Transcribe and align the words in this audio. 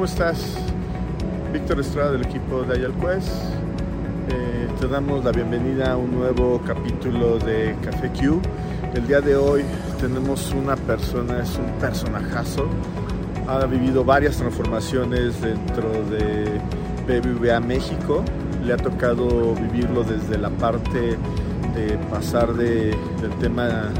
¿cómo 0.00 0.08
estás? 0.08 0.56
Víctor 1.52 1.78
Estrada 1.78 2.12
del 2.12 2.22
equipo 2.22 2.62
de 2.62 2.72
Ayalquest. 2.72 3.28
Eh, 4.30 4.66
te 4.80 4.88
damos 4.88 5.22
la 5.22 5.30
bienvenida 5.30 5.92
a 5.92 5.96
un 5.98 6.12
nuevo 6.12 6.58
capítulo 6.66 7.38
de 7.38 7.76
Café 7.82 8.08
Q. 8.08 8.40
El 8.94 9.06
día 9.06 9.20
de 9.20 9.36
hoy 9.36 9.62
tenemos 10.00 10.54
una 10.54 10.74
persona, 10.74 11.42
es 11.42 11.54
un 11.58 11.70
personajazo. 11.78 12.66
Ha 13.46 13.66
vivido 13.66 14.02
varias 14.02 14.38
transformaciones 14.38 15.38
dentro 15.42 15.90
de 16.04 16.58
BBVA 17.06 17.60
México. 17.60 18.24
Le 18.64 18.72
ha 18.72 18.78
tocado 18.78 19.54
vivirlo 19.54 20.02
desde 20.02 20.38
la 20.38 20.48
parte 20.48 21.18
de 21.74 21.98
pasar 22.10 22.54
de, 22.54 22.96
del 23.20 23.32
tema 23.38 23.90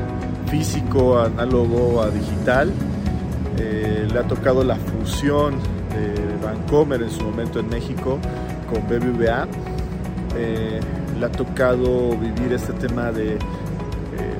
físico, 0.47 1.19
análogo 1.19 2.01
a 2.01 2.09
digital. 2.09 2.73
Eh, 3.59 4.09
le 4.11 4.19
ha 4.19 4.23
tocado 4.23 4.65
la 4.65 4.77
fusión 4.77 5.57
de 6.71 6.77
Vancomer 6.77 7.03
en 7.03 7.11
su 7.11 7.23
momento 7.23 7.61
en 7.61 7.69
México 7.69 8.19
con 8.69 8.83
BBVA. 8.87 9.47
Eh, 10.37 10.81
le 11.19 11.27
ha 11.27 11.33
tocado 11.33 12.17
vivir 12.17 12.53
este 12.53 12.73
tema 12.73 13.11
de 13.11 13.35
eh, 13.35 13.39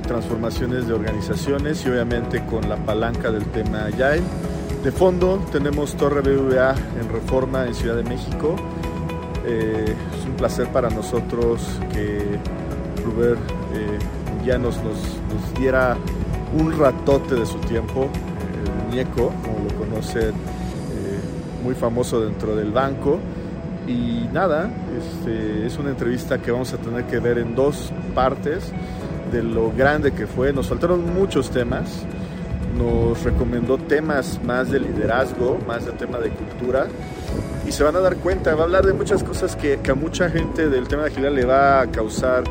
transformaciones 0.07 0.87
de 0.87 0.95
organizaciones 0.95 1.85
y 1.85 1.91
obviamente 1.91 2.45
con 2.47 2.69
la 2.69 2.77
palanca 2.77 3.31
del 3.31 3.45
tema 3.47 3.87
Agile. 3.87 4.23
De 4.85 4.93
fondo 4.93 5.45
tenemos 5.53 5.95
Torre 5.97 6.21
BBVA 6.23 6.75
en 7.01 7.09
Reforma 7.13 7.67
en 7.67 7.75
Ciudad 7.75 7.97
de 7.97 8.05
México. 8.05 8.57
es 9.45 10.25
un 10.25 10.37
placer 10.37 10.69
para 10.69 10.89
nosotros 10.91 11.61
que 11.93 12.39
Ruber 13.05 13.37
ya 14.45 14.57
nos, 14.57 14.77
nos, 14.83 14.97
nos, 14.97 15.55
diera 15.59 15.97
un 16.59 16.79
ratote 16.79 17.35
de 17.35 17.45
su 17.45 17.59
tiempo, 17.59 18.09
el 18.65 18.87
muñeco, 18.87 19.33
como 19.43 19.69
lo 19.69 19.75
conocen, 19.77 20.31
eh, 20.31 20.60
muy 21.63 21.75
famoso 21.75 22.21
dentro 22.21 22.57
del 22.57 22.73
banco. 22.73 23.19
Y 23.87 24.29
nada, 24.33 24.71
este, 24.97 25.67
es 25.67 25.79
una 25.79 25.91
entrevista 25.91 26.39
que 26.39 26.51
vamos 26.51 26.73
a 26.73 26.77
tener 26.77 27.05
que 27.05 27.19
ver 27.19 27.39
en 27.39 27.55
dos 27.55 27.93
partes 28.15 28.73
de 29.33 29.43
lo 29.43 29.73
grande 29.73 30.13
que 30.13 30.27
fue. 30.27 30.53
Nos 30.53 30.69
faltaron 30.69 31.15
muchos 31.15 31.51
temas, 31.51 32.05
nos 32.77 33.23
recomendó 33.23 33.79
temas 33.79 34.41
más 34.45 34.71
de 34.71 34.81
liderazgo, 34.81 35.59
más 35.67 35.87
de 35.87 35.93
tema 35.93 36.19
de 36.19 36.31
cultura. 36.31 36.87
Y 37.67 37.73
se 37.73 37.85
van 37.85 37.97
a 37.97 38.01
dar 38.01 38.17
cuenta, 38.17 38.55
va 38.55 38.63
a 38.63 38.65
hablar 38.65 38.87
de 38.87 38.93
muchas 38.93 39.23
cosas 39.23 39.57
que, 39.57 39.81
que 39.83 39.91
a 39.91 39.95
mucha 39.95 40.31
gente 40.31 40.69
del 40.69 40.89
tema 40.89 41.03
de 41.03 41.09
agilidad 41.09 41.33
le 41.33 41.45
va 41.45 41.81
a 41.81 41.87
causar 41.87 42.45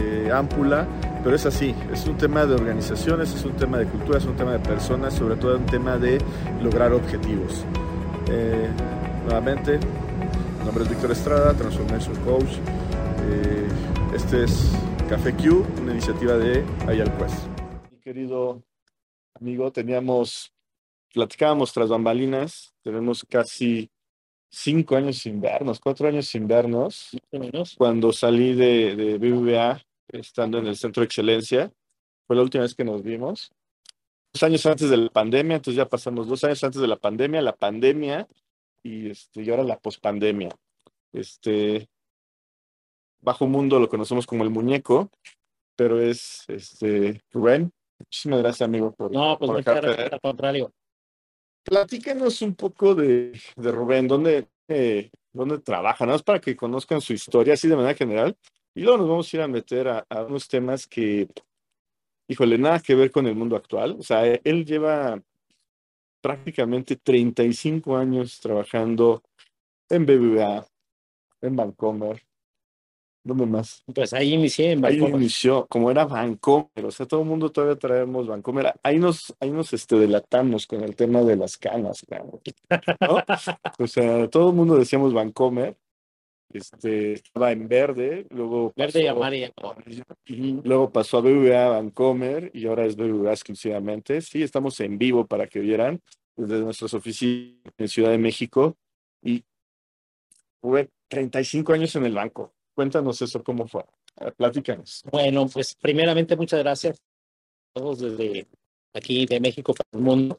eh, 0.00 0.30
ámpula, 0.32 0.86
pero 1.22 1.36
es 1.36 1.44
así, 1.46 1.74
es 1.92 2.06
un 2.06 2.16
tema 2.16 2.46
de 2.46 2.54
organizaciones, 2.54 3.34
es 3.34 3.44
un 3.44 3.52
tema 3.52 3.78
de 3.78 3.86
cultura, 3.86 4.18
es 4.18 4.24
un 4.24 4.34
tema 4.34 4.52
de 4.52 4.58
personas, 4.58 5.14
sobre 5.14 5.36
todo 5.36 5.56
un 5.56 5.66
tema 5.66 5.98
de 5.98 6.18
lograr 6.62 6.92
objetivos. 6.92 7.64
Eh, 8.28 8.70
nuevamente, 9.24 9.78
mi 10.58 10.64
nombre 10.64 10.84
es 10.84 10.90
Víctor 10.90 11.10
Estrada, 11.12 11.54
Transformation 11.54 12.14
Coach. 12.24 12.58
Eh, 13.28 13.68
este 14.14 14.44
es 14.44 14.72
Café 15.08 15.34
Q, 15.34 15.66
una 15.80 15.92
iniciativa 15.92 16.36
de 16.36 16.64
Ayalquest. 16.86 17.46
Mi 17.90 17.98
querido 17.98 18.62
amigo, 19.34 19.72
teníamos, 19.72 20.52
platicábamos 21.12 21.72
tras 21.72 21.88
bambalinas, 21.88 22.72
tenemos 22.82 23.24
casi 23.28 23.90
cinco 24.50 24.96
años 24.96 25.18
sin 25.18 25.40
vernos, 25.40 25.80
cuatro 25.80 26.08
años 26.08 26.26
sin 26.26 26.46
vernos, 26.46 27.10
cuando 27.76 28.12
salí 28.12 28.54
de, 28.54 28.94
de 28.94 29.18
BBVA, 29.18 29.82
estando 30.08 30.58
en 30.58 30.66
el 30.66 30.76
Centro 30.76 31.00
de 31.00 31.06
Excelencia, 31.06 31.72
fue 32.26 32.36
la 32.36 32.42
última 32.42 32.62
vez 32.62 32.74
que 32.74 32.84
nos 32.84 33.02
vimos. 33.02 33.50
Dos 34.32 34.42
años 34.42 34.64
antes 34.64 34.88
de 34.88 34.96
la 34.96 35.10
pandemia, 35.10 35.56
entonces 35.56 35.76
ya 35.76 35.88
pasamos 35.88 36.26
dos 36.26 36.42
años 36.44 36.62
antes 36.64 36.80
de 36.80 36.86
la 36.86 36.96
pandemia, 36.96 37.42
la 37.42 37.54
pandemia 37.54 38.26
y, 38.82 39.10
este, 39.10 39.42
y 39.42 39.50
ahora 39.50 39.62
la 39.62 39.78
pospandemia. 39.78 40.48
Este, 41.12 41.88
bajo 43.20 43.46
mundo 43.46 43.78
lo 43.78 43.88
conocemos 43.88 44.26
como 44.26 44.44
el 44.44 44.50
muñeco, 44.50 45.10
pero 45.76 46.00
es 46.00 46.44
este, 46.48 47.20
Rubén. 47.30 47.72
Muchísimas 47.98 48.40
gracias, 48.40 48.62
amigo, 48.62 48.92
por, 48.92 49.12
no, 49.12 49.38
pues 49.38 49.48
por 49.48 49.58
muchas 49.58 49.82
gracias, 49.82 50.12
al 50.12 50.20
contrario. 50.20 50.72
Platícanos 51.62 52.42
un 52.42 52.54
poco 52.54 52.94
de, 52.94 53.38
de 53.56 53.70
Rubén, 53.70 54.08
¿dónde, 54.08 54.48
eh, 54.68 55.10
dónde 55.32 55.58
trabaja? 55.58 56.04
Nada 56.04 56.16
más 56.16 56.22
para 56.22 56.40
que 56.40 56.56
conozcan 56.56 57.00
su 57.00 57.12
historia 57.12 57.54
así 57.54 57.68
de 57.68 57.76
manera 57.76 57.94
general. 57.94 58.36
Y 58.74 58.82
luego 58.82 58.98
nos 58.98 59.08
vamos 59.08 59.32
a 59.32 59.36
ir 59.36 59.42
a 59.42 59.48
meter 59.48 59.88
a, 59.88 60.06
a, 60.08 60.22
unos 60.22 60.48
temas 60.48 60.86
que, 60.86 61.28
híjole, 62.32 62.58
nada 62.58 62.80
que 62.80 62.94
ver 62.94 63.10
con 63.10 63.26
el 63.26 63.34
mundo 63.34 63.56
actual. 63.56 63.96
O 63.98 64.02
sea, 64.02 64.26
él 64.26 64.64
lleva 64.64 65.20
prácticamente 66.20 66.96
35 66.96 67.96
años 67.96 68.40
trabajando 68.40 69.22
en 69.88 70.06
BBVA, 70.06 70.66
en 71.42 71.56
Vancomer. 71.56 72.22
¿Dónde 73.24 73.46
más? 73.46 73.84
Pues 73.94 74.12
ahí 74.14 74.32
inicié 74.32 74.72
en 74.72 74.84
Ahí 74.84 74.98
Vancomer. 74.98 75.20
inició, 75.20 75.66
como 75.68 75.90
era 75.90 76.04
Vancomer, 76.06 76.84
o 76.84 76.90
sea, 76.90 77.06
todo 77.06 77.20
el 77.22 77.28
mundo 77.28 77.52
todavía 77.52 77.78
traemos 77.78 78.26
Vancomer. 78.26 78.74
Ahí 78.82 78.98
nos, 78.98 79.34
ahí 79.38 79.50
nos 79.50 79.72
este, 79.72 79.96
delatamos 79.96 80.66
con 80.66 80.82
el 80.82 80.96
tema 80.96 81.22
de 81.22 81.36
las 81.36 81.56
canas, 81.56 82.02
claro. 82.06 82.40
¿no? 83.00 83.22
O 83.78 83.86
sea, 83.86 84.28
todo 84.28 84.50
el 84.50 84.56
mundo 84.56 84.76
decíamos 84.76 85.12
Vancomer. 85.12 85.76
Este, 86.52 87.12
estaba 87.14 87.52
en 87.52 87.68
verde, 87.68 88.26
luego 88.30 88.72
Verde 88.76 89.00
y 89.00 89.04
pasó- 89.06 89.16
amarillo. 89.16 89.52
Luego 90.64 90.90
pasó 90.90 91.18
a 91.18 91.20
BBVA 91.22 91.68
Vancomer 91.68 92.50
y 92.54 92.66
ahora 92.66 92.84
es 92.86 92.96
BBVA 92.96 93.32
exclusivamente. 93.32 94.20
Sí, 94.20 94.42
estamos 94.42 94.78
en 94.80 94.98
vivo 94.98 95.26
para 95.26 95.46
que 95.46 95.60
vieran 95.60 96.00
desde 96.36 96.60
nuestras 96.60 96.94
oficinas 96.94 97.56
en 97.78 97.88
Ciudad 97.88 98.10
de 98.10 98.18
México. 98.18 98.76
Y 99.22 99.44
tuve 100.60 100.88
35 101.08 101.72
años 101.72 101.94
en 101.96 102.06
el 102.06 102.14
banco. 102.14 102.52
Cuéntanos 102.74 103.20
eso, 103.22 103.42
cómo 103.42 103.66
fue. 103.68 103.84
Platícanos. 104.36 105.02
Bueno, 105.10 105.46
pues 105.48 105.74
primeramente 105.74 106.36
muchas 106.36 106.60
gracias 106.60 106.98
a 107.74 107.80
todos 107.80 108.00
desde 108.00 108.46
aquí 108.94 109.26
de 109.26 109.40
México 109.40 109.74
para 109.74 109.88
el 109.92 110.00
mundo. 110.00 110.38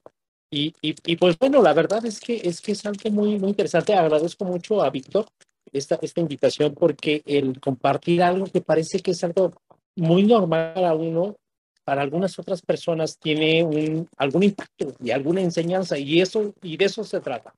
Y, 0.52 0.74
y, 0.84 0.94
y 1.06 1.16
pues 1.16 1.38
bueno, 1.40 1.64
la 1.64 1.74
verdad 1.74 2.06
es 2.06 2.20
que 2.20 2.36
es 2.44 2.62
que 2.62 2.74
es 2.74 2.86
algo 2.86 3.10
muy, 3.10 3.40
muy 3.40 3.50
interesante. 3.50 3.94
Agradezco 3.96 4.46
mucho 4.46 4.84
a 4.84 4.90
Víctor 4.92 5.26
esta, 5.72 5.98
esta 6.02 6.22
invitación 6.22 6.74
porque 6.74 7.22
el 7.26 7.60
compartir 7.60 8.22
algo 8.22 8.46
que 8.46 8.62
parece 8.62 9.00
que 9.00 9.12
es 9.12 9.24
algo 9.24 9.54
muy 9.96 10.24
normal 10.24 10.74
para 10.74 10.94
uno, 10.96 11.38
para 11.84 12.02
algunas 12.02 12.38
otras 12.40 12.62
personas 12.62 13.18
tiene 13.20 13.64
un, 13.64 14.08
algún 14.18 14.44
impacto 14.44 14.94
y 15.04 15.12
alguna 15.12 15.42
enseñanza 15.42 15.98
y 15.98 16.22
eso 16.22 16.54
y 16.62 16.78
de 16.78 16.86
eso 16.86 17.04
se 17.04 17.20
trata. 17.20 17.54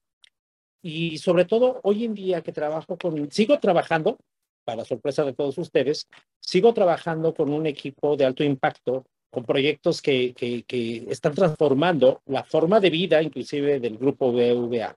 Y 0.82 1.18
sobre 1.18 1.46
todo 1.46 1.80
hoy 1.84 2.06
en 2.06 2.14
día 2.14 2.42
que 2.42 2.52
trabajo 2.52 2.98
con, 2.98 3.32
sigo 3.32 3.60
trabajando, 3.60 4.18
para 4.66 4.86
sorpresa 4.86 5.24
de 5.24 5.34
todos 5.34 5.58
ustedes, 5.58 6.08
sigo 6.40 6.74
trabajando 6.74 7.34
con 7.34 7.52
un 7.52 7.66
equipo 7.66 8.16
de 8.18 8.26
alto 8.26 8.44
impacto, 8.44 9.06
con 9.32 9.46
proyectos 9.46 10.02
que, 10.02 10.34
que, 10.34 10.64
que 10.64 11.06
están 11.10 11.34
transformando 11.34 12.22
la 12.26 12.44
forma 12.44 12.80
de 12.80 12.90
vida, 12.90 13.22
inclusive 13.22 13.80
del 13.80 13.98
grupo 13.98 14.32
BVA. 14.32 14.96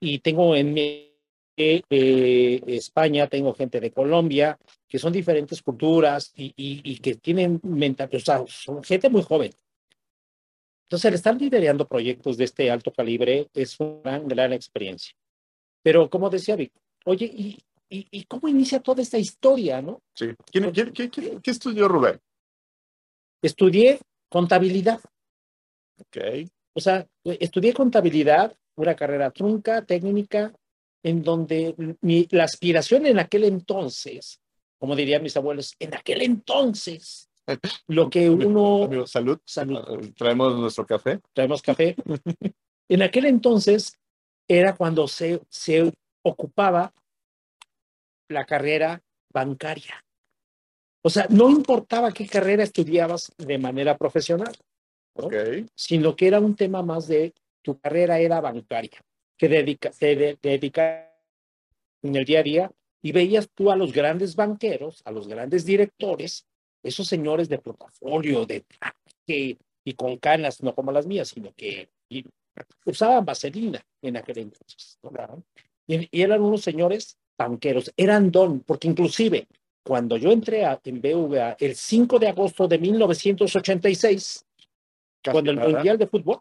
Y 0.00 0.20
tengo 0.20 0.54
en 0.54 0.72
mi 0.72 1.07
eh, 1.58 2.62
España, 2.66 3.26
tengo 3.26 3.52
gente 3.54 3.80
de 3.80 3.90
Colombia, 3.90 4.58
que 4.88 4.98
son 4.98 5.12
diferentes 5.12 5.60
culturas 5.62 6.32
y, 6.36 6.46
y, 6.56 6.80
y 6.92 6.98
que 6.98 7.16
tienen 7.16 7.60
mental, 7.64 8.08
o 8.12 8.20
sea, 8.20 8.44
son 8.46 8.82
gente 8.84 9.08
muy 9.10 9.22
joven. 9.22 9.52
Entonces, 10.86 11.04
el 11.06 11.14
estar 11.14 11.38
liderando 11.38 11.86
proyectos 11.86 12.36
de 12.38 12.44
este 12.44 12.70
alto 12.70 12.92
calibre 12.92 13.48
es 13.52 13.78
una 13.78 14.00
gran, 14.02 14.28
gran 14.28 14.52
experiencia. 14.54 15.14
Pero 15.82 16.08
como 16.08 16.30
decía 16.30 16.56
Vic, 16.56 16.72
oye, 17.04 17.26
¿y, 17.90 18.24
cómo 18.24 18.48
inicia 18.48 18.80
toda 18.80 19.02
esta 19.02 19.18
historia, 19.18 19.82
no? 19.82 20.00
Sí. 20.14 20.28
¿Quién, 20.50 20.70
quién, 20.72 20.90
quién, 20.92 21.08
quién- 21.10 21.40
qué 21.40 21.50
estudió 21.50 21.88
Rubén? 21.88 22.18
Estudié 23.42 24.00
contabilidad, 24.28 25.00
Ok. 26.00 26.16
o 26.74 26.80
sea, 26.80 27.06
estudié 27.24 27.72
contabilidad, 27.72 28.56
una 28.76 28.94
carrera 28.96 29.30
trunca, 29.30 29.84
técnica, 29.84 30.52
en 31.02 31.22
donde 31.22 31.96
mi, 32.00 32.26
la 32.30 32.44
aspiración 32.44 33.06
en 33.06 33.18
aquel 33.18 33.44
entonces, 33.44 34.40
como 34.78 34.96
dirían 34.96 35.22
mis 35.22 35.36
abuelos, 35.36 35.74
en 35.78 35.94
aquel 35.94 36.22
entonces, 36.22 37.28
lo 37.86 38.10
que 38.10 38.28
uno... 38.28 38.84
Amigo, 38.84 39.06
salud. 39.06 39.38
Salud. 39.44 39.78
Eh, 40.02 40.12
Traemos 40.16 40.56
nuestro 40.58 40.86
café. 40.86 41.20
traemos 41.32 41.62
café. 41.62 41.96
En 42.90 43.02
aquel 43.02 43.26
entonces 43.26 43.98
era 44.48 44.74
cuando 44.74 45.06
se, 45.08 45.42
se 45.50 45.92
ocupaba 46.22 46.94
la 48.30 48.46
carrera 48.46 49.02
bancaria. 49.30 50.02
O 51.02 51.10
sea, 51.10 51.26
no 51.28 51.50
importaba 51.50 52.12
qué 52.12 52.26
carrera 52.26 52.62
estudiabas 52.62 53.30
de 53.36 53.58
manera 53.58 53.96
profesional, 53.98 54.54
¿no? 55.16 55.24
Ok. 55.26 55.34
sino 55.74 56.16
que 56.16 56.28
era 56.28 56.40
un 56.40 56.56
tema 56.56 56.82
más 56.82 57.06
de 57.08 57.34
tu 57.60 57.78
carrera 57.78 58.18
era 58.20 58.40
bancaria, 58.40 59.00
que 59.38 59.48
dedica, 59.48 59.90
te 59.90 60.16
de- 60.16 60.38
dedica 60.42 61.14
en 62.02 62.16
el 62.16 62.24
día 62.24 62.40
a 62.40 62.42
día 62.42 62.72
y 63.00 63.12
veías 63.12 63.48
tú 63.54 63.70
a 63.70 63.76
los 63.76 63.92
grandes 63.92 64.34
banqueros, 64.36 65.00
a 65.04 65.12
los 65.12 65.28
grandes 65.28 65.64
directores, 65.64 66.46
esos 66.82 67.06
señores 67.06 67.48
de 67.48 67.58
portafolio, 67.58 68.44
de 68.44 68.60
traje 68.60 69.58
y 69.84 69.94
con 69.94 70.18
canas, 70.18 70.62
no 70.62 70.74
como 70.74 70.92
las 70.92 71.06
mías, 71.06 71.28
sino 71.28 71.52
que 71.54 71.88
y 72.10 72.24
usaban 72.84 73.24
vaselina 73.24 73.80
en 74.02 74.16
aquel 74.16 74.38
entonces. 74.38 74.98
¿no? 75.02 75.42
Y, 75.86 76.08
y, 76.10 76.22
eran 76.22 76.42
unos 76.42 76.62
señores 76.62 77.16
banqueros, 77.38 77.92
eran 77.96 78.30
don, 78.32 78.60
porque 78.60 78.88
inclusive 78.88 79.46
cuando 79.84 80.16
yo 80.16 80.32
entré 80.32 80.64
a, 80.64 80.80
en 80.84 81.00
BVA 81.00 81.56
el 81.60 81.74
5 81.76 82.18
de 82.18 82.28
agosto 82.28 82.66
de 82.68 82.78
1986, 82.78 84.44
Casi 85.22 85.32
cuando 85.32 85.50
el 85.50 85.56
nada. 85.56 85.68
Mundial 85.70 85.98
de 85.98 86.06
Fútbol 86.06 86.40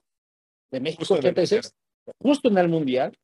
de 0.71 0.79
México 0.79 0.99
justo 1.01 1.15
86, 1.15 1.65
en 1.65 1.71
justo 2.21 2.49
en 2.49 2.57
el 2.57 2.69
Mundial, 2.69 3.17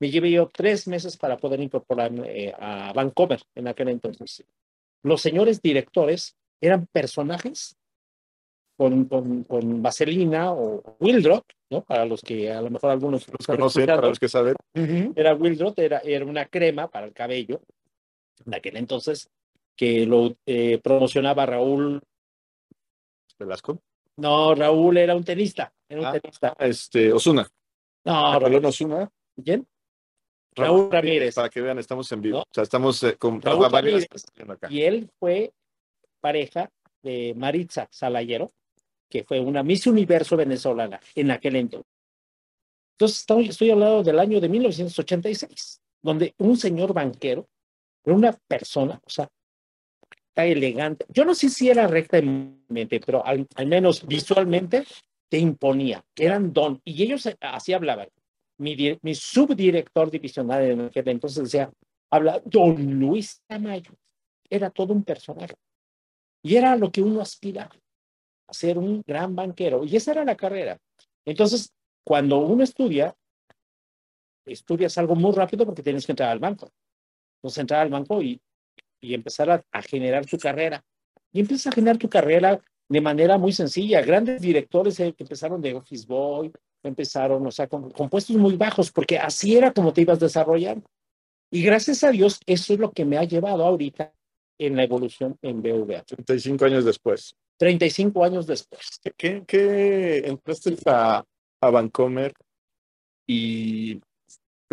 me 0.00 0.10
llevé 0.10 0.30
yo 0.30 0.50
tres 0.52 0.86
meses 0.88 1.16
para 1.16 1.36
poder 1.36 1.60
incorporarme 1.60 2.46
eh, 2.46 2.54
a 2.58 2.92
Vancomer 2.92 3.40
en 3.54 3.68
aquel 3.68 3.88
entonces. 3.88 4.44
Los 5.02 5.20
señores 5.20 5.60
directores 5.62 6.36
eran 6.60 6.86
personajes 6.86 7.76
con, 8.76 9.04
con, 9.04 9.44
con 9.44 9.82
vaselina 9.82 10.52
o 10.52 10.96
Wildrop, 10.98 11.44
¿no? 11.70 11.84
Para 11.84 12.04
los 12.04 12.22
que 12.22 12.50
a 12.50 12.60
lo 12.60 12.70
mejor 12.70 12.90
algunos 12.90 13.28
los 13.28 13.46
conocen, 13.46 13.86
para 13.86 14.08
los 14.08 14.18
que 14.18 14.28
saben. 14.28 14.56
Uh 14.74 14.80
-huh. 14.80 15.12
Era 15.14 15.34
Wildrop, 15.34 15.78
era, 15.78 15.98
era 15.98 16.24
una 16.24 16.46
crema 16.46 16.88
para 16.88 17.06
el 17.06 17.12
cabello 17.12 17.60
en 18.44 18.54
aquel 18.54 18.76
entonces 18.76 19.30
que 19.76 20.06
lo 20.06 20.36
eh, 20.46 20.78
promocionaba 20.82 21.46
Raúl 21.46 22.00
Velasco. 23.38 23.80
No, 24.16 24.54
Raúl 24.54 24.96
era 24.96 25.16
un 25.16 25.24
tenista. 25.24 25.72
Era 25.88 26.00
un 26.00 26.06
ah, 26.06 26.12
tenista. 26.12 26.56
Este, 26.58 27.12
Osuna. 27.12 27.48
No, 28.04 28.38
Raúl 28.38 28.64
Osuna. 28.64 29.10
¿Quién? 29.42 29.66
Raúl, 30.54 30.80
Raúl 30.82 30.92
Ramírez. 30.92 31.34
Para 31.34 31.48
que 31.48 31.60
vean, 31.60 31.78
estamos 31.78 32.10
en 32.12 32.20
vivo. 32.20 32.38
¿No? 32.38 32.42
O 32.42 32.48
sea, 32.52 32.62
estamos 32.62 33.02
eh, 33.02 33.16
con 33.16 33.40
Raúl 33.40 33.70
Ramírez. 33.70 34.06
Acá. 34.48 34.68
Y 34.70 34.82
él 34.82 35.10
fue 35.18 35.52
pareja 36.20 36.70
de 37.02 37.34
Maritza 37.36 37.88
Salayero, 37.90 38.50
que 39.08 39.24
fue 39.24 39.40
una 39.40 39.62
Miss 39.62 39.86
Universo 39.86 40.36
venezolana 40.36 41.00
en 41.14 41.30
aquel 41.30 41.56
entonces. 41.56 41.90
Entonces, 42.94 43.18
estamos, 43.18 43.48
estoy 43.48 43.70
hablando 43.70 44.02
del 44.02 44.18
año 44.18 44.40
de 44.40 44.48
1986, 44.48 45.80
donde 46.00 46.34
un 46.38 46.56
señor 46.56 46.92
banquero 46.92 47.48
era 48.04 48.14
una 48.14 48.32
persona, 48.46 49.00
o 49.04 49.10
sea, 49.10 49.28
elegante. 50.36 51.04
Yo 51.08 51.24
no 51.24 51.34
sé 51.34 51.48
si 51.48 51.68
era 51.68 51.86
rectamente, 51.86 53.00
pero 53.00 53.24
al, 53.24 53.46
al 53.54 53.66
menos 53.66 54.06
visualmente 54.06 54.84
te 55.28 55.38
imponía. 55.38 56.04
Eran 56.16 56.52
don. 56.52 56.80
Y 56.84 57.02
ellos 57.02 57.28
así 57.40 57.72
hablaban. 57.72 58.08
Mi, 58.58 58.98
mi 59.02 59.14
subdirector 59.14 60.10
divisional 60.10 60.62
en 60.62 60.80
aquel 60.82 61.08
entonces 61.08 61.44
decía, 61.44 61.72
habla 62.10 62.40
don 62.44 62.98
Luis 63.00 63.42
Tamayo. 63.46 63.92
Era 64.48 64.70
todo 64.70 64.92
un 64.92 65.02
personaje. 65.02 65.54
Y 66.42 66.56
era 66.56 66.76
lo 66.76 66.92
que 66.92 67.02
uno 67.02 67.20
aspiraba, 67.20 67.74
a 68.46 68.52
ser 68.52 68.78
un 68.78 69.02
gran 69.06 69.34
banquero. 69.34 69.84
Y 69.84 69.96
esa 69.96 70.12
era 70.12 70.24
la 70.24 70.36
carrera. 70.36 70.78
Entonces, 71.24 71.72
cuando 72.04 72.38
uno 72.38 72.62
estudia, 72.62 73.16
estudias 74.44 74.96
algo 74.98 75.16
muy 75.16 75.32
rápido 75.32 75.64
porque 75.64 75.82
tienes 75.82 76.04
que 76.04 76.12
entrar 76.12 76.30
al 76.30 76.38
banco. 76.38 76.70
Entonces, 77.38 77.58
entrar 77.58 77.80
al 77.80 77.88
banco 77.88 78.22
y, 78.22 78.40
y 79.00 79.14
empezar 79.14 79.50
a, 79.50 79.64
a, 79.72 79.82
generar 79.82 80.26
tu 80.26 80.36
carrera. 80.38 80.84
Y 81.32 81.40
empiezas 81.40 81.68
a 81.68 81.74
generar 81.74 81.96
tu 81.96 82.08
carrera 82.08 82.60
de 82.88 83.00
manera 83.00 83.38
muy 83.38 83.52
sencilla. 83.52 84.02
Grandes 84.02 84.40
directores 84.40 84.98
eh, 85.00 85.12
que 85.16 85.24
empezaron 85.24 85.60
de 85.60 85.74
Office 85.74 86.06
Boy, 86.06 86.52
empezaron, 86.82 87.46
o 87.46 87.50
sea, 87.50 87.66
con, 87.66 87.90
con, 87.90 88.08
puestos 88.08 88.36
muy 88.36 88.56
bajos, 88.56 88.90
porque 88.90 89.18
así 89.18 89.56
era 89.56 89.72
como 89.72 89.92
te 89.92 90.02
ibas 90.02 90.20
desarrollando. 90.20 90.86
Y 91.50 91.62
gracias 91.62 92.04
a 92.04 92.10
Dios, 92.10 92.40
eso 92.46 92.74
es 92.74 92.78
lo 92.78 92.92
que 92.92 93.04
me 93.04 93.16
ha 93.16 93.24
llevado 93.24 93.64
ahorita 93.64 94.12
en 94.58 94.76
la 94.76 94.84
evolución 94.84 95.38
en 95.42 95.62
BVA. 95.62 96.02
35 96.02 96.64
años 96.64 96.84
después. 96.84 97.36
35 97.58 98.24
años 98.24 98.46
después. 98.46 99.00
¿Qué, 99.16 99.44
qué 99.46 100.18
entraste 100.26 100.76
a, 100.86 101.24
a 101.60 101.70
Vancomer 101.70 102.34
y 103.26 104.00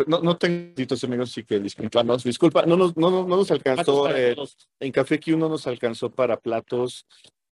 no, 0.06 0.20
no 0.20 0.36
tengo 0.36 0.74
títulos 0.74 1.04
amigos, 1.04 1.32
sí 1.32 1.44
que 1.44 1.60
disculparnos. 1.60 2.24
Disculpa, 2.24 2.64
no 2.66 2.76
nos, 2.76 2.96
no, 2.96 3.10
no, 3.10 3.26
no 3.26 3.36
nos 3.36 3.50
alcanzó, 3.50 4.14
eh, 4.14 4.34
en 4.80 4.92
Café 4.92 5.20
Q 5.20 5.36
no 5.36 5.48
nos 5.48 5.66
alcanzó 5.66 6.10
para 6.10 6.38
platos, 6.38 7.06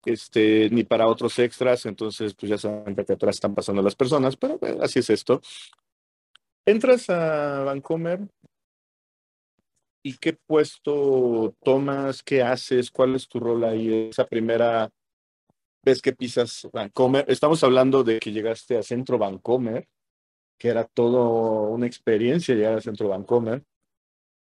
este, 0.06 0.70
ni 0.70 0.84
para 0.84 1.06
otros 1.06 1.38
extras, 1.38 1.84
entonces 1.86 2.34
pues 2.34 2.50
ya 2.50 2.58
saben 2.58 2.94
que 2.94 3.12
atrás 3.12 3.36
están 3.36 3.54
pasando 3.54 3.82
las 3.82 3.94
personas, 3.94 4.36
pero 4.36 4.58
bueno, 4.58 4.82
así 4.82 5.00
es 5.00 5.10
esto. 5.10 5.40
Entras 6.64 7.10
a 7.10 7.64
Vancomer 7.64 8.20
y 10.02 10.16
qué 10.16 10.32
puesto 10.46 11.54
tomas, 11.62 12.22
qué 12.22 12.42
haces, 12.42 12.90
cuál 12.90 13.14
es 13.14 13.28
tu 13.28 13.40
rol 13.40 13.64
ahí, 13.64 14.08
esa 14.10 14.26
primera 14.26 14.90
vez 15.84 16.00
que 16.00 16.12
pisas 16.12 16.66
Vancomer. 16.72 17.24
Estamos 17.28 17.62
hablando 17.62 18.02
de 18.02 18.18
que 18.18 18.32
llegaste 18.32 18.78
a 18.78 18.82
Centro 18.82 19.18
Vancomer 19.18 19.86
que 20.58 20.68
era 20.68 20.84
todo 20.84 21.62
una 21.68 21.86
experiencia 21.86 22.54
llegar 22.54 22.74
al 22.74 22.82
centro 22.82 23.08
Vancomer. 23.08 23.62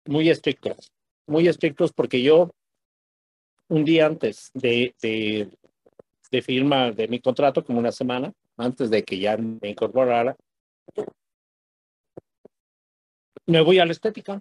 Muy 0.07 0.31
estrictos, 0.31 0.93
muy 1.27 1.47
estrictos 1.47 1.93
porque 1.93 2.23
yo 2.23 2.51
un 3.71 3.85
día 3.85 4.07
antes 4.07 4.51
de, 4.53 4.95
de, 5.01 6.43
firma 6.43 6.91
de 6.91 7.09
mi 7.09 7.21
contrato, 7.21 7.65
como 7.65 7.79
una 7.79 7.93
semana 7.93 8.33
antes 8.57 8.91
de 8.91 9.03
que 9.05 9.19
ya 9.19 9.37
me 9.37 9.71
incorporara, 9.71 10.37
me 13.47 13.61
voy 13.63 13.79
a 13.79 13.87
la 13.87 13.93
estética 13.93 14.41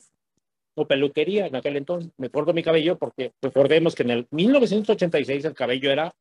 o 0.75 0.87
peluquería 0.87 1.47
en 1.47 1.55
aquel 1.55 1.77
entonces, 1.77 2.11
me 2.17 2.29
corto 2.29 2.53
mi 2.53 2.63
cabello 2.63 2.97
porque 2.97 3.33
recordemos 3.41 3.95
que 3.95 4.03
en 4.03 4.09
el 4.11 4.27
1986 4.31 5.45
el 5.45 5.53
cabello 5.53 5.91
era 5.91 6.13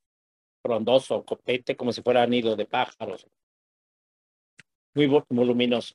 frondoso, 0.62 1.24
copete, 1.24 1.76
como 1.76 1.92
si 1.92 2.02
fuera 2.02 2.26
nido 2.26 2.56
de 2.56 2.66
pájaros, 2.66 3.26
muy 4.94 5.06
voluminoso. 5.06 5.94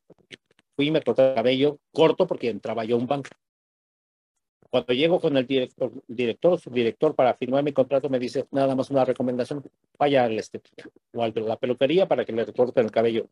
Fui 0.75 0.88
y 0.88 0.92
me 0.92 1.01
corté 1.01 1.30
el 1.30 1.36
cabello 1.36 1.80
corto 1.92 2.25
porque 2.25 2.50
entraba 2.50 2.86
yo 2.86 2.98
un 2.98 3.06
banco. 3.06 3.30
Cuando 4.73 4.91
llego 4.91 5.19
con 5.19 5.37
el 5.37 5.45
director, 5.45 5.91
director, 6.07 6.59
subdirector 6.59 7.13
para 7.13 7.35
firmar 7.35 7.63
mi 7.63 7.73
contrato, 7.73 8.09
me 8.09 8.17
dice 8.17 8.47
nada 8.49 8.73
más 8.73 8.89
una 8.89 9.05
recomendación, 9.05 9.63
vaya 9.99 10.23
al 10.23 10.39
estética 10.39 10.89
o 11.13 11.21
a 11.21 11.27
la 11.27 11.57
peluquería 11.57 12.07
para 12.07 12.25
que 12.25 12.33
le 12.33 12.43
recorten 12.43 12.85
el 12.85 12.89
cabello. 12.89 13.29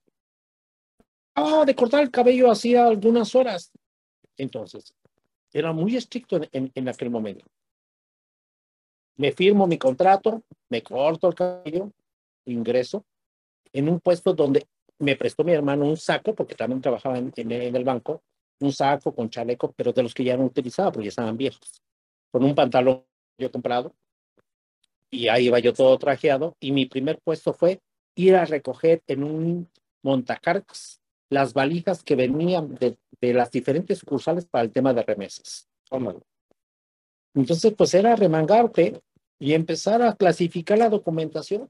Ah, 1.34 1.64
de 1.66 1.74
cortar 1.74 2.04
el 2.04 2.12
cabello 2.12 2.52
hacía 2.52 2.86
algunas 2.86 3.34
horas. 3.34 3.72
Entonces, 4.38 4.94
era 5.52 5.74
muy 5.74 5.96
estricto 5.96 6.36
en, 6.36 6.48
en, 6.52 6.72
en 6.76 6.90
aquel 6.90 7.10
momento. 7.10 7.44
Me 9.16 9.32
firmo 9.32 9.66
mi 9.66 9.80
contrato, 9.80 10.44
me 10.70 10.84
corto 10.84 11.28
el 11.28 11.34
cabello, 11.34 11.92
ingreso 12.46 13.04
en 13.74 13.90
un 13.90 14.00
puesto 14.00 14.36
donde 14.36 14.68
me 15.00 15.16
prestó 15.16 15.44
mi 15.44 15.54
hermano 15.54 15.86
un 15.86 15.98
saco, 15.98 16.36
porque 16.36 16.54
también 16.54 16.82
trabajaba 16.82 17.18
en, 17.18 17.34
en, 17.36 17.52
en, 17.52 17.76
el 17.76 17.84
banco, 17.84 18.22
un 18.62 18.72
saco 18.72 19.14
con 19.14 19.30
chaleco, 19.30 19.74
pero 19.74 19.94
de 19.94 20.04
los 20.04 20.14
que 20.14 20.24
ya 20.24 20.38
no 20.38 20.46
utilizaba, 20.46 20.92
porque 20.92 21.06
ya 21.06 21.10
estaban 21.10 21.38
viejos, 21.38 21.82
con 22.32 22.44
un 22.44 22.56
pantalón 22.56 23.04
yo 23.38 23.52
comprado, 23.52 23.96
y 25.10 25.28
ahí 25.28 25.48
iba 25.48 25.60
yo 25.60 25.74
todo 25.74 25.98
trajeado, 25.98 26.56
y 26.60 26.72
mi 26.72 26.86
primer 26.86 27.20
puesto 27.20 27.54
fue 27.54 27.82
ir 28.16 28.36
a 28.36 28.46
recoger 28.46 29.02
en 29.08 29.24
un 29.24 29.70
montacargas 30.04 31.02
las 31.30 31.54
valijas 31.54 32.04
que 32.04 32.16
venían 32.16 32.76
de, 32.76 32.98
de 33.22 33.34
las 33.34 33.52
diferentes 33.52 34.00
sucursales 34.00 34.46
para 34.46 34.64
el 34.64 34.72
tema 34.72 34.94
de 34.94 35.04
remesas. 35.04 35.70
Entonces, 37.34 37.74
pues 37.74 37.94
era 37.94 38.16
remangarte 38.16 39.02
y 39.40 39.54
empezar 39.54 40.02
a 40.02 40.16
clasificar 40.16 40.78
la 40.78 40.90
documentación, 40.90 41.70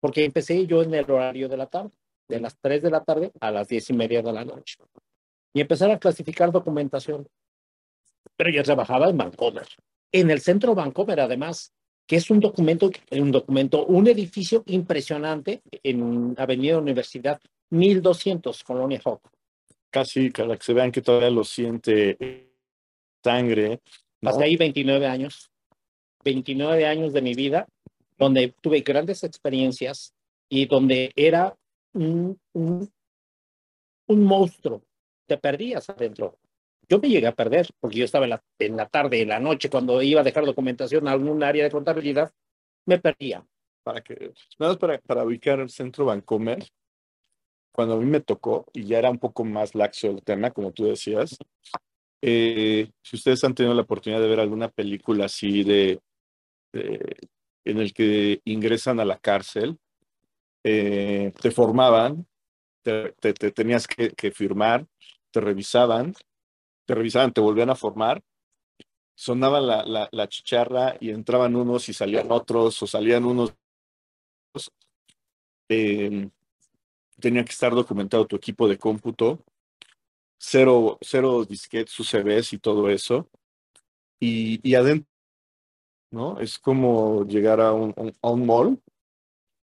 porque 0.00 0.24
empecé 0.24 0.66
yo 0.66 0.82
en 0.82 0.94
el 0.94 1.10
horario 1.10 1.48
de 1.48 1.56
la 1.56 1.66
tarde 1.66 1.90
de 2.28 2.40
las 2.40 2.58
3 2.58 2.82
de 2.82 2.90
la 2.90 3.04
tarde 3.04 3.32
a 3.40 3.50
las 3.50 3.68
10 3.68 3.90
y 3.90 3.92
media 3.92 4.22
de 4.22 4.32
la 4.32 4.44
noche. 4.44 4.78
Y 5.54 5.60
empezar 5.60 5.90
a 5.90 5.98
clasificar 5.98 6.52
documentación. 6.52 7.26
Pero 8.36 8.50
yo 8.50 8.62
trabajaba 8.62 9.08
en 9.08 9.16
Vancomer. 9.16 9.66
En 10.12 10.30
el 10.30 10.40
centro 10.40 10.74
Vancomer, 10.74 11.20
además, 11.20 11.72
que 12.06 12.16
es 12.16 12.28
un 12.30 12.40
documento, 12.40 12.90
un 13.12 13.32
documento, 13.32 13.86
un 13.86 14.06
edificio 14.08 14.62
impresionante 14.66 15.62
en 15.82 16.34
Avenida 16.36 16.78
Universidad 16.78 17.40
1200, 17.70 18.62
Colonia 18.62 19.00
Hawk. 19.04 19.30
Casi, 19.90 20.30
para 20.30 20.56
que 20.56 20.64
se 20.64 20.74
vean 20.74 20.92
que 20.92 21.02
todavía 21.02 21.30
lo 21.30 21.44
siente 21.44 22.50
sangre. 23.22 23.80
¿no? 24.20 24.30
Pasé 24.30 24.44
ahí 24.44 24.56
29 24.56 25.06
años. 25.06 25.50
29 26.24 26.86
años 26.86 27.12
de 27.12 27.22
mi 27.22 27.34
vida, 27.34 27.68
donde 28.18 28.54
tuve 28.60 28.80
grandes 28.80 29.22
experiencias 29.24 30.14
y 30.48 30.66
donde 30.66 31.12
era 31.14 31.54
un, 31.92 32.38
un, 32.54 32.90
un 34.06 34.24
monstruo. 34.24 34.82
Te 35.26 35.38
perdías 35.38 35.88
adentro. 35.90 36.38
Yo 36.88 36.98
me 36.98 37.08
llegué 37.08 37.26
a 37.26 37.34
perder 37.34 37.68
porque 37.80 37.98
yo 37.98 38.04
estaba 38.04 38.26
en 38.26 38.30
la, 38.30 38.44
en 38.58 38.76
la 38.76 38.86
tarde, 38.86 39.22
en 39.22 39.28
la 39.28 39.40
noche, 39.40 39.70
cuando 39.70 40.02
iba 40.02 40.20
a 40.20 40.24
dejar 40.24 40.44
documentación 40.44 41.08
a 41.08 41.12
algún 41.12 41.42
área 41.42 41.64
de 41.64 41.70
contabilidad, 41.70 42.32
me 42.86 42.98
perdía. 42.98 43.44
Para 43.82 44.02
más 44.58 44.76
para, 44.76 45.24
ubicar 45.24 45.60
el 45.60 45.70
centro 45.70 46.06
Bancomer, 46.06 46.62
cuando 47.72 47.94
a 47.94 47.98
mí 47.98 48.06
me 48.06 48.20
tocó, 48.20 48.66
y 48.72 48.84
ya 48.84 48.98
era 48.98 49.10
un 49.10 49.18
poco 49.18 49.44
más 49.44 49.74
laxo 49.74 50.10
el 50.10 50.22
tema, 50.22 50.50
como 50.50 50.72
tú 50.72 50.84
decías, 50.84 51.36
eh, 52.20 52.90
si 53.02 53.16
ustedes 53.16 53.44
han 53.44 53.54
tenido 53.54 53.74
la 53.74 53.82
oportunidad 53.82 54.20
de 54.20 54.28
ver 54.28 54.40
alguna 54.40 54.68
película 54.68 55.26
así 55.26 55.64
de, 55.64 56.00
de 56.72 57.16
en 57.64 57.78
el 57.78 57.92
que 57.92 58.40
ingresan 58.44 59.00
a 59.00 59.04
la 59.04 59.18
cárcel, 59.18 59.78
eh, 60.62 61.32
te 61.40 61.50
formaban 61.50 62.26
te, 62.84 63.32
tenías 63.32 63.86
que, 63.86 64.30
firmar, 64.30 64.86
te 65.34 65.40
revisaban, 65.40 66.14
te 66.86 66.94
revisaban, 66.94 67.32
te 67.32 67.40
volvían 67.40 67.68
a 67.68 67.74
formar, 67.74 68.22
sonaba 69.16 69.60
la, 69.60 70.08
la, 70.12 70.28
chicharra 70.28 70.96
y 71.00 71.10
entraban 71.10 71.56
unos 71.56 71.88
y 71.88 71.92
salían 71.92 72.30
otros, 72.30 72.80
o 72.80 72.86
salían 72.86 73.24
unos. 73.24 73.52
Eh, 75.68 76.30
tenía 77.18 77.44
que 77.44 77.50
estar 77.50 77.74
documentado 77.74 78.28
tu 78.28 78.36
equipo 78.36 78.68
de 78.68 78.78
cómputo, 78.78 79.42
cero, 80.38 80.98
cero 81.00 81.44
disquetes, 81.44 81.98
UCBs 81.98 82.52
y 82.52 82.58
todo 82.58 82.88
eso. 82.88 83.28
Y, 84.20 84.60
y 84.62 84.76
adentro, 84.76 85.10
¿no? 86.12 86.38
Es 86.38 86.60
como 86.60 87.24
llegar 87.24 87.60
a 87.60 87.72
un, 87.72 87.92
a 88.22 88.30
un 88.30 88.46
mall 88.46 88.80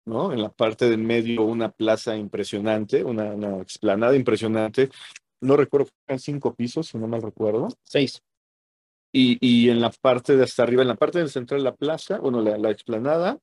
¿no? 0.06 0.32
En 0.32 0.42
la 0.42 0.50
parte 0.50 0.90
del 0.90 1.00
medio 1.00 1.44
una 1.44 1.72
plaza 1.72 2.16
impresionante, 2.16 3.04
una, 3.04 3.34
explanada 3.62 4.16
impresionante. 4.16 4.90
No 5.42 5.58
recuerdo, 5.58 5.90
eran 6.08 6.20
cinco 6.20 6.54
pisos, 6.54 6.88
si 6.88 6.98
no 6.98 7.08
mal 7.08 7.22
recuerdo. 7.22 7.70
Seis. 7.84 8.22
Y, 9.12 9.38
y, 9.40 9.70
en 9.70 9.80
la 9.80 9.92
parte 9.92 10.36
de 10.36 10.44
hasta 10.44 10.64
arriba, 10.64 10.82
en 10.82 10.90
la 10.90 10.96
parte 10.96 11.20
del 11.20 11.30
central 11.30 11.62
de 11.62 11.66
la 11.66 11.76
plaza, 11.76 12.20
bueno, 12.20 12.42
la, 12.42 12.70
explanada, 12.70 13.40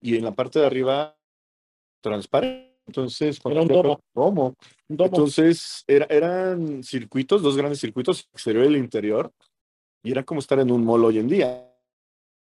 y 0.00 0.16
en 0.16 0.24
la 0.24 0.32
parte 0.32 0.60
de 0.60 0.66
arriba, 0.66 1.16
transparente. 2.00 2.70
Entonces, 2.86 3.40
era 3.44 3.62
un 3.62 3.68
domo. 3.68 4.00
¿Cómo? 4.12 4.54
Entonces, 4.88 5.84
era, 5.86 6.06
eran 6.08 6.82
circuitos, 6.82 7.42
dos 7.42 7.56
grandes 7.56 7.80
circuitos, 7.80 8.28
exterior 8.32 8.64
y 8.64 8.68
el 8.68 8.76
interior, 8.76 9.32
y 10.02 10.12
era 10.12 10.22
como 10.22 10.40
estar 10.40 10.58
en 10.60 10.70
un 10.70 10.84
mall 10.84 11.04
hoy 11.04 11.18
en 11.18 11.28
día. 11.28 11.70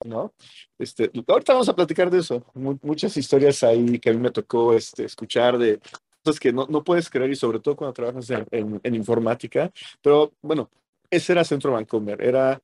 ¿no? 0.04 0.34
Este, 0.78 1.12
ahorita 1.28 1.54
vamos 1.54 1.70
a 1.70 1.76
platicar 1.76 2.10
de 2.10 2.20
eso. 2.20 2.46
muchas 2.54 3.16
historias 3.18 3.64
ahí 3.64 4.00
que 4.00 4.10
a 4.10 4.14
mí 4.14 4.20
me 4.20 4.32
tocó 4.32 4.74
este, 4.74 5.06
escuchar 5.06 5.58
de 5.58 5.80
que 6.40 6.52
no, 6.52 6.68
no 6.68 6.84
puedes 6.84 7.10
creer 7.10 7.32
y 7.32 7.36
sobre 7.36 7.60
todo 7.60 7.76
cuando 7.76 7.94
trabajas 7.94 8.30
en, 8.30 8.80
en, 8.84 8.96
informática. 8.96 9.72
Pero 10.02 10.34
bueno, 10.42 10.70
ese 11.10 11.34
era 11.34 11.44
Centro 11.44 11.72
Vancouver. 11.72 12.22
Era, 12.22 12.62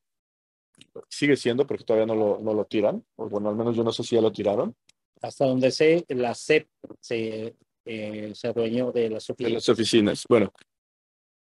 sigue 1.07 1.35
siendo 1.35 1.65
porque 1.65 1.83
todavía 1.83 2.05
no 2.05 2.15
lo, 2.15 2.39
no 2.39 2.53
lo 2.53 2.65
tiran. 2.65 3.03
O 3.15 3.29
bueno, 3.29 3.49
al 3.49 3.55
menos 3.55 3.75
yo 3.75 3.83
no 3.83 3.91
sé 3.91 4.03
si 4.03 4.15
ya 4.15 4.21
lo 4.21 4.31
tiraron. 4.31 4.75
Hasta 5.21 5.45
donde 5.45 5.71
sé, 5.71 6.05
la 6.09 6.33
CEP 6.33 6.67
se, 6.99 7.55
eh, 7.85 8.31
se 8.33 8.47
adueñó 8.47 8.91
de 8.91 9.09
las 9.09 9.29
oficinas. 9.29 9.51
De 9.51 9.55
las 9.55 9.69
oficinas. 9.69 10.25
Bueno, 10.27 10.51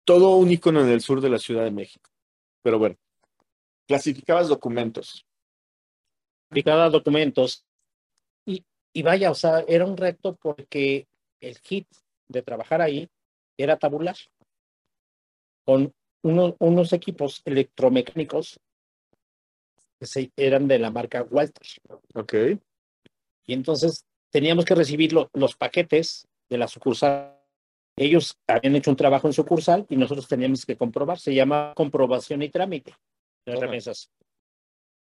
todo 0.05 0.35
un 0.35 0.51
icono 0.51 0.81
en 0.81 0.89
el 0.89 1.01
sur 1.01 1.21
de 1.21 1.29
la 1.29 1.39
Ciudad 1.39 1.63
de 1.63 1.71
México. 1.71 2.11
Pero 2.61 2.77
bueno, 2.77 2.95
clasificabas 3.87 4.47
documentos 4.47 5.25
cada 6.63 6.89
documentos. 6.89 7.65
Y, 8.45 8.63
y 8.93 9.03
vaya, 9.03 9.31
o 9.31 9.35
sea, 9.35 9.63
era 9.67 9.85
un 9.85 9.97
reto 9.97 10.35
porque 10.35 11.07
el 11.41 11.57
hit 11.59 11.87
de 12.27 12.41
trabajar 12.41 12.81
ahí 12.81 13.09
era 13.57 13.77
tabular 13.77 14.15
con 15.65 15.93
unos, 16.23 16.55
unos 16.59 16.93
equipos 16.93 17.41
electromecánicos 17.45 18.59
que 19.99 20.05
se, 20.05 20.31
eran 20.35 20.67
de 20.67 20.79
la 20.79 20.91
marca 20.91 21.23
Walter. 21.23 21.67
Ok. 22.13 22.33
Y 23.47 23.53
entonces 23.53 24.05
teníamos 24.31 24.65
que 24.65 24.75
recibir 24.75 25.13
los 25.13 25.55
paquetes 25.55 26.27
de 26.49 26.57
la 26.57 26.67
sucursal. 26.67 27.39
Ellos 27.97 28.37
habían 28.47 28.75
hecho 28.75 28.91
un 28.91 28.97
trabajo 28.97 29.27
en 29.27 29.33
sucursal 29.33 29.85
y 29.89 29.95
nosotros 29.95 30.27
teníamos 30.27 30.65
que 30.65 30.75
comprobar. 30.75 31.19
Se 31.19 31.33
llama 31.33 31.73
comprobación 31.75 32.41
y 32.41 32.49
trámite 32.49 32.93
de 33.45 33.55
remesas. 33.55 34.11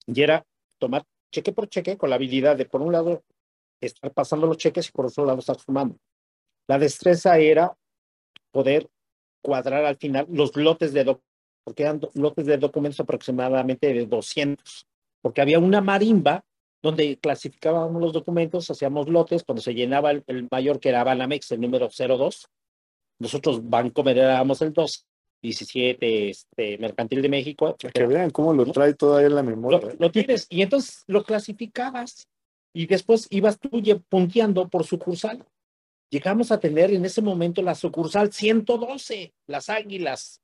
Y 0.06 0.20
era 0.20 0.44
tomar 0.78 1.04
cheque 1.30 1.52
por 1.52 1.68
cheque 1.68 1.96
con 1.96 2.10
la 2.10 2.16
habilidad 2.16 2.56
de, 2.56 2.66
por 2.66 2.82
un 2.82 2.92
lado, 2.92 3.22
estar 3.80 4.12
pasando 4.12 4.46
los 4.46 4.58
cheques 4.58 4.88
y 4.88 4.92
por 4.92 5.06
otro 5.06 5.24
lado 5.24 5.38
estar 5.38 5.58
sumando. 5.58 5.96
La 6.68 6.78
destreza 6.78 7.38
era 7.38 7.76
poder 8.50 8.88
cuadrar 9.42 9.84
al 9.84 9.96
final 9.96 10.26
los 10.30 10.56
lotes 10.56 10.92
de 10.92 11.04
documentos, 11.04 11.32
porque 11.64 11.82
eran 11.82 12.00
lotes 12.14 12.46
de 12.46 12.58
documentos 12.58 13.00
aproximadamente 13.00 13.92
de 13.92 14.06
200, 14.06 14.86
porque 15.20 15.40
había 15.40 15.58
una 15.58 15.80
marimba 15.80 16.44
donde 16.82 17.16
clasificábamos 17.18 18.02
los 18.02 18.12
documentos, 18.12 18.70
hacíamos 18.70 19.08
lotes, 19.08 19.44
cuando 19.44 19.62
se 19.62 19.72
llenaba 19.72 20.10
el, 20.10 20.48
mayor 20.50 20.80
que 20.80 20.88
era 20.88 21.04
Banamex, 21.04 21.52
el 21.52 21.60
número 21.60 21.88
02, 21.88 22.48
nosotros 23.20 23.60
Bancomer 23.68 24.18
éramos 24.18 24.60
el 24.62 24.72
2, 24.72 25.06
17, 25.42 26.30
este, 26.30 26.78
Mercantil 26.78 27.22
de 27.22 27.28
México. 27.28 27.76
que 27.76 28.06
vean 28.06 28.30
cómo 28.30 28.52
lo 28.52 28.66
trae 28.66 28.94
todavía 28.94 29.28
en 29.28 29.34
la 29.36 29.42
memoria. 29.44 29.94
Lo, 29.98 30.10
tienes, 30.10 30.46
y 30.50 30.62
entonces 30.62 31.04
lo 31.06 31.22
clasificabas 31.22 32.26
y 32.74 32.86
después 32.86 33.28
ibas 33.30 33.60
tú 33.60 33.70
punteando 34.08 34.68
por 34.68 34.84
sucursal. 34.84 35.44
Llegamos 36.12 36.52
a 36.52 36.60
tener 36.60 36.92
en 36.92 37.06
ese 37.06 37.22
momento 37.22 37.62
la 37.62 37.74
sucursal 37.74 38.30
112, 38.30 39.32
las 39.46 39.70
águilas, 39.70 40.42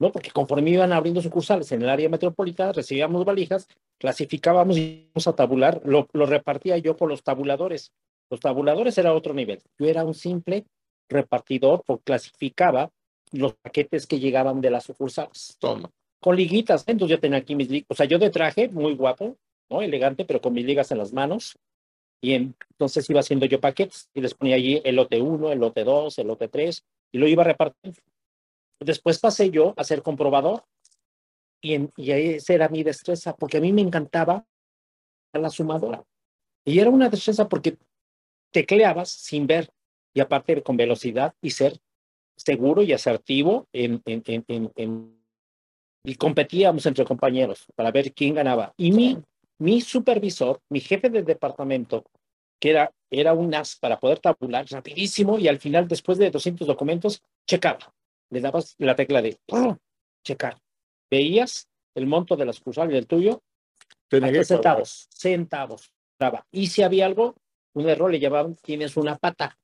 ¿no? 0.00 0.10
Porque 0.10 0.32
conforme 0.32 0.70
iban 0.70 0.92
abriendo 0.92 1.22
sucursales 1.22 1.70
en 1.70 1.82
el 1.82 1.88
área 1.88 2.08
metropolitana, 2.08 2.72
recibíamos 2.72 3.24
valijas, 3.24 3.68
clasificábamos 3.96 4.76
y 4.76 5.06
íbamos 5.06 5.28
a 5.28 5.36
tabular, 5.36 5.80
lo, 5.84 6.08
lo 6.12 6.26
repartía 6.26 6.78
yo 6.78 6.96
con 6.96 7.10
los 7.10 7.22
tabuladores. 7.22 7.92
Los 8.28 8.40
tabuladores 8.40 8.98
era 8.98 9.14
otro 9.14 9.34
nivel. 9.34 9.62
Yo 9.78 9.86
era 9.86 10.04
un 10.04 10.14
simple 10.14 10.66
repartidor, 11.08 11.84
porque 11.86 12.02
clasificaba 12.02 12.90
los 13.30 13.54
paquetes 13.54 14.04
que 14.04 14.18
llegaban 14.18 14.60
de 14.60 14.70
las 14.70 14.82
sucursales. 14.82 15.56
Toma. 15.60 15.88
Con 16.20 16.34
liguitas, 16.34 16.82
¿eh? 16.82 16.90
entonces 16.90 17.16
yo 17.16 17.20
tenía 17.20 17.38
aquí 17.38 17.54
mis 17.54 17.70
ligas, 17.70 17.86
o 17.88 17.94
sea, 17.94 18.06
yo 18.06 18.18
de 18.18 18.30
traje, 18.30 18.68
muy 18.68 18.96
guapo, 18.96 19.36
¿no? 19.70 19.80
Elegante, 19.80 20.24
pero 20.24 20.40
con 20.40 20.54
mis 20.54 20.66
ligas 20.66 20.90
en 20.90 20.98
las 20.98 21.12
manos. 21.12 21.56
Y 22.20 22.34
entonces 22.34 23.08
iba 23.08 23.20
haciendo 23.20 23.46
yo 23.46 23.60
paquetes 23.60 24.10
y 24.14 24.20
les 24.20 24.34
ponía 24.34 24.56
allí 24.56 24.80
el 24.84 24.96
lote 24.96 25.20
1, 25.20 25.52
el 25.52 25.58
lote 25.58 25.84
2, 25.84 26.18
el 26.18 26.26
lote 26.26 26.48
3 26.48 26.84
y 27.12 27.18
lo 27.18 27.28
iba 27.28 27.44
repartiendo. 27.44 28.00
Después 28.80 29.18
pasé 29.18 29.50
yo 29.50 29.74
a 29.76 29.84
ser 29.84 30.02
comprobador 30.02 30.64
y, 31.60 31.74
en, 31.74 31.92
y 31.96 32.10
esa 32.10 32.54
era 32.54 32.68
mi 32.68 32.82
destreza, 32.82 33.34
porque 33.34 33.58
a 33.58 33.60
mí 33.60 33.72
me 33.72 33.82
encantaba 33.82 34.44
la 35.32 35.50
sumadora. 35.50 36.04
Y 36.64 36.78
era 36.78 36.90
una 36.90 37.08
destreza 37.08 37.48
porque 37.48 37.76
tecleabas 38.52 39.10
sin 39.10 39.46
ver 39.46 39.70
y 40.14 40.20
aparte 40.20 40.62
con 40.62 40.76
velocidad 40.76 41.34
y 41.40 41.50
ser 41.50 41.78
seguro 42.36 42.82
y 42.82 42.92
asertivo 42.92 43.68
en, 43.72 44.02
y 46.04 46.14
competíamos 46.14 46.86
entre 46.86 47.04
compañeros 47.04 47.66
para 47.74 47.90
ver 47.90 48.12
quién 48.12 48.34
ganaba. 48.34 48.72
Y 48.76 48.92
mi, 48.92 49.18
mi 49.58 49.80
supervisor, 49.80 50.60
mi 50.68 50.80
jefe 50.80 51.10
de 51.10 51.22
departamento, 51.22 52.04
que 52.60 52.70
era, 52.70 52.92
era 53.10 53.32
un 53.34 53.54
as 53.54 53.76
para 53.76 53.98
poder 53.98 54.18
tabular 54.18 54.66
rapidísimo 54.68 55.38
y 55.38 55.48
al 55.48 55.58
final, 55.58 55.86
después 55.86 56.18
de 56.18 56.30
200 56.30 56.66
documentos, 56.66 57.22
checaba. 57.46 57.94
Le 58.30 58.40
dabas 58.40 58.74
la 58.78 58.94
tecla 58.94 59.22
de 59.22 59.38
checar. 60.22 60.58
Veías 61.10 61.68
el 61.94 62.06
monto 62.06 62.36
de 62.36 62.44
la 62.44 62.52
sucursal 62.52 62.90
y 62.90 62.94
del 62.94 63.06
tuyo, 63.06 63.42
centavos, 64.44 65.08
centavos. 65.10 65.90
Y 66.52 66.66
si 66.66 66.82
había 66.82 67.06
algo, 67.06 67.34
un 67.74 67.88
error, 67.88 68.10
le 68.10 68.20
llamaban, 68.20 68.56
tienes 68.56 68.96
una 68.96 69.16
pata 69.16 69.58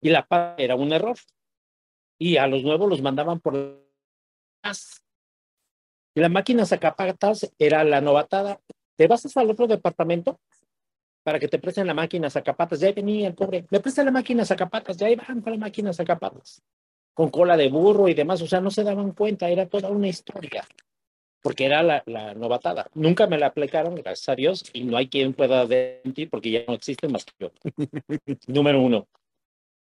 y 0.00 0.10
la 0.10 0.26
pata 0.26 0.62
era 0.62 0.74
un 0.76 0.92
error. 0.92 1.16
Y 2.18 2.36
a 2.36 2.46
los 2.46 2.62
nuevos 2.62 2.88
los 2.88 3.02
mandaban 3.02 3.40
por 3.40 3.54
las. 4.62 5.02
Y 6.16 6.20
la 6.20 6.30
máquina 6.30 6.64
sacapatas 6.64 7.52
era 7.58 7.84
la 7.84 8.00
novatada. 8.00 8.58
Te 8.96 9.06
vas 9.06 9.36
al 9.36 9.50
otro 9.50 9.66
departamento 9.66 10.40
para 11.22 11.38
que 11.38 11.46
te 11.46 11.58
presten 11.58 11.86
la 11.86 11.92
máquina 11.92 12.30
sacapatas. 12.30 12.80
Ya 12.80 12.90
venía 12.92 13.28
el 13.28 13.34
pobre. 13.34 13.66
Me 13.70 13.80
presta 13.80 14.02
la 14.02 14.10
máquina 14.10 14.42
sacapatas. 14.46 14.96
Ya 14.96 15.10
iban 15.10 15.42
con 15.42 15.52
la 15.52 15.58
máquina 15.58 15.92
sacapatas. 15.92 16.62
Con 17.12 17.28
cola 17.28 17.54
de 17.58 17.68
burro 17.68 18.08
y 18.08 18.14
demás. 18.14 18.40
O 18.40 18.46
sea, 18.46 18.62
no 18.62 18.70
se 18.70 18.82
daban 18.82 19.12
cuenta. 19.12 19.50
Era 19.50 19.66
toda 19.68 19.90
una 19.90 20.08
historia. 20.08 20.64
Porque 21.42 21.66
era 21.66 21.82
la, 21.82 22.02
la 22.06 22.32
novatada. 22.32 22.88
Nunca 22.94 23.26
me 23.26 23.36
la 23.36 23.48
aplicaron, 23.48 23.94
gracias 23.94 24.30
a 24.30 24.36
Dios. 24.36 24.64
Y 24.72 24.84
no 24.84 24.96
hay 24.96 25.08
quien 25.08 25.34
pueda 25.34 25.66
mentir 25.66 26.30
porque 26.30 26.50
ya 26.50 26.64
no 26.66 26.72
existe 26.72 27.08
más 27.08 27.26
que 27.26 27.32
yo. 27.38 27.50
Número 28.46 28.80
uno. 28.80 29.06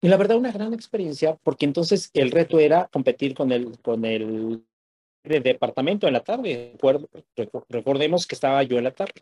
Y 0.01 0.09
la 0.09 0.17
verdad, 0.17 0.39
una 0.39 0.53
gran 0.53 0.73
experiencia, 0.73 1.37
porque 1.43 1.67
entonces 1.67 2.11
el 2.15 2.31
reto 2.31 2.59
era 2.59 2.89
competir 2.91 3.35
con 3.35 3.53
el, 3.53 3.79
con 3.83 4.07
el 4.07 4.65
departamento 5.25 6.07
en 6.07 6.13
la 6.13 6.21
tarde. 6.21 6.77
Recordemos 7.69 8.27
que 8.27 8.35
estaba 8.35 8.63
yo 8.63 8.79
en 8.79 8.85
la 8.85 8.93
tarde, 8.93 9.13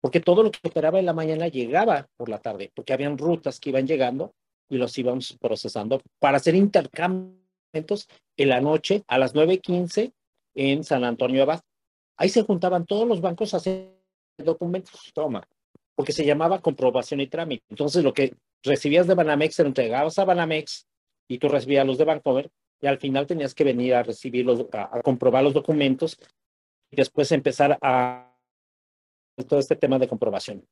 porque 0.00 0.20
todo 0.20 0.42
lo 0.42 0.50
que 0.50 0.60
operaba 0.68 0.98
en 0.98 1.06
la 1.06 1.12
mañana 1.12 1.48
llegaba 1.48 2.08
por 2.16 2.28
la 2.28 2.38
tarde, 2.38 2.70
porque 2.74 2.92
habían 2.92 3.18
rutas 3.18 3.60
que 3.60 3.70
iban 3.70 3.86
llegando 3.86 4.34
y 4.68 4.76
los 4.76 4.96
íbamos 4.96 5.36
procesando 5.40 6.00
para 6.18 6.38
hacer 6.38 6.54
intercambios 6.54 8.08
en 8.36 8.48
la 8.48 8.60
noche 8.60 9.02
a 9.06 9.18
las 9.18 9.34
9.15 9.34 10.12
en 10.54 10.84
San 10.84 11.04
Antonio 11.04 11.42
Abad. 11.42 11.60
Ahí 12.16 12.28
se 12.28 12.42
juntaban 12.42 12.86
todos 12.86 13.06
los 13.06 13.20
bancos 13.20 13.54
a 13.54 13.58
hacer 13.58 13.90
documentos. 14.38 15.10
Toma 15.14 15.46
porque 15.94 16.12
se 16.12 16.24
llamaba 16.24 16.60
comprobación 16.60 17.20
y 17.20 17.26
trámite. 17.26 17.64
Entonces, 17.70 18.02
lo 18.02 18.12
que 18.12 18.34
recibías 18.62 19.06
de 19.06 19.14
Banamex, 19.14 19.54
se 19.54 19.62
lo 19.62 19.68
entregabas 19.68 20.18
a 20.18 20.24
Banamex 20.24 20.86
y 21.28 21.38
tú 21.38 21.48
recibías 21.48 21.86
los 21.86 21.98
de 21.98 22.04
Vancouver 22.04 22.50
y 22.82 22.88
al 22.88 22.98
final 22.98 23.26
tenías 23.26 23.54
que 23.54 23.64
venir 23.64 23.94
a 23.94 24.02
recibir 24.02 24.44
los, 24.44 24.66
a, 24.72 25.00
comprobar 25.02 25.44
los 25.44 25.54
documentos 25.54 26.18
y 26.90 26.96
después 26.96 27.30
empezar 27.30 27.78
a 27.80 28.36
todo 29.48 29.60
este 29.60 29.76
tema 29.76 29.98
de 30.00 30.08
comprobación. 30.08 30.66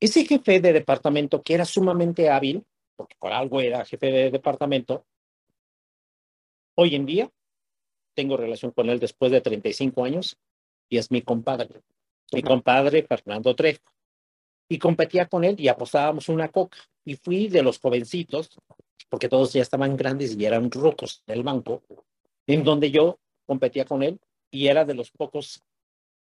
Ese 0.00 0.24
jefe 0.24 0.60
de 0.60 0.72
departamento 0.72 1.42
que 1.42 1.54
era 1.54 1.66
sumamente 1.66 2.30
hábil, 2.30 2.64
porque 2.96 3.16
por 3.18 3.32
algo 3.32 3.60
era 3.60 3.84
jefe 3.84 4.10
de 4.10 4.30
departamento. 4.30 5.04
Hoy 6.74 6.94
en 6.94 7.04
día 7.04 7.30
tengo 8.14 8.38
relación 8.38 8.72
con 8.72 8.88
él 8.88 8.98
después 8.98 9.30
de 9.30 9.42
35 9.42 10.04
años 10.04 10.38
y 10.88 10.96
es 10.96 11.10
mi 11.10 11.20
compadre. 11.20 11.82
Mi 12.32 12.42
compadre 12.42 13.02
Fernando 13.02 13.54
Trejo. 13.54 13.84
Y 14.68 14.78
competía 14.78 15.26
con 15.26 15.44
él 15.44 15.60
y 15.60 15.68
apostábamos 15.68 16.28
una 16.28 16.48
coca. 16.48 16.78
Y 17.04 17.14
fui 17.16 17.48
de 17.48 17.62
los 17.62 17.78
jovencitos, 17.78 18.50
porque 19.08 19.28
todos 19.28 19.52
ya 19.52 19.62
estaban 19.62 19.96
grandes 19.96 20.36
y 20.36 20.44
eran 20.44 20.70
rucos 20.70 21.22
del 21.26 21.42
banco, 21.42 21.82
en 22.46 22.64
donde 22.64 22.90
yo 22.90 23.18
competía 23.46 23.84
con 23.84 24.02
él 24.02 24.20
y 24.50 24.68
era 24.68 24.84
de 24.84 24.94
los 24.94 25.10
pocos 25.10 25.62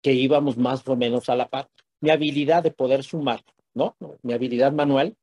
que 0.02 0.12
íbamos 0.12 0.56
más 0.56 0.86
o 0.86 0.96
menos 0.96 1.28
a 1.28 1.36
la 1.36 1.48
par. 1.48 1.70
Mi 2.00 2.10
habilidad 2.10 2.62
de 2.62 2.70
poder 2.70 3.02
sumar, 3.02 3.42
¿no? 3.72 3.96
Mi 4.22 4.32
habilidad 4.34 4.72
manual, 4.72 5.16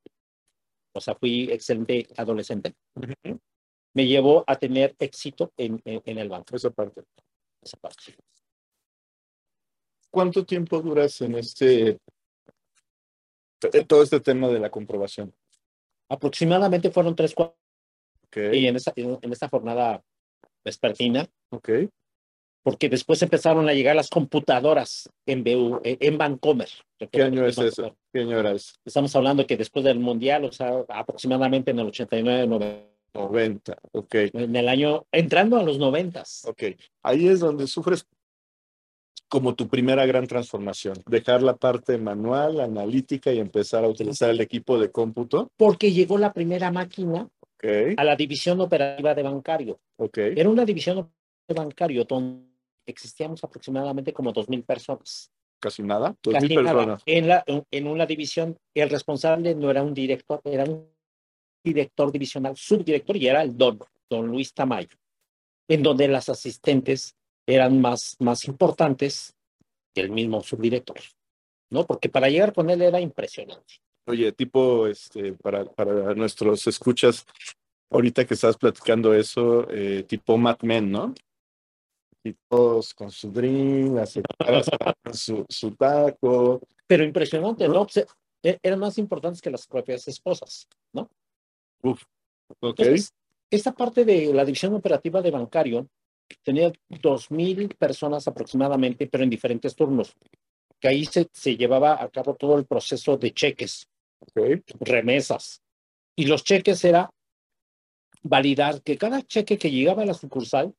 o 0.93 0.99
sea, 0.99 1.15
fui 1.15 1.51
excelente 1.51 2.07
adolescente. 2.17 2.73
Me 3.93 4.07
llevó 4.07 4.43
a 4.47 4.55
tener 4.55 4.95
éxito 4.99 5.51
en, 5.57 5.81
en, 5.85 6.01
en 6.05 6.17
el 6.17 6.29
banco. 6.29 6.55
Esa 6.55 6.71
parte. 6.71 7.03
Esa 7.61 7.77
parte. 7.77 8.15
¿Cuánto 10.09 10.45
tiempo 10.45 10.81
duras 10.81 11.21
en 11.21 11.35
este, 11.35 11.99
en 13.61 13.87
todo 13.87 14.03
este 14.03 14.19
tema 14.19 14.49
de 14.49 14.59
la 14.59 14.69
comprobación? 14.69 15.33
Aproximadamente 16.11 16.91
fueron 16.91 17.15
tres, 17.15 17.33
cuatro. 17.33 17.55
Ok, 18.27 18.37
Y 18.53 18.67
en 18.67 18.75
esa, 18.75 18.91
en, 18.97 19.31
esta 19.31 19.47
jornada 19.47 20.03
vespertina, 20.63 21.25
ok. 21.51 21.69
porque 22.63 22.89
después 22.89 23.21
empezaron 23.21 23.67
a 23.69 23.73
llegar 23.73 23.95
las 23.95 24.09
computadoras 24.09 25.09
en, 25.25 25.43
BU, 25.43 25.79
eh, 25.85 25.97
en 26.01 26.17
Vancomer. 26.17 26.69
¿Qué 27.11 27.23
año 27.23 27.45
es 27.45 27.55
Vancomer. 27.55 27.71
eso? 27.71 27.97
¿Qué 28.13 28.19
año 28.21 28.39
era 28.39 28.51
eso? 28.51 28.73
Estamos 28.85 29.15
hablando 29.15 29.47
que 29.47 29.55
después 29.55 29.85
del 29.85 29.99
Mundial, 29.99 30.43
o 30.43 30.51
sea, 30.51 30.83
aproximadamente 30.89 31.71
en 31.71 31.79
el 31.79 31.87
89, 31.87 32.47
90, 32.47 32.91
90, 33.13 33.77
ok, 33.93 34.15
en 34.33 34.55
el 34.55 34.67
año, 34.67 35.05
entrando 35.13 35.57
a 35.57 35.63
los 35.63 35.77
90. 35.77 36.23
ok. 36.45 36.63
Ahí 37.03 37.29
es 37.29 37.39
donde 37.39 37.67
sufres 37.67 38.05
como 39.31 39.55
tu 39.55 39.69
primera 39.69 40.05
gran 40.05 40.27
transformación, 40.27 40.95
dejar 41.07 41.41
la 41.41 41.55
parte 41.55 41.97
manual, 41.97 42.59
analítica 42.59 43.31
y 43.31 43.39
empezar 43.39 43.85
a 43.85 43.87
utilizar 43.87 44.29
el 44.29 44.41
equipo 44.41 44.77
de 44.77 44.91
cómputo. 44.91 45.49
Porque 45.55 45.93
llegó 45.93 46.17
la 46.17 46.33
primera 46.33 46.69
máquina 46.69 47.29
a 47.95 48.03
la 48.03 48.15
división 48.17 48.59
operativa 48.59 49.15
de 49.15 49.23
bancario. 49.23 49.79
ok, 49.97 50.17
Era 50.17 50.49
una 50.49 50.65
división 50.65 51.09
de 51.47 51.53
bancario 51.55 52.03
donde 52.03 52.43
existíamos 52.85 53.41
aproximadamente 53.45 54.11
como 54.11 54.33
2.000 54.33 54.65
personas. 54.65 55.31
casi 55.61 55.81
nada, 55.81 56.13
dos 56.21 56.33
Casi 56.33 56.47
mil 56.49 56.63
nada. 56.63 56.73
personas. 56.73 57.03
En, 57.05 57.27
la, 57.29 57.43
en 57.71 57.87
una 57.87 58.05
división, 58.05 58.57
el 58.75 58.89
responsable 58.89 59.55
no 59.55 59.71
era 59.71 59.81
un 59.81 59.93
director, 59.93 60.41
era 60.43 60.65
un 60.65 60.89
director 61.63 62.11
divisional, 62.11 62.57
subdirector, 62.57 63.15
y 63.15 63.27
era 63.27 63.43
el 63.43 63.55
don, 63.55 63.79
don 64.09 64.27
Luis 64.27 64.53
Tamayo, 64.53 64.97
en 65.69 65.83
donde 65.83 66.09
las 66.09 66.27
asistentes 66.27 67.15
eran 67.51 67.81
más, 67.81 68.15
más 68.19 68.45
importantes 68.45 69.35
que 69.93 70.01
el 70.01 70.09
mismo 70.11 70.41
subdirector, 70.41 70.99
¿no? 71.69 71.85
Porque 71.85 72.09
para 72.09 72.29
llegar 72.29 72.53
con 72.53 72.69
él 72.69 72.81
era 72.81 72.99
impresionante. 72.99 73.75
Oye, 74.05 74.31
tipo, 74.31 74.87
este, 74.87 75.33
para, 75.33 75.65
para 75.65 76.13
nuestros 76.15 76.65
escuchas, 76.67 77.25
ahorita 77.91 78.25
que 78.25 78.33
estás 78.33 78.57
platicando 78.57 79.13
eso, 79.13 79.67
eh, 79.69 80.03
tipo 80.07 80.37
Mad 80.37 80.59
Men, 80.61 80.91
¿no? 80.91 81.13
Y 82.23 82.35
todos 82.49 82.93
con 82.93 83.11
su 83.11 83.31
drink, 83.31 83.97
con 85.03 85.13
su, 85.13 85.45
su 85.49 85.75
taco. 85.75 86.61
Pero 86.87 87.03
impresionante, 87.03 87.67
¿no? 87.67 87.85
E- 88.43 88.59
eran 88.61 88.79
más 88.79 88.97
importantes 88.97 89.41
que 89.41 89.49
las 89.49 89.67
propias 89.67 90.07
esposas, 90.07 90.67
¿no? 90.93 91.09
Ok, 91.83 91.99
Entonces, 92.61 93.13
esta 93.49 93.71
parte 93.73 94.05
de 94.05 94.33
la 94.33 94.45
división 94.45 94.73
operativa 94.73 95.21
de 95.21 95.31
bancario 95.31 95.87
tenía 96.43 96.71
dos 96.89 97.31
mil 97.31 97.69
personas 97.75 98.27
aproximadamente, 98.27 99.07
pero 99.07 99.23
en 99.23 99.29
diferentes 99.29 99.75
turnos. 99.75 100.15
Que 100.79 100.87
ahí 100.87 101.05
se, 101.05 101.29
se 101.31 101.55
llevaba 101.55 102.01
a 102.01 102.09
cabo 102.09 102.35
todo 102.35 102.57
el 102.57 102.65
proceso 102.65 103.17
de 103.17 103.33
cheques, 103.33 103.87
ok, 104.19 104.63
remesas. 104.79 105.61
Y 106.15 106.25
los 106.25 106.43
cheques 106.43 106.83
era 106.83 107.09
validar 108.23 108.81
que 108.81 108.97
cada 108.97 109.21
cheque 109.21 109.57
que 109.57 109.71
llegaba 109.71 110.03
a 110.03 110.05
la 110.05 110.13
sucursal, 110.13 110.73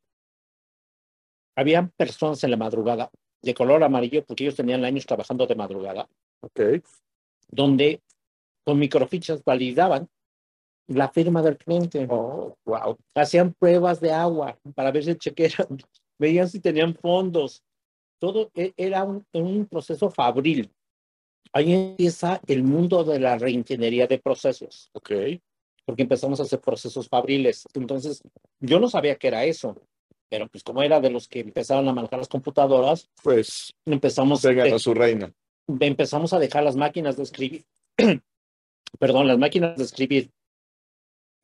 habían 1.56 1.90
personas 1.90 2.42
en 2.44 2.50
la 2.50 2.56
madrugada 2.56 3.10
de 3.42 3.54
color 3.54 3.82
amarillo, 3.82 4.24
porque 4.24 4.44
ellos 4.44 4.56
tenían 4.56 4.84
años 4.84 5.06
trabajando 5.06 5.46
de 5.46 5.54
madrugada, 5.54 6.08
ok. 6.40 6.82
donde 7.48 8.00
con 8.64 8.78
microfichas 8.78 9.42
validaban 9.44 10.08
la 10.88 11.08
firma 11.08 11.42
del 11.42 11.56
cliente. 11.58 12.06
Oh, 12.10 12.56
wow. 12.64 12.96
hacían 13.14 13.52
pruebas 13.54 14.00
de 14.00 14.12
agua 14.12 14.58
para 14.74 14.90
ver 14.90 15.04
si 15.04 15.10
el 15.10 15.18
cheque 15.18 15.46
era- 15.46 15.66
veían 16.18 16.48
si 16.48 16.60
tenían 16.60 16.94
fondos. 16.94 17.62
Todo 18.20 18.50
e- 18.54 18.72
era 18.76 19.04
un, 19.04 19.24
un 19.32 19.66
proceso 19.66 20.10
fabril. 20.10 20.70
Ahí 21.52 21.72
empieza 21.72 22.40
el 22.46 22.62
mundo 22.62 23.04
de 23.04 23.18
la 23.20 23.36
reingeniería 23.36 24.06
de 24.06 24.18
procesos, 24.18 24.88
Ok, 24.94 25.10
porque 25.84 26.02
empezamos 26.02 26.40
a 26.40 26.44
hacer 26.44 26.60
procesos 26.60 27.08
fabriles. 27.08 27.64
Entonces, 27.74 28.22
yo 28.60 28.78
no 28.80 28.88
sabía 28.88 29.16
qué 29.16 29.28
era 29.28 29.44
eso, 29.44 29.76
pero 30.30 30.48
pues 30.48 30.62
como 30.62 30.82
era 30.82 31.00
de 31.00 31.10
los 31.10 31.28
que 31.28 31.40
empezaron 31.40 31.86
a 31.88 31.92
manejar 31.92 32.20
las 32.20 32.28
computadoras, 32.28 33.10
pues 33.22 33.70
empezamos, 33.84 34.40
de- 34.42 34.78
su 34.78 34.94
reina. 34.94 35.32
empezamos 35.80 36.32
a 36.32 36.38
dejar 36.38 36.62
las 36.62 36.76
máquinas 36.76 37.16
de 37.16 37.24
escribir, 37.24 37.64
perdón, 38.98 39.26
las 39.28 39.38
máquinas 39.38 39.76
de 39.76 39.84
escribir 39.84 40.30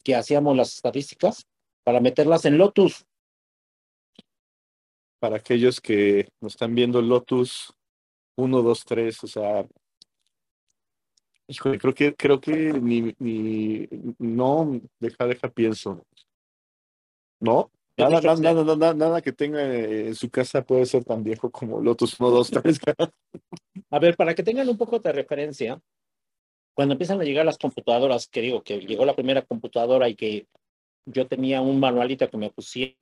que 0.09 0.17
hacíamos 0.17 0.57
las 0.57 0.73
estadísticas 0.75 1.47
para 1.85 2.01
meterlas 2.01 2.47
en 2.47 2.57
Lotus. 2.57 3.05
Para 5.21 5.37
aquellos 5.37 5.83
que 5.83 6.31
nos 6.41 6.55
están 6.55 6.75
viendo 6.75 7.03
Lotus 7.03 7.75
1, 8.37 8.63
2, 8.63 8.85
3, 8.87 9.25
o 9.25 9.27
sea, 9.27 9.67
híjole, 11.47 11.79
creo 11.79 11.93
que, 11.93 12.15
creo 12.15 12.41
que 12.41 12.73
ni, 12.73 13.15
ni, 13.19 13.87
no, 14.19 14.81
deja, 14.99 15.27
deja, 15.27 15.51
pienso. 15.51 16.03
No, 17.39 17.71
nada, 17.99 18.23
nada, 18.23 18.41
nada, 18.41 18.65
nada, 18.65 18.95
nada 18.95 19.21
que 19.21 19.33
tenga 19.33 19.63
en 19.63 20.15
su 20.15 20.31
casa 20.31 20.65
puede 20.65 20.87
ser 20.87 21.05
tan 21.05 21.23
viejo 21.23 21.51
como 21.51 21.83
Lotus 21.83 22.19
1, 22.19 22.31
2, 22.31 22.51
3. 22.51 22.81
A 23.91 23.99
ver, 23.99 24.17
para 24.17 24.35
que 24.35 24.43
tengan 24.43 24.71
un 24.71 24.79
poco 24.79 25.01
de 25.01 25.13
referencia, 25.13 25.79
cuando 26.79 26.95
empiezan 26.95 27.21
a 27.21 27.25
llegar 27.25 27.45
las 27.45 27.59
computadoras, 27.59 28.29
que 28.29 28.41
digo 28.41 28.63
que 28.63 28.79
llegó 28.79 29.05
la 29.05 29.17
primera 29.17 29.43
computadora 29.43 30.09
y 30.09 30.15
que 30.15 30.47
yo 31.07 31.27
tenía 31.27 31.61
un 31.61 31.81
manualito 31.81 32.31
que 32.31 32.37
me 32.37 32.51
pusieron 32.51 32.95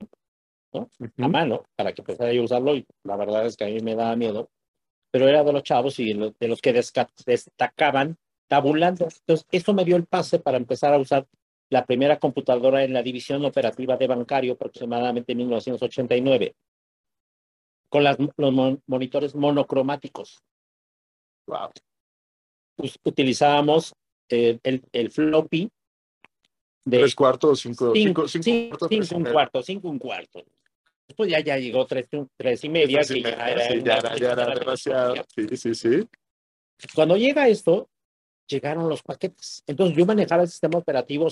a 1.19 1.27
mano 1.27 1.63
para 1.75 1.93
que 1.93 2.01
empezara 2.01 2.33
yo 2.33 2.41
a 2.41 2.45
usarlo, 2.45 2.75
y 2.75 2.87
la 3.03 3.15
verdad 3.17 3.45
es 3.45 3.55
que 3.55 3.65
a 3.65 3.67
mí 3.67 3.79
me 3.81 3.93
daba 3.93 4.15
miedo, 4.15 4.49
pero 5.11 5.27
era 5.27 5.43
de 5.43 5.53
los 5.53 5.61
chavos 5.61 5.99
y 5.99 6.11
de 6.11 6.47
los 6.47 6.59
que 6.59 6.73
destacaban 6.73 8.17
tabulando. 8.47 9.09
Entonces, 9.15 9.45
eso 9.51 9.75
me 9.75 9.85
dio 9.85 9.95
el 9.95 10.07
pase 10.07 10.39
para 10.39 10.57
empezar 10.57 10.91
a 10.95 10.97
usar 10.97 11.27
la 11.69 11.85
primera 11.85 12.17
computadora 12.17 12.83
en 12.83 12.93
la 12.93 13.03
división 13.03 13.45
operativa 13.45 13.95
de 13.95 14.07
bancario 14.07 14.53
aproximadamente 14.53 15.33
en 15.33 15.37
1989, 15.37 16.55
con 17.89 18.03
las, 18.03 18.17
los 18.37 18.51
mon- 18.51 18.81
monitores 18.87 19.35
monocromáticos. 19.35 20.41
Wow. 21.45 21.69
Us- 22.77 22.99
utilizábamos 23.03 23.93
eh, 24.29 24.59
el, 24.63 24.83
el 24.91 25.11
floppy 25.11 25.69
de 26.85 26.99
Tres 26.99 27.15
cuartos, 27.15 27.59
cinco, 27.59 27.93
cinco, 27.93 28.27
cinco, 28.27 28.43
cinco, 28.43 28.77
cuartos, 28.77 29.07
cinco 29.07 29.17
un 29.17 29.23
cuarto, 29.33 29.63
cinco 29.63 29.89
un 29.89 29.99
cuarto. 29.99 30.43
Después 31.07 31.29
ya, 31.29 31.39
ya 31.39 31.57
llegó 31.57 31.85
tres, 31.85 32.07
tres 32.37 32.63
y 32.63 32.69
media, 32.69 32.99
Tres 32.99 33.11
y 33.11 33.23
que 33.23 33.29
medio, 33.29 33.37
ya 33.37 33.97
era, 33.97 34.17
ya 34.17 34.31
era, 34.31 34.43
era 34.43 34.55
demasiado. 34.55 35.15
Sí, 35.35 35.57
sí, 35.57 35.75
sí. 35.75 36.07
Cuando 36.93 37.17
llega 37.17 37.47
esto, 37.47 37.89
llegaron 38.47 38.87
los 38.89 39.01
paquetes. 39.03 39.63
Entonces 39.67 39.97
yo 39.97 40.05
manejaba 40.05 40.43
el 40.43 40.49
sistema 40.49 40.77
operativo 40.79 41.27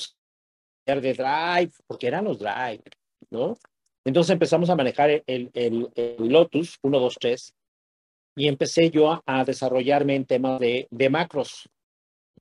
de 0.85 1.13
Drive, 1.13 1.71
porque 1.87 2.07
eran 2.07 2.25
los 2.25 2.39
Drive, 2.39 2.83
¿no? 3.29 3.57
Entonces 4.05 4.31
empezamos 4.31 4.69
a 4.69 4.75
manejar 4.75 5.09
el, 5.25 5.49
el, 5.53 5.89
el 5.95 6.15
Lotus 6.29 6.77
1, 6.81 6.99
2, 6.99 7.15
3 7.19 7.53
y 8.35 8.47
empecé 8.47 8.89
yo 8.89 9.11
a, 9.11 9.23
a 9.25 9.43
desarrollarme 9.45 10.15
en 10.15 10.25
temas 10.25 10.59
de, 10.59 10.87
de 10.91 11.09
macros. 11.09 11.69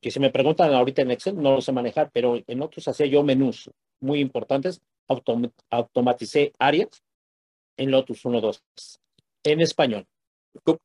Que 0.00 0.10
si 0.10 0.20
me 0.20 0.30
preguntan 0.30 0.72
ahorita 0.74 1.02
en 1.02 1.12
Excel, 1.12 1.36
no 1.36 1.52
lo 1.52 1.60
sé 1.60 1.72
manejar, 1.72 2.10
pero 2.12 2.38
en 2.46 2.62
otros 2.62 2.86
hacía 2.88 3.06
yo 3.06 3.22
menús 3.22 3.70
muy 4.00 4.20
importantes. 4.20 4.80
Autom- 5.08 5.52
automaticé 5.70 6.52
áreas 6.58 7.02
en 7.76 7.90
Lotus 7.90 8.24
1, 8.24 8.40
2, 8.40 8.62
3, 8.74 9.00
en 9.44 9.60
español. 9.60 10.06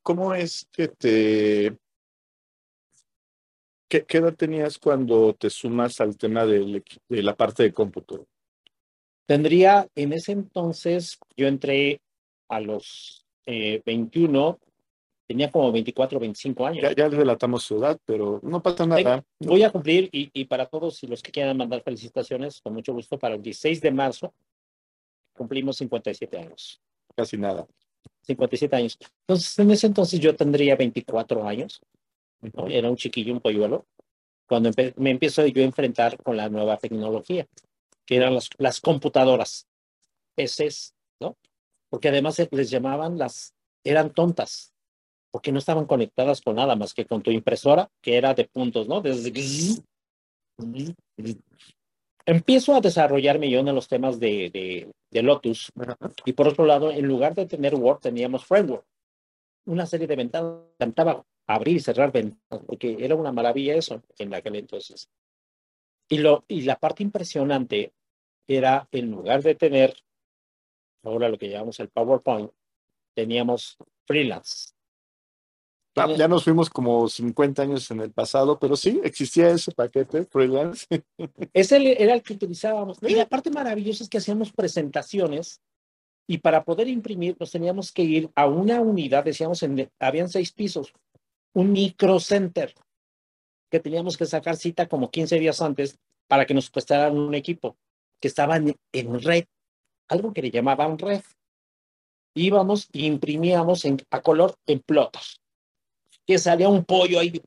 ¿Cómo, 0.04 0.34
es 0.34 0.68
que 0.72 0.88
te... 0.88 1.78
¿Qué, 3.88 4.06
qué 4.06 4.18
edad 4.20 4.36
tenías 4.36 4.78
cuando 4.78 5.34
te 5.34 5.50
sumas 5.50 6.00
al 6.00 6.16
tema 6.16 6.46
de 6.46 6.84
la 7.10 7.36
parte 7.36 7.64
de 7.64 7.74
cómputo? 7.74 8.28
Tendría, 9.26 9.88
en 9.96 10.14
ese 10.14 10.32
entonces, 10.32 11.18
yo 11.36 11.48
entré 11.48 12.02
a 12.50 12.60
los 12.60 13.26
eh, 13.46 13.82
21, 13.86 14.60
tenía 15.30 15.52
como 15.52 15.72
24, 15.72 16.20
25 16.20 16.66
años. 16.66 16.82
Ya, 16.82 16.92
ya 16.92 17.08
relatamos 17.08 17.62
su 17.62 17.78
edad, 17.78 18.00
pero 18.04 18.40
no 18.42 18.64
pasa 18.64 18.88
nada. 18.88 19.24
Voy 19.40 19.62
a 19.62 19.70
cumplir, 19.70 20.10
y, 20.12 20.32
y 20.34 20.46
para 20.46 20.66
todos 20.66 21.04
y 21.04 21.08
los 21.08 21.22
que 21.22 21.32
quieran 21.32 21.56
mandar 21.56 21.84
felicitaciones, 21.84 22.60
con 22.62 22.74
mucho 22.74 22.94
gusto, 22.94 23.20
para 23.20 23.36
el 23.36 23.42
16 23.44 23.80
de 23.80 23.92
marzo 23.92 24.34
cumplimos 25.34 25.78
57 25.78 26.36
años. 26.36 26.82
Casi 27.16 27.38
nada. 27.38 27.68
57 28.24 28.76
años. 28.76 28.98
Entonces, 29.28 29.60
en 29.60 29.70
ese 29.70 29.86
entonces 29.86 30.20
yo 30.20 30.36
tendría 30.36 30.76
24 30.76 31.48
años. 31.48 31.80
¿no? 32.42 32.68
Era 32.68 32.90
un 32.90 32.96
chiquillo, 32.96 33.32
un 33.32 33.40
polluelo, 33.40 33.86
cuando 34.48 34.72
me 34.96 35.12
empiezo 35.12 35.46
yo 35.46 35.62
a 35.62 35.66
enfrentar 35.66 36.18
con 36.24 36.38
la 36.38 36.50
nueva 36.50 36.78
tecnología, 36.78 37.46
que 38.04 38.16
eran 38.16 38.34
las, 38.34 38.50
las 38.58 38.82
computadoras, 38.82 39.68
PCs, 40.34 40.96
¿no? 41.20 41.38
Porque 41.88 42.10
además 42.10 42.42
les 42.50 42.72
llamaban 42.72 43.20
las, 43.20 43.54
eran 43.84 44.12
tontas, 44.12 44.74
porque 45.32 45.52
no 45.52 45.60
estaban 45.60 45.86
conectadas 45.86 46.42
con 46.42 46.56
nada 46.56 46.76
más 46.76 46.94
que 46.94 47.06
con 47.06 47.22
tu 47.22 47.32
impresora, 47.32 47.90
que 48.02 48.18
era 48.18 48.34
de 48.34 48.46
puntos, 48.46 48.88
¿no? 48.88 49.02
Desde 49.02 49.32
empiezo 52.26 52.76
a 52.76 52.82
desarrollarme 52.82 53.50
yo 53.50 53.60
en 53.60 53.74
los 53.74 53.88
temas 53.88 54.20
de, 54.20 54.50
de, 54.52 54.92
de 55.10 55.24
Lotus 55.24 55.72
y 56.26 56.34
por 56.34 56.48
otro 56.48 56.66
lado, 56.66 56.92
en 56.92 57.08
lugar 57.08 57.34
de 57.36 57.46
tener 57.46 57.76
Word, 57.76 58.00
teníamos 58.00 58.46
Framework. 58.46 58.86
Una 59.66 59.86
serie 59.86 60.08
de 60.08 60.16
ventanas. 60.16 60.62
Cantaba 60.78 61.24
abrir 61.48 61.78
y 61.78 61.80
cerrar 61.80 62.12
ventanas, 62.12 62.66
porque 62.66 62.98
era 63.00 63.16
una 63.16 63.32
maravilla 63.32 63.76
eso 63.76 64.02
en 64.18 64.34
aquel 64.34 64.56
entonces. 64.56 65.10
Y, 66.08 66.20
lo, 66.20 66.44
y 66.48 66.62
la 66.62 66.76
parte 66.76 67.04
impresionante 67.04 67.94
era, 68.48 68.88
en 68.92 69.12
lugar 69.12 69.44
de 69.44 69.56
tener 69.56 69.96
ahora 71.04 71.30
lo 71.30 71.38
que 71.38 71.50
llamamos 71.50 71.80
el 71.80 71.90
PowerPoint, 71.90 72.52
teníamos 73.16 73.78
freelance. 74.06 74.74
Ah, 76.00 76.14
Ya 76.16 76.28
nos 76.28 76.44
fuimos 76.44 76.70
como 76.70 77.08
50 77.08 77.62
años 77.62 77.90
en 77.92 78.02
el 78.02 78.12
pasado, 78.12 78.58
pero 78.60 78.76
sí, 78.76 79.00
existía 79.04 79.50
ese 79.50 79.72
paquete 79.72 80.26
freelance. 80.26 80.86
Ese 81.54 82.02
era 82.02 82.14
el 82.14 82.24
que 82.24 82.34
utilizábamos. 82.34 82.98
Y 83.02 83.16
la 83.16 83.28
parte 83.28 83.50
maravillosa 83.52 84.04
es 84.04 84.10
que 84.10 84.18
hacíamos 84.18 84.52
presentaciones 84.52 85.62
y 86.28 86.38
para 86.38 86.64
poder 86.64 86.88
imprimir 86.88 87.36
nos 87.40 87.52
teníamos 87.52 87.92
que 87.92 88.04
ir 88.04 88.30
a 88.36 88.46
una 88.46 88.82
unidad, 88.82 89.24
decíamos, 89.24 89.64
en, 89.64 89.90
habían 90.00 90.30
seis 90.30 90.52
pisos, 90.52 90.94
un 91.54 91.72
microcenter, 91.72 92.76
que 93.72 93.80
teníamos 93.80 94.16
que 94.16 94.26
sacar 94.26 94.56
cita 94.56 94.88
como 94.88 95.10
15 95.10 95.40
días 95.40 95.62
antes 95.62 95.98
para 96.28 96.46
que 96.46 96.54
nos 96.54 96.70
prestaran 96.70 97.18
un 97.18 97.34
equipo 97.34 97.78
que 98.22 98.28
estaba 98.28 98.58
en, 98.58 98.76
en 98.92 99.22
red, 99.22 99.46
algo 100.08 100.32
que 100.32 100.42
le 100.44 100.52
llamaban 100.52 101.00
red. 101.00 101.22
Íbamos 102.36 102.90
e 102.94 103.06
imprimíamos 103.06 103.86
en, 103.86 103.98
a 104.12 104.22
color 104.22 104.56
en 104.68 104.82
plotos, 104.82 105.42
que 106.30 106.38
salía 106.38 106.70
un 106.70 106.86
pollo 106.86 107.20
ahí, 107.20 107.42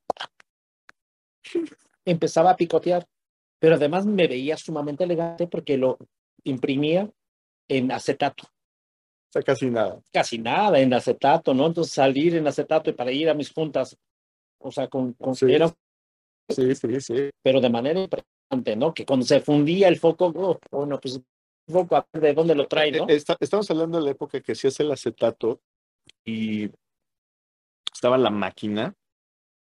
empezaba 2.04 2.50
a 2.50 2.56
picotear 2.56 3.06
pero 3.60 3.76
además 3.76 4.04
me 4.04 4.26
veía 4.26 4.56
sumamente 4.56 5.04
elegante 5.04 5.46
porque 5.46 5.76
lo 5.76 5.96
imprimía 6.42 7.08
en 7.68 7.92
acetato. 7.92 8.42
O 8.42 9.32
sea, 9.32 9.42
casi 9.42 9.70
nada. 9.70 10.00
Casi 10.12 10.36
nada 10.38 10.80
en 10.80 10.92
acetato, 10.92 11.54
¿no? 11.54 11.66
Entonces 11.68 11.94
salir 11.94 12.34
en 12.34 12.44
acetato 12.48 12.90
y 12.90 12.94
para 12.94 13.12
ir 13.12 13.30
a 13.30 13.34
mis 13.34 13.52
juntas, 13.52 13.96
o 14.60 14.72
sea, 14.72 14.88
con, 14.88 15.12
con 15.12 15.36
Sí. 15.36 15.46
era- 15.48 15.72
Sí, 16.50 16.74
sí, 16.74 17.00
sí. 17.00 17.30
pero 17.40 17.60
de 17.60 17.70
manera 17.70 18.00
impresionante, 18.00 18.74
¿no? 18.74 18.92
Que 18.92 19.06
cuando 19.06 19.24
se 19.24 19.40
fundía 19.40 19.86
el 19.86 19.96
foco, 20.00 20.32
oh, 20.34 20.58
bueno, 20.72 20.98
pues 21.00 21.14
un 21.68 21.72
poco 21.72 21.94
a 21.94 22.04
ver 22.14 22.20
de 22.20 22.34
dónde 22.34 22.56
lo 22.56 22.66
trae, 22.66 22.90
¿no? 22.90 23.08
Eh, 23.08 23.14
está- 23.14 23.36
estamos 23.38 23.70
hablando 23.70 23.98
de 23.98 24.04
la 24.06 24.10
época 24.10 24.40
que 24.40 24.52
hacías 24.52 24.80
el 24.80 24.90
acetato 24.90 25.60
y 26.26 26.68
estaba 27.92 28.18
la 28.18 28.30
máquina, 28.30 28.94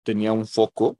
tenía 0.03 0.33
un 0.33 0.45
foco 0.45 0.97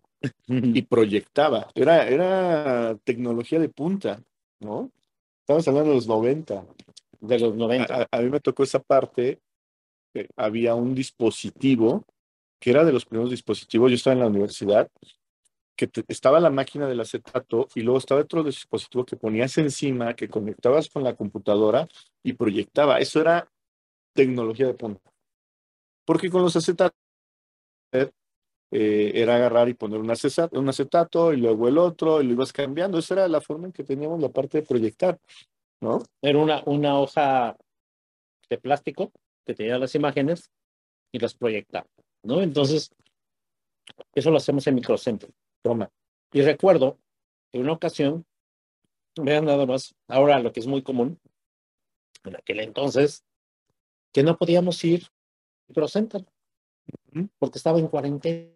y 0.47 0.81
proyectaba. 0.83 1.67
Era, 1.75 2.07
era 2.07 2.95
tecnología 3.03 3.59
de 3.59 3.69
punta, 3.69 4.21
¿no? 4.59 4.91
Estamos 5.41 5.67
hablando 5.67 5.89
de 5.89 5.95
los 5.95 6.07
90. 6.07 6.65
de 7.19 7.39
los 7.39 7.55
90. 7.55 7.93
A, 7.95 8.01
a- 8.03 8.07
a 8.11 8.21
mí 8.21 8.29
me 8.29 8.39
tocó 8.39 8.63
esa 8.63 8.79
parte, 8.79 9.39
que 10.13 10.27
había 10.35 10.75
un 10.75 10.93
dispositivo, 10.95 12.05
que 12.59 12.69
era 12.71 12.83
de 12.85 12.91
los 12.93 13.05
primeros 13.05 13.31
dispositivos, 13.31 13.89
yo 13.89 13.95
estaba 13.95 14.13
en 14.13 14.19
la 14.19 14.27
universidad, 14.27 14.87
que 15.75 15.87
te- 15.87 16.03
estaba 16.07 16.39
la 16.39 16.49
máquina 16.51 16.87
del 16.87 16.99
acetato 16.99 17.67
y 17.75 17.81
luego 17.81 17.97
estaba 17.97 18.21
otro 18.21 18.43
dispositivo 18.43 19.05
que 19.05 19.15
ponías 19.15 19.57
encima, 19.57 20.13
que 20.15 20.29
conectabas 20.29 20.89
con 20.89 21.03
la 21.03 21.15
computadora 21.15 21.87
y 22.23 22.33
proyectaba. 22.33 22.99
Eso 22.99 23.21
era 23.21 23.49
tecnología 24.13 24.67
de 24.67 24.73
punta. 24.75 25.11
Porque 26.05 26.29
con 26.29 26.41
los 26.41 26.55
acetatos 26.55 26.97
eh, 27.93 29.11
era 29.15 29.35
agarrar 29.35 29.67
y 29.67 29.73
poner 29.73 29.99
un 29.99 30.09
acetato, 30.69 31.33
y 31.33 31.37
luego 31.37 31.67
el 31.67 31.77
otro 31.77 32.21
y 32.21 32.25
lo 32.25 32.33
ibas 32.33 32.53
cambiando. 32.53 32.97
Esa 32.97 33.15
era 33.15 33.27
la 33.27 33.41
forma 33.41 33.67
en 33.67 33.73
que 33.73 33.83
teníamos 33.83 34.21
la 34.21 34.29
parte 34.29 34.59
de 34.59 34.67
proyectar, 34.67 35.19
¿no? 35.81 36.01
Era 36.21 36.39
una, 36.65 36.99
hoja 36.99 37.57
de 38.49 38.57
plástico 38.57 39.11
que 39.45 39.55
tenía 39.55 39.77
las 39.77 39.93
imágenes 39.95 40.49
y 41.11 41.19
las 41.19 41.33
proyectaba, 41.33 41.87
¿no? 42.23 42.41
Entonces, 42.41 42.91
eso 44.15 44.31
lo 44.31 44.37
hacemos 44.37 44.65
en 44.67 44.75
microcentro. 44.75 45.29
Y 46.31 46.41
recuerdo 46.41 46.97
en 47.51 47.61
una 47.61 47.73
ocasión, 47.73 48.25
vean 49.17 49.45
nada 49.45 49.65
más, 49.65 49.93
ahora 50.07 50.39
lo 50.39 50.53
que 50.53 50.61
es 50.61 50.67
muy 50.67 50.81
común, 50.81 51.19
en 52.23 52.37
aquel 52.37 52.61
entonces, 52.61 53.25
que 54.13 54.23
no 54.23 54.37
podíamos 54.37 54.81
ir 54.85 55.07
microcentro. 55.67 56.25
Porque 57.39 57.57
estaba 57.57 57.79
en 57.79 57.87
cuarentena. 57.87 58.49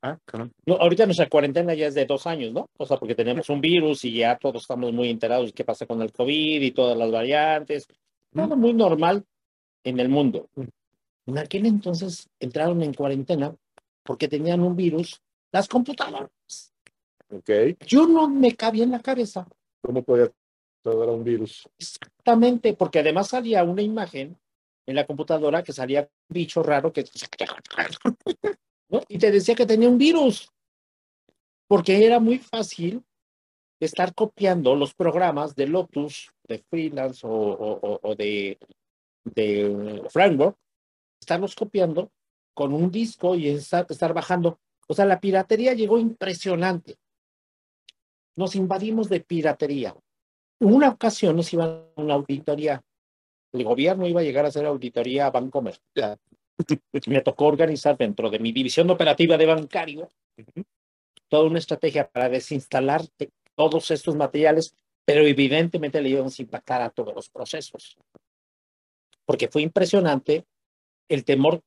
Ah, 0.00 0.18
caramba. 0.24 0.52
No, 0.66 0.74
ahorita 0.76 1.04
nuestra 1.04 1.28
cuarentena 1.28 1.74
ya 1.74 1.86
es 1.86 1.94
de 1.94 2.06
dos 2.06 2.26
años, 2.26 2.52
¿no? 2.52 2.68
O 2.76 2.86
sea, 2.86 2.96
porque 2.96 3.14
tenemos 3.14 3.48
un 3.50 3.60
virus 3.60 4.04
y 4.04 4.14
ya 4.14 4.36
todos 4.36 4.62
estamos 4.62 4.92
muy 4.92 5.10
enterados 5.10 5.46
de 5.46 5.52
qué 5.52 5.64
pasa 5.64 5.86
con 5.86 6.02
el 6.02 6.12
COVID 6.12 6.62
y 6.62 6.70
todas 6.72 6.96
las 6.96 7.10
variantes. 7.10 7.86
Todo 8.34 8.56
muy 8.56 8.72
normal 8.72 9.24
en 9.84 10.00
el 10.00 10.08
mundo. 10.08 10.48
En 11.26 11.38
aquel 11.38 11.66
entonces 11.66 12.28
entraron 12.40 12.82
en 12.82 12.94
cuarentena 12.94 13.54
porque 14.02 14.26
tenían 14.28 14.60
un 14.60 14.74
virus, 14.74 15.20
las 15.52 15.68
computadoras. 15.68 16.30
Ok. 17.30 17.50
Yo 17.86 18.06
no 18.06 18.28
me 18.28 18.54
cabía 18.54 18.84
en 18.84 18.90
la 18.90 19.00
cabeza 19.00 19.46
¿Cómo 19.80 20.02
podía 20.02 20.30
tratar 20.82 21.08
a 21.08 21.12
un 21.12 21.24
virus? 21.24 21.68
exactamente, 21.78 22.74
porque 22.74 23.00
además 23.00 23.28
salía 23.28 23.64
una 23.64 23.82
imagen 23.82 24.36
en 24.86 24.94
la 24.96 25.06
computadora 25.06 25.62
que 25.62 25.72
salía 25.72 26.02
un 26.02 26.34
bicho 26.34 26.62
raro 26.62 26.92
que 26.92 27.04
¿no? 28.88 29.00
y 29.08 29.18
te 29.18 29.30
decía 29.30 29.54
que 29.54 29.66
tenía 29.66 29.88
un 29.88 29.98
virus, 29.98 30.48
porque 31.68 32.04
era 32.04 32.18
muy 32.18 32.38
fácil 32.38 33.02
estar 33.80 34.14
copiando 34.14 34.74
los 34.76 34.94
programas 34.94 35.54
de 35.56 35.66
Lotus, 35.66 36.30
de 36.44 36.58
freelance 36.58 37.26
o, 37.26 38.00
o- 38.02 38.14
de, 38.14 38.58
de 39.24 40.02
framework, 40.10 40.56
estarlos 41.20 41.54
copiando 41.54 42.10
con 42.54 42.72
un 42.72 42.90
disco 42.90 43.34
y 43.34 43.48
estar, 43.48 43.86
estar 43.88 44.12
bajando. 44.12 44.60
O 44.88 44.94
sea, 44.94 45.04
la 45.06 45.20
piratería 45.20 45.72
llegó 45.72 45.98
impresionante. 45.98 46.96
Nos 48.36 48.54
invadimos 48.54 49.08
de 49.08 49.20
piratería. 49.20 49.96
Una 50.60 50.90
ocasión 50.90 51.36
nos 51.36 51.52
iban 51.52 51.70
a 51.96 52.00
una 52.00 52.14
auditoría. 52.14 52.82
El 53.52 53.64
gobierno 53.64 54.06
iba 54.08 54.20
a 54.20 54.24
llegar 54.24 54.44
a 54.44 54.48
hacer 54.48 54.64
auditoría 54.66 55.26
a 55.26 55.30
Bancomer. 55.30 55.78
Me 57.06 57.20
tocó 57.20 57.46
organizar 57.46 57.96
dentro 57.96 58.30
de 58.30 58.38
mi 58.38 58.52
división 58.52 58.88
operativa 58.90 59.36
de 59.36 59.46
bancario 59.46 60.08
toda 61.28 61.44
una 61.44 61.58
estrategia 61.58 62.08
para 62.08 62.28
desinstalar 62.28 63.02
todos 63.54 63.90
estos 63.90 64.14
materiales, 64.16 64.74
pero 65.04 65.22
evidentemente 65.22 66.00
le 66.00 66.10
íbamos 66.10 66.38
a 66.38 66.42
impactar 66.42 66.82
a 66.82 66.90
todos 66.90 67.14
los 67.14 67.28
procesos. 67.30 67.96
Porque 69.24 69.48
fue 69.48 69.62
impresionante 69.62 70.44
el 71.08 71.24
temor 71.24 71.62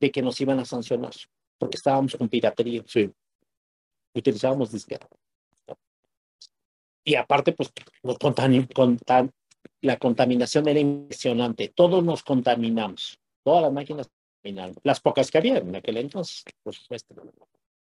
de 0.00 0.10
que 0.10 0.22
nos 0.22 0.40
iban 0.40 0.60
a 0.60 0.64
sancionar, 0.64 1.12
porque 1.58 1.76
estábamos 1.76 2.14
con 2.16 2.28
piratería. 2.28 2.84
Sí. 2.86 3.10
Utilizábamos 4.14 4.70
disquete. 4.72 5.06
Y 7.04 7.14
aparte, 7.14 7.52
pues, 7.52 7.72
nos 8.02 8.18
contami- 8.18 8.68
contam- 8.72 9.32
la 9.80 9.96
contaminación 9.96 10.68
era 10.68 10.80
impresionante. 10.80 11.68
Todos 11.68 12.02
nos 12.04 12.22
contaminamos. 12.22 13.18
Todas 13.44 13.62
las 13.62 13.72
máquinas 13.72 14.08
contaminaron. 14.08 14.76
Las 14.82 15.00
pocas 15.00 15.30
que 15.30 15.38
había 15.38 15.58
en 15.58 15.76
aquel 15.76 15.96
entonces, 15.98 16.44
por 16.62 16.74
supuesto. 16.74 17.14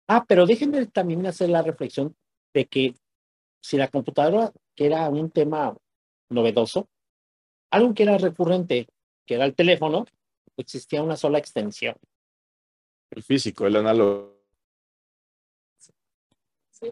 Ah, 0.07 0.25
pero 0.27 0.45
déjenme 0.45 0.85
también 0.87 1.25
hacer 1.25 1.49
la 1.49 1.61
reflexión 1.61 2.15
de 2.53 2.65
que 2.65 2.95
si 3.61 3.77
la 3.77 3.89
computadora, 3.89 4.51
que 4.75 4.85
era 4.85 5.09
un 5.09 5.31
tema 5.31 5.75
novedoso, 6.29 6.87
algo 7.71 7.93
que 7.93 8.03
era 8.03 8.17
recurrente, 8.17 8.87
que 9.25 9.35
era 9.35 9.45
el 9.45 9.55
teléfono, 9.55 10.05
existía 10.55 11.03
una 11.03 11.17
sola 11.17 11.37
extensión. 11.37 11.95
El 13.11 13.23
físico, 13.23 13.67
el 13.67 13.75
análogo. 13.75 14.37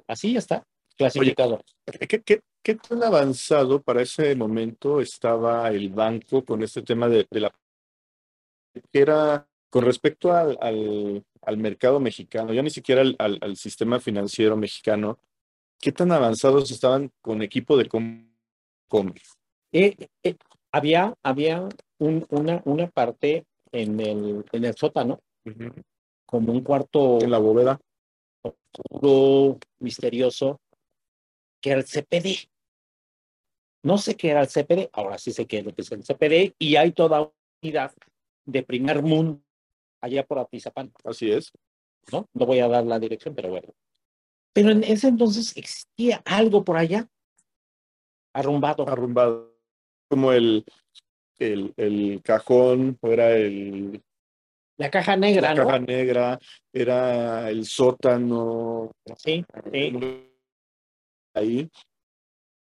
Así 0.07 0.33
ya 0.33 0.39
está, 0.39 0.67
clasificado. 0.97 1.61
¿Qué, 2.07 2.21
qué, 2.21 2.41
qué 2.63 2.75
tan 2.75 3.03
avanzado 3.03 3.81
para 3.81 4.01
ese 4.01 4.35
momento 4.35 5.01
estaba 5.01 5.69
el 5.69 5.89
banco 5.89 6.43
con 6.43 6.63
este 6.63 6.81
tema 6.81 7.07
de, 7.07 7.27
de 7.29 7.39
la... 7.39 7.51
que 8.91 8.99
era 8.99 9.47
Con 9.69 9.83
respecto 9.83 10.31
al, 10.31 10.57
al, 10.61 11.23
al 11.41 11.57
mercado 11.57 11.99
mexicano, 11.99 12.53
ya 12.53 12.61
ni 12.61 12.69
siquiera 12.69 13.01
al, 13.01 13.37
al, 13.41 13.55
sistema 13.57 13.99
financiero 13.99 14.55
mexicano, 14.55 15.19
¿qué 15.79 15.91
tan 15.91 16.11
avanzados 16.11 16.71
estaban 16.71 17.11
con 17.21 17.41
equipo 17.41 17.75
de 17.77 17.87
com 17.87 18.25
comercio? 18.87 19.33
Eh, 19.73 20.07
eh, 20.23 20.35
había 20.71 21.13
había 21.21 21.67
un, 21.99 22.25
una, 22.29 22.61
una 22.65 22.87
parte 22.87 23.45
en 23.71 23.99
el, 23.99 24.45
en 24.51 24.65
el 24.65 24.75
sótano, 24.75 25.19
como 26.25 26.53
un 26.53 26.61
cuarto 26.61 27.19
En 27.21 27.31
la 27.31 27.39
bóveda. 27.39 27.79
oscuro, 28.41 29.59
misterioso, 29.79 30.59
que 31.65 31.71
era 31.71 31.79
el 31.79 31.87
CPD. 31.87 32.47
No 33.81 33.97
sé 33.97 34.15
qué 34.15 34.29
era 34.29 34.41
el 34.41 34.47
CPD, 34.47 34.89
ahora 34.93 35.17
sí 35.17 35.31
sé 35.31 35.47
qué 35.47 35.57
es 35.59 35.65
lo 35.65 35.73
que 35.73 35.81
es 35.81 35.91
el 35.91 36.03
CPD, 36.03 36.53
y 36.59 36.75
hay 36.75 36.91
toda 36.91 37.21
una 37.21 37.31
unidad 37.63 37.91
de 38.45 38.61
primer 38.61 39.01
mundo 39.01 39.41
allá 39.99 40.23
por 40.23 40.37
Atizapán, 40.37 40.93
Así 41.03 41.31
es. 41.31 41.51
¿no? 42.11 42.29
No 42.35 42.45
voy 42.45 42.59
a 42.59 42.67
dar 42.67 42.85
la 42.85 42.99
dirección, 42.99 43.33
pero 43.33 43.49
bueno. 43.49 43.73
Pero 44.53 44.69
en 44.69 44.83
ese 44.83 45.07
entonces 45.07 45.57
existía 45.57 46.21
algo 46.23 46.63
por 46.63 46.77
allá, 46.77 47.09
arrumbado. 48.31 48.87
Arrumbado. 48.87 49.57
Como 50.07 50.31
el, 50.33 50.63
el, 51.39 51.73
el 51.77 52.21
cajón, 52.23 52.99
era 53.01 53.31
el, 53.35 54.03
La 54.77 54.91
caja 54.91 55.17
negra, 55.17 55.49
la 55.49 55.55
¿no? 55.55 55.65
caja 55.65 55.79
negra, 55.79 56.39
era 56.71 57.49
el 57.49 57.65
sótano. 57.65 58.91
Sí, 59.17 59.43
sí, 59.71 59.91
Ahí. 61.35 61.69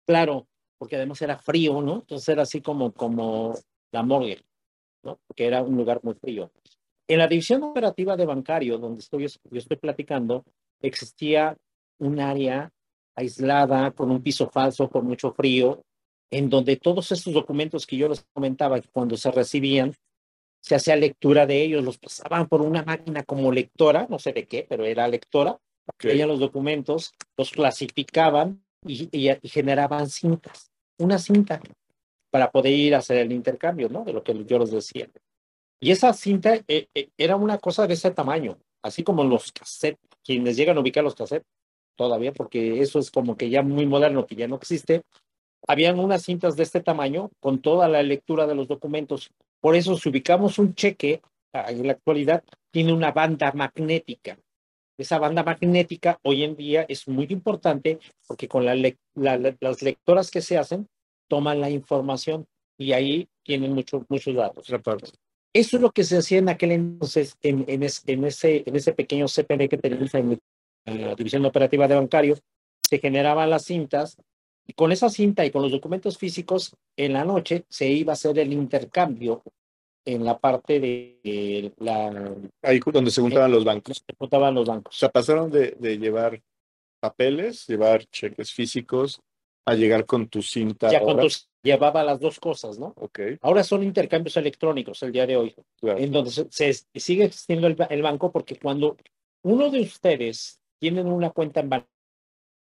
claro, 0.07 0.47
porque 0.79 0.97
además 0.97 1.23
era 1.23 1.39
frío, 1.39 1.81
¿no? 1.81 1.95
Entonces 2.01 2.29
era 2.29 2.43
así 2.43 2.61
como, 2.61 2.93
como 2.93 3.55
la 3.93 4.03
morgue, 4.03 4.45
¿no? 5.03 5.19
Porque 5.27 5.47
era 5.47 5.63
un 5.63 5.77
lugar 5.77 6.01
muy 6.03 6.15
frío. 6.15 6.51
En 7.09 7.19
la 7.19 7.29
división 7.29 7.63
operativa 7.63 8.17
de 8.17 8.27
bancario, 8.27 8.79
donde 8.79 9.01
estoy, 9.01 9.27
yo 9.29 9.59
estoy 9.59 9.77
platicando, 9.77 10.45
existía 10.81 11.57
un 11.99 12.19
área 12.19 12.71
aislada, 13.15 13.93
con 13.93 14.11
un 14.11 14.23
piso 14.23 14.51
falso, 14.51 14.91
con 14.91 15.07
mucho 15.07 15.33
frío, 15.33 15.83
en 16.31 16.51
donde 16.51 16.77
todos 16.77 17.13
estos 17.13 17.33
documentos 17.33 17.87
que 17.87 17.97
yo 17.97 18.09
les 18.09 18.25
comentaba, 18.33 18.81
que 18.81 18.89
cuando 18.89 19.17
se 19.17 19.31
recibían, 19.31 19.95
se 20.61 20.75
hacía 20.75 20.97
lectura 20.97 21.47
de 21.47 21.63
ellos, 21.63 21.85
los 21.85 21.99
pasaban 21.99 22.49
por 22.49 22.63
una 22.63 22.83
máquina 22.83 23.23
como 23.23 23.53
lectora, 23.53 24.07
no 24.09 24.19
sé 24.19 24.33
de 24.33 24.47
qué, 24.47 24.67
pero 24.69 24.85
era 24.85 25.07
lectora, 25.07 25.61
Ok. 25.87 26.05
leían 26.05 26.29
los 26.29 26.41
documentos, 26.41 27.13
los 27.37 27.51
clasificaban 27.51 28.64
y, 28.87 29.09
generaban 29.45 30.09
cintas, 30.09 30.71
una 30.99 31.19
cinta 31.19 31.61
para 32.31 32.51
poder 32.51 32.73
ir 32.73 32.95
a 32.95 32.99
hacer 32.99 33.19
el 33.19 33.33
intercambio, 33.33 33.89
¿no? 33.89 34.05
De 34.05 34.13
lo 34.13 34.23
que 34.23 34.45
yo 34.45 34.59
les 34.59 34.71
decía. 34.71 35.09
Y 35.81 35.91
esa 35.91 36.13
cinta 36.13 36.57
eh, 36.69 36.89
eh, 36.95 37.09
era 37.17 37.37
una 37.37 37.59
cosa 37.59 37.87
de 37.87 37.95
ese 37.95 38.11
tamaño, 38.11 38.59
así 38.83 39.03
como 39.03 39.25
los 39.25 39.53
cassettes, 39.53 40.01
quienes 40.25 40.57
llegan 40.57 40.77
a 40.77 40.81
ubicar 40.81 41.05
los 41.05 41.15
cassettes 41.15 41.47
todavía, 41.97 42.33
porque 42.33 42.81
eso 42.81 42.99
es 42.99 43.11
como 43.11 43.37
que 43.37 43.51
ya 43.51 43.63
muy 43.63 43.87
moderno, 43.87 44.27
que 44.27 44.35
ya 44.35 44.49
no 44.49 44.57
existe. 44.57 45.03
Habían 45.67 45.99
unas 45.99 46.23
cintas 46.23 46.57
de 46.57 46.63
este 46.63 46.81
tamaño 46.81 47.31
con 47.41 47.61
toda 47.61 47.89
la 47.89 48.03
lectura 48.03 48.47
de 48.47 48.55
los 48.55 48.69
documentos. 48.69 49.31
Por 49.61 49.77
eso, 49.77 49.97
si 49.97 50.09
ubicamos 50.09 50.59
un 50.59 50.75
cheque 50.75 51.23
ah, 51.53 51.71
en 51.71 51.87
la 51.87 51.93
actualidad, 51.93 52.45
tiene 52.71 52.93
una 52.93 53.13
banda 53.13 53.53
magnética. 53.53 54.39
Esa 54.97 55.19
banda 55.19 55.43
magnética 55.43 56.19
hoy 56.23 56.45
en 56.45 56.55
día 56.57 56.85
es 56.89 57.09
muy 57.09 57.27
importante 57.31 57.99
porque 58.29 58.47
con 58.49 58.65
la 58.65 58.75
lec- 58.75 58.99
la- 59.15 59.37
la- 59.39 59.57
las 59.61 59.83
lectoras 59.83 60.31
que 60.31 60.41
se 60.41 60.57
hacen, 60.57 60.87
toman 61.29 61.61
la 61.61 61.71
información 61.71 62.47
y 62.79 62.93
ahí 62.93 63.29
tienen 63.43 63.73
mucho- 63.73 64.05
muchos 64.09 64.35
datos. 64.35 64.65
Otra 64.69 64.79
parte. 64.81 65.11
Eso 65.53 65.77
es 65.77 65.83
lo 65.83 65.91
que 65.91 66.05
se 66.05 66.17
hacía 66.19 66.39
en 66.39 66.49
aquel 66.49 66.73
entonces 66.73 67.37
en, 67.43 67.65
en, 67.69 67.83
es- 67.83 68.03
en 68.07 68.25
ese, 68.25 68.63
en 68.67 68.77
ese 68.77 68.93
pequeño 68.93 69.27
CPD 69.27 69.69
que 69.69 69.79
teníamos 69.79 70.15
en, 70.15 70.39
en 70.87 71.07
la 71.07 71.15
División 71.15 71.45
Operativa 71.45 71.89
de 71.89 71.95
Bancario. 71.97 72.37
Se 72.89 72.99
generaban 72.99 73.51
las 73.51 73.65
cintas 73.65 74.17
y 74.67 74.73
con 74.75 74.93
esa 74.93 75.09
cinta 75.11 75.45
y 75.45 75.51
con 75.51 75.63
los 75.63 75.73
documentos 75.73 76.19
físicos, 76.19 76.75
en 76.97 77.13
la 77.15 77.25
noche 77.25 77.65
se 77.69 77.89
iba 77.89 78.13
a 78.13 78.15
hacer 78.15 78.39
el 78.39 78.53
intercambio 78.53 79.43
en 80.05 80.25
la 80.25 80.39
parte 80.39 80.81
de, 80.81 81.19
de 81.25 81.73
la 81.79 82.35
Ahí 82.63 82.81
donde 82.93 83.11
se 83.11 83.21
juntaban 83.21 83.51
los 83.51 83.65
bancos. 83.65 84.05
que 84.07 84.15
juntaban 84.19 84.55
los 84.55 84.69
O 84.69 84.73
bancos. 84.73 84.97
sea, 84.97 85.09
pasaron 85.11 85.51
de, 85.51 85.77
de 85.79 85.99
llevar 85.99 86.41
papeles, 87.01 87.67
llevar 87.67 88.05
cheques 88.07 88.53
físicos, 88.53 89.21
a 89.67 89.75
llegar 89.75 90.05
con 90.05 90.29
tu 90.29 90.43
cinta. 90.43 90.91
Ya 90.91 91.01
cuando 91.01 91.29
se 91.31 91.47
llevaba 91.63 92.05
las 92.05 92.21
dos 92.21 92.39
cosas, 92.39 92.79
¿no? 92.79 92.93
Ok, 92.97 93.19
Ahora 93.41 93.65
son 93.65 93.83
intercambios 93.83 94.37
electrónicos 94.37 95.03
el 95.03 95.13
día 95.13 95.27
de 95.27 95.37
hoy. 95.37 95.55
claro. 95.81 95.99
en 95.99 96.13
donde 96.13 96.31
se, 96.31 96.47
se- 96.51 96.87
sigue 96.95 97.25
existiendo 97.25 97.67
el, 97.67 97.77
el 97.89 98.03
banco 98.03 98.31
porque 98.31 98.59
cuando 98.59 98.97
uno 99.43 99.71
de 99.71 99.81
ustedes 99.81 100.61
tienen 100.79 101.07
una 101.07 101.31
cuenta 101.31 101.61
en 101.61 101.71
banco, 101.71 101.89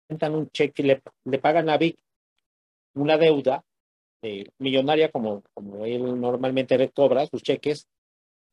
un 0.09 0.49
cheque 0.51 0.83
y 0.83 0.87
le, 0.87 1.03
le 1.25 1.39
pagan 1.39 1.69
a 1.69 1.77
Vic 1.77 1.97
una 2.95 3.19
deuda 3.19 3.63
eh, 4.27 4.47
millonaria 4.59 5.11
como, 5.11 5.43
como 5.55 5.85
él 5.85 6.21
normalmente 6.21 6.91
cobra 6.91 7.27
sus 7.27 7.43
cheques, 7.43 7.87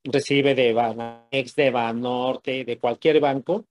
recibe 0.03 0.55
de 0.55 0.73
Banamex, 0.73 1.55
de 1.55 1.71
Banorte, 1.71 2.65
de 2.65 2.77
cualquier 2.77 3.19
banco, 3.19 3.65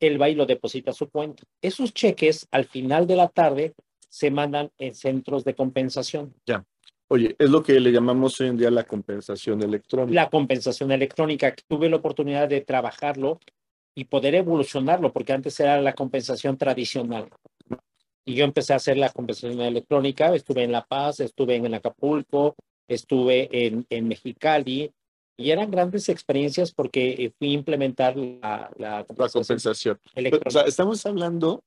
él 0.00 0.20
va 0.20 0.28
y 0.28 0.34
lo 0.34 0.46
deposita 0.46 0.90
a 0.90 0.94
su 0.94 1.08
cuenta. 1.08 1.44
Esos 1.62 1.92
cheques 1.92 2.46
al 2.50 2.64
final 2.64 3.06
de 3.06 3.16
la 3.16 3.28
tarde 3.28 3.74
se 4.08 4.30
mandan 4.30 4.70
en 4.78 4.94
centros 4.94 5.44
de 5.44 5.54
compensación. 5.54 6.34
Oye, 7.08 7.36
es 7.38 7.50
lo 7.50 7.62
que 7.62 7.78
le 7.80 7.92
llamamos 7.92 8.40
hoy 8.40 8.48
en 8.48 8.56
día 8.56 8.70
la 8.70 8.84
compensación 8.84 9.62
electrónica. 9.62 10.22
la 10.22 10.30
compensación 10.30 10.90
electrónica, 10.90 11.52
que 11.52 11.62
tuve 11.68 11.88
la 11.90 11.96
oportunidad 11.96 12.48
de 12.48 12.62
trabajarlo 12.62 13.40
y 13.94 14.04
poder 14.04 14.34
evolucionarlo, 14.34 15.12
porque 15.12 15.32
antes 15.32 15.58
era 15.60 15.80
la 15.80 15.92
compensación 15.92 16.56
tradicional. 16.56 17.28
Y 18.26 18.34
yo 18.34 18.44
empecé 18.44 18.72
a 18.72 18.76
hacer 18.76 18.96
la 18.96 19.10
compensación 19.10 19.60
electrónica, 19.60 20.34
estuve 20.34 20.64
en 20.64 20.72
La 20.72 20.84
Paz, 20.84 21.20
estuve 21.20 21.56
en 21.56 21.74
Acapulco, 21.74 22.54
estuve 22.88 23.66
en, 23.66 23.86
en 23.90 24.08
Mexicali, 24.08 24.92
y 25.36 25.50
eran 25.50 25.70
grandes 25.70 26.08
experiencias 26.08 26.72
porque 26.72 27.10
eh, 27.10 27.32
fui 27.38 27.50
a 27.50 27.54
implementar 27.54 28.16
la, 28.16 28.70
la 28.78 29.04
La 29.16 29.28
compensación 29.28 29.42
compensación. 29.42 30.00
O 30.14 30.18
electrónica. 30.20 30.50
sea, 30.50 30.62
estamos 30.62 31.04
hablando, 31.06 31.62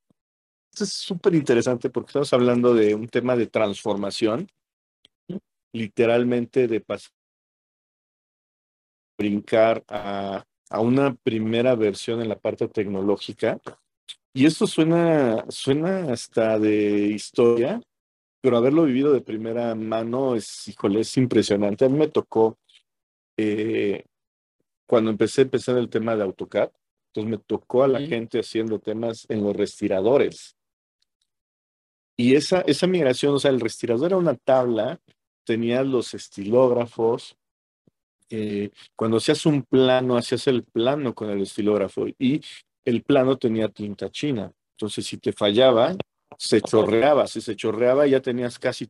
esto 0.74 0.84
es 0.86 0.94
súper 0.94 1.36
interesante 1.36 1.90
porque 1.90 2.10
estamos 2.10 2.32
hablando 2.34 2.74
de 2.74 2.96
un 2.96 3.08
tema 3.08 3.36
de 3.36 3.48
transformación, 3.48 4.48
literalmente 5.74 6.68
de 6.68 6.80
pasar, 6.82 7.12
brincar 9.20 9.84
a, 9.90 10.46
a 10.70 10.80
una 10.80 11.14
primera 11.16 11.76
versión 11.76 12.22
en 12.22 12.30
la 12.30 12.40
parte 12.40 12.68
tecnológica. 12.68 13.60
Y 14.38 14.46
esto 14.46 14.68
suena, 14.68 15.46
suena 15.50 16.12
hasta 16.14 16.60
de 16.60 17.08
historia, 17.08 17.82
pero 18.40 18.58
haberlo 18.58 18.84
vivido 18.84 19.12
de 19.12 19.22
primera 19.22 19.74
mano 19.74 20.36
es, 20.36 20.68
híjole, 20.68 21.00
es 21.00 21.18
impresionante. 21.18 21.86
A 21.86 21.90
mí 21.90 21.98
me 21.98 22.08
tocó, 22.08 22.60
eh, 23.36 24.06
cuando 24.86 25.10
empecé, 25.10 25.42
empecé 25.42 25.72
en 25.72 25.78
el 25.80 25.90
tema 25.90 26.16
de 26.16 26.22
AutoCAD, 26.22 26.70
entonces 27.08 27.32
me 27.32 27.38
tocó 27.40 27.82
a 27.82 27.88
la 27.88 27.98
Sí. 27.98 28.10
gente 28.10 28.40
haciendo 28.40 28.78
temas 28.78 29.26
en 29.28 29.42
los 29.42 29.56
respiradores. 29.56 30.56
Y 32.16 32.36
esa, 32.36 32.62
esa 32.62 32.86
migración, 32.86 33.34
o 33.34 33.40
sea, 33.40 33.50
el 33.50 33.60
respirador 33.60 34.06
era 34.08 34.18
una 34.18 34.36
tabla, 34.36 35.00
tenía 35.46 35.84
los 35.84 36.14
estilógrafos. 36.14 37.36
eh, 38.30 38.72
cuando 38.98 39.18
hacías 39.18 39.46
un 39.46 39.64
plano, 39.64 40.18
hacías 40.18 40.46
el 40.48 40.62
plano 40.64 41.16
con 41.16 41.30
el 41.30 41.42
estilógrafo 41.44 42.08
y 42.20 42.42
el 42.88 43.04
plano 43.04 43.38
tenía 43.38 43.68
tinta 43.68 44.10
china. 44.10 44.52
Entonces, 44.76 45.06
si 45.06 45.18
te 45.18 45.34
fallaba, 45.34 45.96
se 46.38 46.62
chorreaba. 46.62 47.28
Si 47.28 47.42
se 47.42 47.56
chorreaba, 47.56 48.08
ya 48.08 48.22
tenías 48.22 48.58
casi 48.58 48.88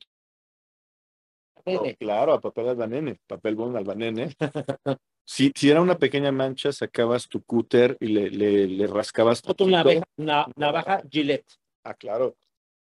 claro, 2.00 2.34
a 2.34 2.40
papel 2.40 2.70
albanene, 2.70 3.20
papel 3.28 3.56
bon 3.56 3.76
albanene. 3.76 4.36
Si, 5.30 5.52
si 5.54 5.70
era 5.70 5.82
una 5.82 5.98
pequeña 5.98 6.32
mancha, 6.32 6.72
sacabas 6.72 7.28
tu 7.28 7.44
cúter 7.44 7.98
y 8.00 8.08
le, 8.08 8.30
le, 8.30 8.66
le 8.66 8.88
rascabas. 8.88 9.40
Otra 9.46 9.68
tantito. 9.68 10.06
navaja, 10.16 10.50
navaja 10.56 11.02
Gillette. 11.12 11.60
Ah, 11.84 11.96
claro. 11.96 12.38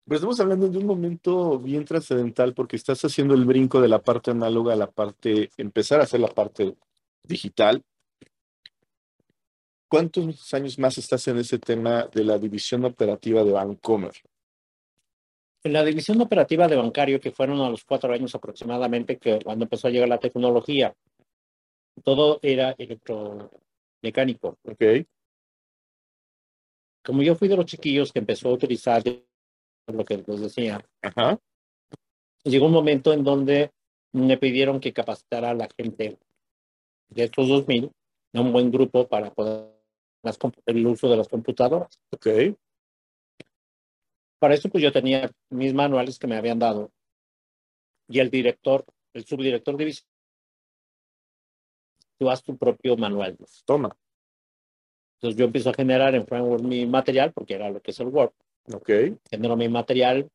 Pero 0.04 0.14
estamos 0.14 0.38
hablando 0.38 0.68
de 0.68 0.78
un 0.78 0.86
momento 0.86 1.58
bien 1.58 1.84
trascendental 1.84 2.54
porque 2.54 2.76
estás 2.76 3.04
haciendo 3.04 3.34
el 3.34 3.44
brinco 3.44 3.80
de 3.80 3.88
la 3.88 4.00
parte 4.00 4.30
análoga 4.30 4.74
a 4.74 4.76
la 4.76 4.88
parte, 4.88 5.50
empezar 5.56 5.98
a 5.98 6.04
hacer 6.04 6.20
la 6.20 6.28
parte 6.28 6.76
digital. 7.24 7.82
¿Cuántos 9.88 10.52
años 10.52 10.78
más 10.78 10.98
estás 10.98 11.26
en 11.28 11.38
ese 11.38 11.58
tema 11.58 12.06
de 12.12 12.22
la 12.22 12.38
división 12.38 12.84
operativa 12.84 13.42
de 13.42 13.52
Vancomer? 13.52 14.12
En 15.64 15.72
la 15.72 15.82
división 15.82 16.20
operativa 16.20 16.68
de 16.68 16.76
bancario, 16.76 17.18
que 17.18 17.32
fueron 17.32 17.60
a 17.62 17.70
los 17.70 17.84
cuatro 17.84 18.12
años 18.12 18.34
aproximadamente, 18.34 19.16
que 19.18 19.38
cuando 19.42 19.64
empezó 19.64 19.88
a 19.88 19.90
llegar 19.90 20.08
la 20.08 20.18
tecnología, 20.18 20.94
todo 22.04 22.38
era 22.42 22.74
electromecánico. 22.76 24.58
¿Ok? 24.64 25.06
Como 27.02 27.22
yo 27.22 27.34
fui 27.34 27.48
de 27.48 27.56
los 27.56 27.64
chiquillos 27.64 28.12
que 28.12 28.18
empezó 28.18 28.50
a 28.50 28.52
utilizar 28.52 29.02
lo 29.86 30.04
que 30.04 30.18
les 30.18 30.40
decía, 30.40 30.84
Ajá. 31.00 31.40
llegó 32.44 32.66
un 32.66 32.72
momento 32.72 33.14
en 33.14 33.24
donde 33.24 33.70
me 34.12 34.36
pidieron 34.36 34.80
que 34.80 34.92
capacitara 34.92 35.50
a 35.50 35.54
la 35.54 35.68
gente 35.78 36.18
de 37.08 37.24
estos 37.24 37.48
2000 37.48 37.90
un 38.34 38.52
buen 38.52 38.70
grupo 38.70 39.08
para 39.08 39.32
poder 39.32 39.77
las, 40.22 40.38
el 40.66 40.86
uso 40.86 41.08
de 41.08 41.16
las 41.16 41.28
computadoras. 41.28 42.00
Ok. 42.10 42.26
Para 44.38 44.54
eso, 44.54 44.68
pues 44.68 44.82
yo 44.82 44.92
tenía 44.92 45.30
mis 45.50 45.74
manuales 45.74 46.18
que 46.18 46.26
me 46.26 46.36
habían 46.36 46.58
dado 46.58 46.92
y 48.08 48.20
el 48.20 48.30
director, 48.30 48.84
el 49.12 49.24
subdirector 49.24 49.76
de 49.76 49.84
división, 49.84 50.08
tú 52.18 52.30
haz 52.30 52.42
tu 52.42 52.56
propio 52.56 52.96
manual. 52.96 53.36
Toma. 53.64 53.96
Entonces 55.16 55.38
yo 55.38 55.46
empiezo 55.46 55.70
a 55.70 55.74
generar 55.74 56.14
en 56.14 56.26
Framework 56.26 56.62
mi 56.62 56.86
material, 56.86 57.32
porque 57.32 57.54
era 57.54 57.70
lo 57.70 57.80
que 57.80 57.90
es 57.90 58.00
el 58.00 58.08
Word. 58.08 58.32
Ok. 58.72 58.90
Genero 59.28 59.56
mi 59.56 59.68
material, 59.68 60.28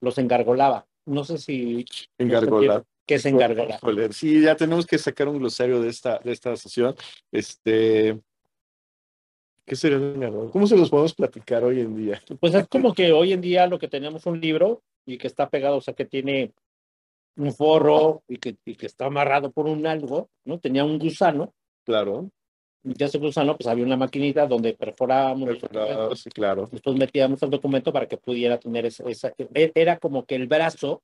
los 0.00 0.16
engargolaba. 0.18 0.86
No 1.06 1.24
sé 1.24 1.38
si... 1.38 1.84
Engargolar. 2.18 2.84
¿Qué 3.06 3.14
es 3.14 3.24
engargolar? 3.24 3.80
Sí, 4.12 4.42
ya 4.42 4.54
tenemos 4.54 4.86
que 4.86 4.98
sacar 4.98 5.28
un 5.28 5.38
glosario 5.38 5.80
de 5.80 5.88
esta, 5.88 6.18
de 6.18 6.30
esta 6.30 6.54
sesión. 6.56 6.94
Este, 7.32 8.20
¿Qué 9.68 9.76
sería 9.76 9.98
un 9.98 10.14
engargolar? 10.14 10.50
¿Cómo 10.50 10.66
se 10.66 10.76
los 10.76 10.88
podemos 10.88 11.14
platicar 11.14 11.62
hoy 11.62 11.80
en 11.80 11.94
día? 11.94 12.22
Pues 12.40 12.54
es 12.54 12.66
como 12.68 12.94
que 12.94 13.12
hoy 13.12 13.34
en 13.34 13.42
día 13.42 13.66
lo 13.66 13.78
que 13.78 13.86
tenemos 13.86 14.24
un 14.24 14.40
libro 14.40 14.82
y 15.04 15.18
que 15.18 15.26
está 15.26 15.50
pegado, 15.50 15.76
o 15.76 15.80
sea, 15.82 15.92
que 15.92 16.06
tiene 16.06 16.52
un 17.36 17.52
forro 17.52 18.22
y 18.26 18.38
que, 18.38 18.56
y 18.64 18.74
que 18.76 18.86
está 18.86 19.06
amarrado 19.06 19.52
por 19.52 19.66
un 19.66 19.86
algo, 19.86 20.30
¿no? 20.44 20.58
Tenía 20.58 20.84
un 20.84 20.98
gusano. 20.98 21.52
Claro. 21.84 22.30
Y 22.82 22.94
ya 22.94 23.06
ese 23.06 23.18
gusano, 23.18 23.56
pues 23.56 23.66
había 23.66 23.84
una 23.84 23.96
maquinita 23.96 24.46
donde 24.46 24.72
perforábamos. 24.72 25.58
sí, 26.14 26.30
claro. 26.30 26.68
Después 26.72 26.96
metíamos 26.96 27.42
el 27.42 27.50
documento 27.50 27.92
para 27.92 28.06
que 28.06 28.16
pudiera 28.16 28.58
tener 28.58 28.86
esa, 28.86 29.04
esa, 29.08 29.34
e, 29.36 29.72
Era 29.74 29.98
como 29.98 30.24
que 30.24 30.36
el 30.36 30.46
brazo 30.46 31.02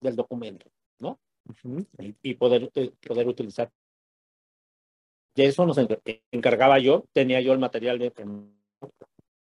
del 0.00 0.14
documento, 0.14 0.70
¿no? 1.00 1.18
y, 2.22 2.34
poder, 2.34 2.70
eh, 2.74 2.92
poder 3.06 3.26
utilizar. 3.26 3.70
De 5.34 5.46
eso 5.46 5.66
nos 5.66 5.78
encargaba 6.30 6.78
yo, 6.78 7.04
tenía 7.12 7.40
yo 7.40 7.52
el 7.52 7.58
material 7.58 7.98
de 7.98 8.12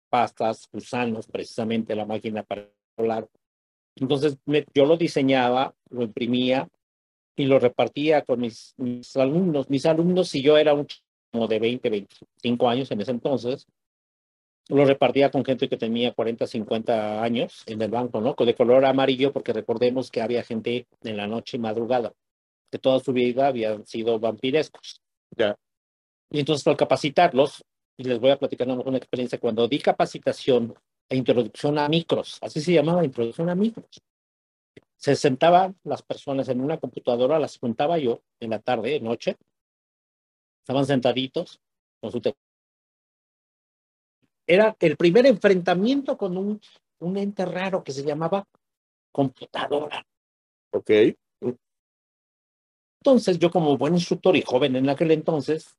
pastas, 0.09 0.67
gusanos, 0.71 1.27
precisamente 1.27 1.95
la 1.95 2.05
máquina 2.05 2.43
para 2.43 2.69
volar. 2.95 3.27
Entonces 3.95 4.37
yo 4.73 4.85
lo 4.85 4.97
diseñaba, 4.97 5.75
lo 5.89 6.03
imprimía 6.03 6.67
y 7.35 7.45
lo 7.45 7.59
repartía 7.59 8.23
con 8.23 8.39
mis, 8.41 8.73
mis 8.77 9.15
alumnos. 9.15 9.69
Mis 9.69 9.85
alumnos, 9.85 10.29
si 10.29 10.41
yo 10.41 10.57
era 10.57 10.73
un 10.73 10.87
como 11.31 11.47
de 11.47 11.59
20, 11.59 11.89
25 11.89 12.69
años 12.69 12.89
en 12.91 13.01
ese 13.01 13.11
entonces, 13.11 13.67
lo 14.69 14.85
repartía 14.85 15.31
con 15.31 15.45
gente 15.45 15.69
que 15.69 15.77
tenía 15.77 16.13
40, 16.13 16.47
50 16.47 17.23
años 17.23 17.63
en 17.67 17.81
el 17.81 17.89
banco, 17.89 18.21
¿no? 18.21 18.35
De 18.37 18.55
color 18.55 18.85
amarillo, 18.85 19.31
porque 19.31 19.53
recordemos 19.53 20.11
que 20.11 20.21
había 20.21 20.43
gente 20.43 20.87
en 21.03 21.17
la 21.17 21.27
noche 21.27 21.57
madrugada, 21.57 22.13
que 22.71 22.79
toda 22.79 22.99
su 22.99 23.13
vida 23.13 23.47
habían 23.47 23.85
sido 23.85 24.19
vampirescos. 24.19 25.01
Ya. 25.35 25.57
Y 26.29 26.39
entonces 26.39 26.65
al 26.67 26.77
capacitarlos, 26.77 27.63
y 27.97 28.03
les 28.03 28.19
voy 28.19 28.31
a 28.31 28.37
platicar 28.37 28.67
una 28.67 28.97
experiencia, 28.97 29.39
cuando 29.39 29.67
di 29.67 29.79
capacitación 29.79 30.73
e 31.09 31.15
introducción 31.15 31.79
a 31.79 31.87
micros, 31.87 32.37
así 32.41 32.61
se 32.61 32.73
llamaba, 32.73 33.03
introducción 33.03 33.49
a 33.49 33.55
micros. 33.55 33.87
Se 34.97 35.15
sentaban 35.15 35.77
las 35.83 36.01
personas 36.01 36.49
en 36.49 36.61
una 36.61 36.77
computadora, 36.77 37.39
las 37.39 37.57
juntaba 37.57 37.97
yo 37.97 38.21
en 38.39 38.49
la 38.49 38.59
tarde, 38.59 38.91
de 38.91 38.99
noche, 38.99 39.37
estaban 40.63 40.85
sentaditos 40.85 41.59
con 42.01 42.11
su 42.11 42.19
era 44.47 44.75
el 44.79 44.95
primer 44.95 45.25
enfrentamiento 45.25 46.17
con 46.17 46.37
un, 46.37 46.61
un 46.99 47.17
ente 47.17 47.45
raro 47.45 47.83
que 47.83 47.91
se 47.91 48.03
llamaba 48.03 48.47
computadora. 49.11 50.07
Ok. 50.71 50.89
Entonces, 53.01 53.37
yo 53.37 53.51
como 53.51 53.77
buen 53.77 53.93
instructor 53.93 54.35
y 54.35 54.41
joven 54.41 54.77
en 54.77 54.89
aquel 54.89 55.11
entonces, 55.11 55.77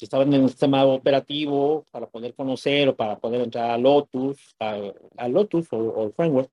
si 0.00 0.06
estaba 0.06 0.22
en 0.22 0.32
el 0.32 0.48
sistema 0.48 0.82
operativo 0.86 1.86
para 1.90 2.08
poder 2.08 2.34
conocer 2.34 2.88
o 2.88 2.96
para 2.96 3.18
poder 3.18 3.42
entrar 3.42 3.70
a 3.70 3.76
Lotus, 3.76 4.56
a, 4.58 5.28
Lotus 5.28 5.68
o, 5.72 6.06
el 6.06 6.14
framework, 6.14 6.50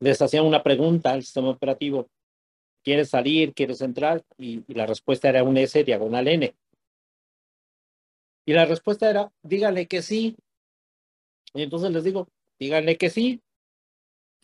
les 0.00 0.20
hacían 0.20 0.44
una 0.44 0.64
pregunta 0.64 1.12
al 1.12 1.22
sistema 1.22 1.50
operativo. 1.50 2.08
¿Quieres 2.82 3.10
salir? 3.10 3.54
¿Quieres 3.54 3.80
entrar? 3.80 4.24
Y, 4.38 4.64
y 4.66 4.74
la 4.74 4.86
respuesta 4.86 5.28
era 5.28 5.44
un 5.44 5.56
S 5.56 5.84
diagonal 5.84 6.26
N. 6.26 6.52
Y 8.44 8.52
la 8.52 8.64
respuesta 8.64 9.08
era, 9.08 9.32
dígale 9.44 9.86
que 9.86 10.02
sí. 10.02 10.34
Y 11.54 11.62
entonces 11.62 11.92
les 11.92 12.02
digo, 12.02 12.26
díganle 12.58 12.96
que 12.96 13.08
sí. 13.08 13.40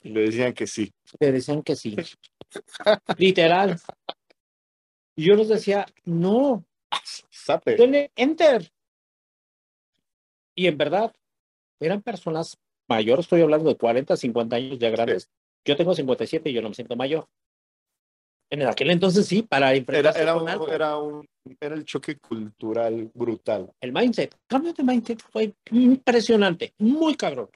Y 0.05 0.11
le 0.11 0.21
decían 0.21 0.53
que 0.53 0.69
sí. 0.69 0.93
Le 1.19 1.33
decían 1.33 1.65
que 1.65 1.75
sí. 1.75 1.97
Literal. 3.19 3.77
Y 5.17 5.25
yo 5.25 5.35
les 5.35 5.49
decía, 5.49 5.85
no. 6.05 6.65
Denle 7.77 8.11
enter. 8.17 8.71
Y 10.55 10.67
en 10.67 10.79
verdad, 10.79 11.13
eran 11.81 12.03
personas 12.03 12.59
mayores, 12.89 13.25
estoy 13.25 13.43
hablando 13.43 13.69
de 13.69 13.77
40, 13.77 14.17
50 14.17 14.57
años 14.57 14.79
ya 14.79 14.91
grandes. 14.91 15.31
Yo 15.65 15.77
tengo 15.77 15.95
57 15.95 16.51
y 16.51 16.53
yo 16.53 16.63
no 16.63 16.69
me 16.69 16.75
siento 16.75 16.97
mayor. 16.97 17.27
En 18.51 18.63
aquel 18.63 18.91
entonces 18.91 19.27
sí, 19.27 19.43
para 19.43 19.75
enfrentarse 19.75 20.23
era, 20.23 20.33
era, 20.33 20.99
un, 20.99 21.27
era, 21.61 21.75
el 21.75 21.85
choque 21.85 22.19
cultural 22.19 23.11
brutal. 23.15 23.73
El 23.81 23.93
mindset, 23.93 24.37
cambio 24.47 24.73
de 24.73 24.85
mindset 24.85 25.21
fue 25.21 25.55
impresionante, 25.71 26.75
muy 26.79 27.17
cabrón. 27.17 27.49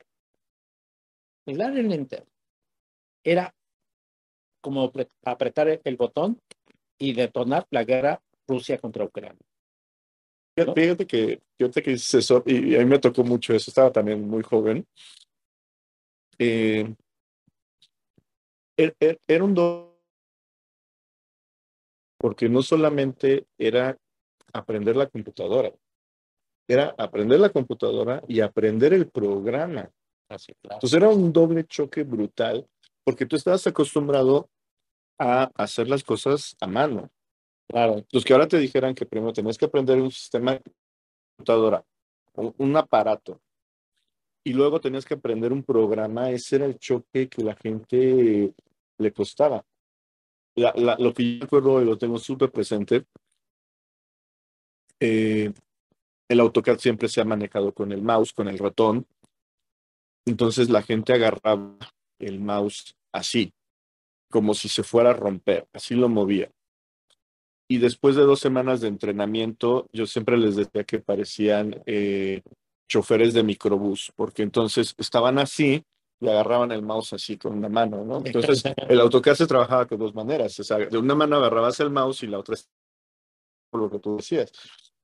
El 1.47 1.57
dar 1.57 1.77
el 1.77 1.93
enter 1.93 2.27
era 3.23 3.55
como 4.61 4.93
apretar 5.25 5.81
el 5.85 5.97
botón 5.97 6.41
y 6.99 7.13
detonar 7.13 7.67
la 7.71 7.85
guerra 7.85 8.21
Rusia 8.49 8.79
contra 8.79 9.05
Ucrania. 9.05 9.39
Fíjate 10.75 11.07
que 11.07 11.41
yo 11.59 11.71
te 11.71 11.83
que 11.83 11.93
eso, 11.93 12.43
y 12.45 12.75
a 12.75 12.79
mí 12.81 12.87
me 12.87 12.99
tocó 12.99 13.23
mucho 13.23 13.55
eso, 13.55 13.71
estaba 13.71 13.93
también 13.93 14.29
muy 14.29 14.43
joven. 14.43 14.85
Eh, 16.39 16.93
er, 18.77 18.97
er, 18.99 19.21
era 19.27 19.45
un 19.45 19.55
porque 22.21 22.49
no 22.49 22.63
solamente 22.63 23.47
era 23.57 23.97
aprender 24.53 24.97
la 24.97 25.07
computadora, 25.07 25.73
era 26.67 26.95
aprender 26.99 27.39
la 27.39 27.51
computadora 27.51 28.23
y 28.27 28.41
aprender 28.41 28.93
el 28.93 29.09
programa. 29.09 29.89
Así, 30.29 30.53
Entonces 30.63 30.95
era 30.95 31.09
un 31.09 31.33
doble 31.33 31.65
choque 31.65 32.03
brutal, 32.03 32.67
porque 33.05 33.25
tú 33.25 33.37
estabas 33.37 33.67
acostumbrado 33.67 34.51
a 35.19 35.51
hacer 35.55 35.89
las 35.89 36.03
cosas 36.03 36.57
a 36.61 36.67
mano. 36.67 37.11
Claro. 37.69 37.99
Entonces 37.99 38.25
que 38.25 38.33
ahora 38.33 38.49
te 38.49 38.59
dijeran 38.59 38.95
que 38.95 39.07
primero 39.07 39.33
tenías 39.33 39.59
que 39.59 39.67
aprender 39.67 40.01
un 40.01 40.11
sistema 40.11 40.53
de 40.53 40.63
computadora, 41.37 41.85
un 42.35 42.77
aparato, 42.77 43.41
y 44.45 44.53
luego 44.53 44.81
tenías 44.81 45.05
que 45.05 45.15
aprender 45.15 45.53
un 45.53 45.63
programa, 45.63 46.31
ese 46.31 46.57
era 46.57 46.65
el 46.67 46.79
choque 46.79 47.29
que 47.29 47.43
la 47.43 47.55
gente 47.57 48.55
le 48.99 49.13
costaba 49.13 49.65
lo 50.59 51.15
que 51.15 51.35
yo 51.35 51.41
recuerdo 51.43 51.83
y 51.83 51.85
lo 51.85 51.97
tengo 51.99 52.19
súper 52.19 52.51
presente, 52.51 53.05
eh, 55.01 55.53
el 56.29 56.41
AutoCAD 56.41 56.79
siempre 56.79 57.09
se 57.09 57.21
ha 57.21 57.25
manejado 57.25 57.73
con 57.73 57.93
el 57.93 58.03
mouse, 58.03 58.33
con 58.33 58.49
el 58.49 58.59
ratón. 58.59 59.07
Entonces 60.27 60.69
la 60.69 60.83
gente 60.83 61.13
agarraba 61.13 61.79
el 62.19 62.41
mouse 62.41 62.95
así, 63.13 63.53
como 64.31 64.55
si 64.55 64.69
se 64.69 64.83
fuera 64.83 65.11
a 65.11 65.15
romper, 65.15 65.67
así 65.73 65.95
lo 65.95 66.09
movía. 66.09 66.51
Y 67.69 67.79
después 67.79 68.17
de 68.17 68.23
dos 68.23 68.41
semanas 68.41 68.81
de 68.81 68.89
entrenamiento, 68.89 69.87
yo 69.93 70.07
siempre 70.07 70.39
les 70.39 70.57
decía 70.57 70.85
que 70.85 71.01
parecían 71.01 71.83
eh, 71.85 72.41
choferes 72.89 73.35
de 73.35 73.43
microbús, 73.43 74.11
porque 74.17 74.43
entonces 74.43 74.95
estaban 74.97 75.39
así 75.39 75.85
y 76.21 76.29
agarraban 76.29 76.73
el 76.73 76.83
mouse 76.83 77.13
así 77.13 77.37
con 77.37 77.53
una 77.59 77.69
mano, 77.69 78.05
¿no? 78.05 78.23
Entonces, 78.25 78.65
el 78.89 79.01
AutoCAD 79.01 79.35
se 79.35 79.47
trabajaba 79.47 79.87
con 79.87 79.99
dos 79.99 80.15
maneras, 80.15 80.59
o 80.59 80.65
sea, 80.65 80.79
de 80.79 80.99
una 80.99 81.15
mano 81.15 81.37
agarrabas 81.37 81.79
el 81.81 81.91
mouse 81.91 82.23
y 82.23 82.27
la 82.27 82.39
otra 82.39 82.57
por 83.71 83.83
lo 83.83 83.91
que 83.91 83.99
tú 83.99 84.17
decías, 84.17 84.51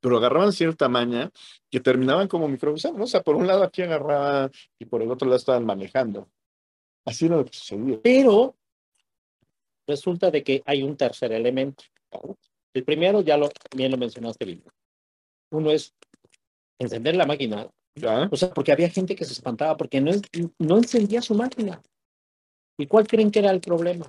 pero 0.01 0.17
agarraban 0.17 0.53
cierta 0.53 0.89
maña 0.89 1.31
que 1.71 1.81
terminaban 1.81 2.29
como 2.29 2.49
microbusanos, 2.49 2.99
¿no? 2.99 3.05
O 3.05 3.07
sea, 3.07 3.23
por 3.23 3.37
un 3.37 3.47
lado 3.47 3.63
aquí 3.63 3.83
agarraban 3.83 4.51
y 4.79 4.87
por 4.87 5.03
el 5.03 5.11
otro 5.11 5.27
lado 5.27 5.37
estaban 5.37 5.67
manejando. 5.67 6.29
Así 7.05 7.27
era 7.27 7.37
lo 7.37 7.45
que 7.45 7.53
sucedía. 7.53 8.01
Pero 8.03 8.55
resulta 9.87 10.31
de 10.31 10.43
que 10.43 10.63
hay 10.65 10.83
un 10.83 10.97
tercer 10.97 11.33
elemento. 11.33 11.85
El 12.75 12.85
primero 12.85 13.23
ya 13.23 13.37
lo, 13.37 13.49
bien 13.75 13.91
lo 13.91 13.97
mencionaste 13.97 14.45
bien. 14.45 14.65
Uno 15.51 15.71
es 15.71 15.95
encender 16.79 17.17
la 17.17 17.25
máquina 17.25 17.71
o 18.31 18.37
sea, 18.37 18.53
porque 18.53 18.73
había 18.73 18.91
gente 18.91 19.15
que 19.15 19.25
se 19.25 19.33
espantaba 19.33 19.77
porque 19.77 20.01
no, 20.01 20.11
no 20.59 20.79
encendía 20.79 21.23
su 21.23 21.35
máquina. 21.35 21.81
¿Y 22.77 22.87
cuál 22.87 23.07
creen 23.07 23.31
que 23.31 23.39
era 23.39 23.51
el 23.51 23.61
problema? 23.61 24.09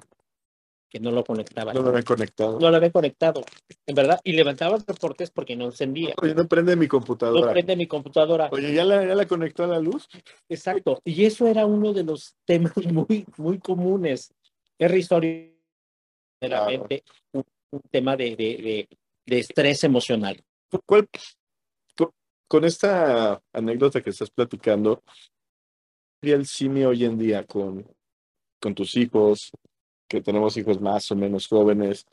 Que 0.89 0.99
no 0.99 1.11
lo 1.11 1.23
conectaba. 1.23 1.71
No 1.73 1.81
lo 1.83 1.89
había 1.89 2.01
conectado. 2.01 2.59
No 2.59 2.71
lo 2.71 2.77
había 2.77 2.91
conectado, 2.91 3.43
en 3.85 3.95
verdad. 3.95 4.19
Y 4.23 4.33
levantaban 4.33 4.83
reportes 4.87 5.29
porque 5.29 5.55
no 5.55 5.65
encendía. 5.65 6.15
Oye, 6.21 6.33
no 6.33 6.47
prende 6.47 6.75
mi 6.75 6.87
computadora. 6.87 7.47
No 7.47 7.51
prende 7.51 7.75
mi 7.75 7.85
computadora. 7.85 8.49
Oye, 8.51 8.73
¿ya 8.73 8.83
la, 8.85 9.05
ya 9.05 9.13
la 9.13 9.27
conectó 9.27 9.65
a 9.65 9.67
la 9.67 9.79
luz? 9.79 10.07
Exacto. 10.49 10.99
Y 11.03 11.25
eso 11.25 11.47
era 11.47 11.65
uno 11.65 11.93
de 11.93 12.03
los 12.03 12.35
temas 12.45 12.73
muy, 12.91 13.25
muy 13.37 13.59
comunes. 13.59 14.33
Es 14.79 14.91
un, 17.75 17.81
tema 17.91 18.15
de, 18.15 18.35
de, 18.35 18.57
de, 18.57 18.87
de 19.25 19.39
estrés 19.39 19.83
emocional. 19.83 20.41
¿Cuál, 20.85 21.07
con 22.47 22.63
esta 22.63 23.41
anécdota 23.53 24.01
que 24.01 24.09
estás 24.09 24.29
platicando, 24.29 25.01
el 26.21 26.47
CIMI 26.47 26.85
hoy 26.85 27.05
en 27.05 27.17
día 27.17 27.43
con, 27.43 27.85
con 28.59 28.73
tus 28.73 28.95
hijos, 28.97 29.51
que 30.07 30.21
tenemos 30.21 30.57
hijos 30.57 30.79
más 30.81 31.11
o 31.11 31.15
menos 31.15 31.47
jóvenes? 31.47 32.05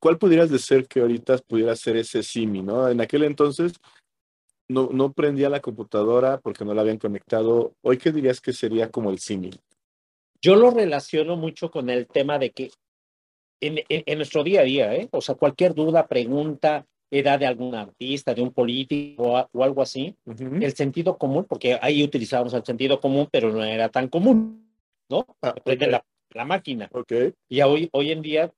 ¿Cuál 0.00 0.18
pudieras 0.18 0.50
decir 0.50 0.86
que 0.86 1.00
ahorita 1.00 1.38
pudiera 1.38 1.74
ser 1.76 1.96
ese 1.96 2.22
CIMI, 2.22 2.62
no? 2.62 2.88
En 2.88 3.00
aquel 3.00 3.24
entonces 3.24 3.74
no, 4.68 4.90
no 4.92 5.12
prendía 5.12 5.48
la 5.48 5.60
computadora 5.60 6.38
porque 6.38 6.64
no 6.64 6.74
la 6.74 6.82
habían 6.82 6.98
conectado. 6.98 7.74
¿Hoy 7.82 7.98
qué 7.98 8.12
dirías 8.12 8.40
que 8.40 8.52
sería 8.52 8.90
como 8.90 9.10
el 9.10 9.20
CIMI? 9.20 9.50
Yo 10.42 10.56
lo 10.56 10.70
relaciono 10.70 11.36
mucho 11.36 11.70
con 11.70 11.88
el 11.88 12.06
tema 12.06 12.38
de 12.38 12.50
que 12.50 12.70
en, 13.66 13.80
en, 13.88 14.18
nuestro 14.18 14.44
día 14.44 14.60
a 14.60 14.64
día, 14.64 14.94
¿eh? 14.94 15.08
o 15.10 15.20
sea, 15.20 15.34
cualquier 15.34 15.74
duda, 15.74 16.06
pregunta, 16.06 16.86
edad 17.10 17.38
de 17.38 17.46
algún 17.46 17.74
artista, 17.74 18.34
de 18.34 18.42
un 18.42 18.52
político 18.52 19.46
o, 19.52 19.62
algo 19.62 19.82
así, 19.82 20.16
el 20.26 20.74
sentido 20.74 21.16
común, 21.16 21.44
porque 21.48 21.78
ahí 21.80 22.02
utilizábamos 22.02 22.54
el 22.54 22.64
sentido 22.64 23.00
común, 23.00 23.28
pero 23.30 23.52
no 23.52 23.62
era 23.62 23.88
tan 23.88 24.08
común, 24.08 24.68
¿no? 25.08 25.26
Ah, 25.42 25.54
la, 25.64 26.04
la, 26.30 26.44
máquina. 26.44 26.88
Okay. 26.92 27.32
Y 27.48 27.60
hoy, 27.62 27.88
hoy 27.92 28.10
en 28.10 28.22
día 28.22 28.52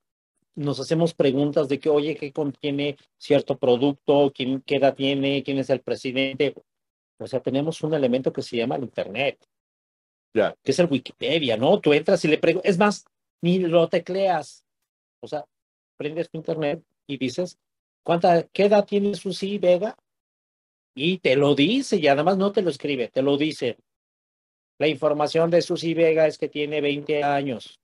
nos 0.54 0.80
hacemos 0.80 1.12
preguntas 1.12 1.68
de 1.68 1.78
que, 1.78 1.90
oye, 1.90 2.16
¿qué 2.16 2.32
contiene 2.32 2.96
cierto 3.18 3.58
producto? 3.58 4.32
¿Quién, 4.34 4.62
¿Qué 4.62 4.76
edad 4.76 4.94
tiene? 4.94 5.42
¿Quién 5.42 5.58
es 5.58 5.68
el 5.70 5.80
presidente? 5.80 6.54
O 7.18 7.26
sea, 7.26 7.40
tenemos 7.40 7.82
un 7.82 7.94
elemento 7.94 8.32
que 8.32 8.42
se 8.42 8.56
llama 8.56 8.76
el 8.76 8.84
Internet. 8.84 9.38
Ya. 10.34 10.54
Que 10.62 10.72
es 10.72 10.78
el 10.78 10.88
Wikipedia, 10.90 11.56
¿no? 11.56 11.78
Tú 11.80 11.92
entras 11.92 12.24
y 12.24 12.28
le 12.28 12.38
preguntas, 12.38 12.70
es 12.70 12.78
más, 12.78 13.04
ni 13.42 13.58
lo 13.58 13.88
tecleas. 13.88 14.65
O 15.20 15.28
sea, 15.28 15.44
prendes 15.96 16.30
tu 16.30 16.38
Internet 16.38 16.82
y 17.06 17.18
dices, 17.18 17.58
¿cuánta, 18.04 18.42
¿qué 18.48 18.64
edad 18.64 18.84
tiene 18.84 19.14
Susi 19.14 19.58
Vega? 19.58 19.96
Y 20.94 21.18
te 21.18 21.36
lo 21.36 21.54
dice, 21.54 21.96
y 21.96 22.06
además 22.06 22.38
no 22.38 22.52
te 22.52 22.62
lo 22.62 22.70
escribe, 22.70 23.08
te 23.08 23.22
lo 23.22 23.36
dice. 23.36 23.76
La 24.78 24.88
información 24.88 25.50
de 25.50 25.62
Susi 25.62 25.94
Vega 25.94 26.26
es 26.26 26.38
que 26.38 26.48
tiene 26.48 26.80
20 26.80 27.22
años. 27.22 27.78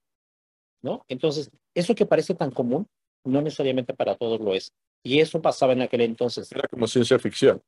¿no? 0.83 1.05
Entonces, 1.09 1.51
eso 1.75 1.95
que 1.95 2.07
parece 2.07 2.35
tan 2.35 2.51
común, 2.51 2.87
no 3.25 3.41
necesariamente 3.41 3.95
para 3.95 4.17
todos 4.17 4.41
lo 4.41 4.55
es. 4.55 4.73
Y 5.03 5.21
eso 5.21 5.41
pasaba 5.41 5.73
en 5.73 5.83
aquel 5.83 6.03
entonces. 6.03 6.51
Era 6.53 6.69
como 6.69 6.87
ciencia 6.87 7.19
ficción. 7.19 7.63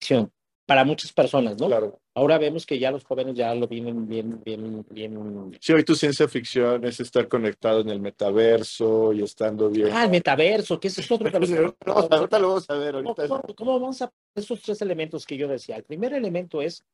Ficción. 0.00 0.30
Para 0.66 0.84
muchas 0.84 1.12
personas, 1.12 1.56
¿no? 1.60 1.68
Claro. 1.68 2.00
Ahora 2.14 2.38
vemos 2.38 2.66
que 2.66 2.78
ya 2.78 2.90
los 2.90 3.04
jóvenes 3.04 3.36
ya 3.36 3.54
lo 3.54 3.68
vienen 3.68 4.08
bien, 4.08 4.42
bien, 4.44 4.84
bien. 4.90 5.56
Sí, 5.60 5.72
hoy 5.72 5.84
tu 5.84 5.94
ciencia 5.94 6.26
ficción 6.26 6.84
es 6.84 6.98
estar 6.98 7.28
conectado 7.28 7.80
en 7.80 7.88
el 7.88 8.00
metaverso 8.00 9.12
y 9.12 9.22
estando 9.22 9.70
bien. 9.70 9.90
Ah, 9.92 10.04
el 10.04 10.10
metaverso, 10.10 10.80
que 10.80 10.88
ese 10.88 11.02
es 11.02 11.10
otro. 11.10 11.30
no, 11.30 11.74
ahorita 12.10 12.38
lo 12.40 12.48
vamos 12.48 12.68
a 12.68 12.74
ver. 12.74 12.96
Ahorita. 12.96 13.28
¿Cómo, 13.28 13.42
¿Cómo, 13.54 13.80
vamos 13.80 14.02
a 14.02 14.12
esos 14.34 14.60
tres 14.60 14.82
elementos 14.82 15.24
que 15.24 15.36
yo 15.36 15.46
decía? 15.46 15.76
El 15.76 15.84
primer 15.84 16.12
elemento 16.12 16.60
es 16.60 16.84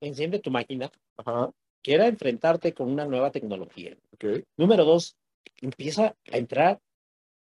enciende 0.00 0.38
tu 0.38 0.50
máquina. 0.50 0.90
Ajá 1.18 1.52
que 1.82 1.94
era 1.94 2.06
enfrentarte 2.06 2.72
con 2.72 2.90
una 2.90 3.04
nueva 3.04 3.30
tecnología. 3.30 3.96
Okay. 4.14 4.44
Número 4.56 4.84
dos, 4.84 5.16
empieza 5.60 6.14
a 6.32 6.36
entrar 6.36 6.80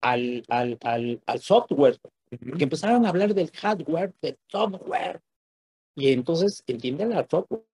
al, 0.03 0.45
al, 0.49 0.79
al, 0.83 1.23
al 1.25 1.41
software, 1.41 1.99
que 2.31 2.65
empezaron 2.65 3.07
a 3.07 3.09
hablar 3.09 3.35
del 3.35 3.51
hardware, 3.51 4.15
del 4.21 4.39
software, 4.49 5.23
y 5.97 6.13
entonces 6.13 6.63
entienden 6.67 7.13
software, 7.29 7.65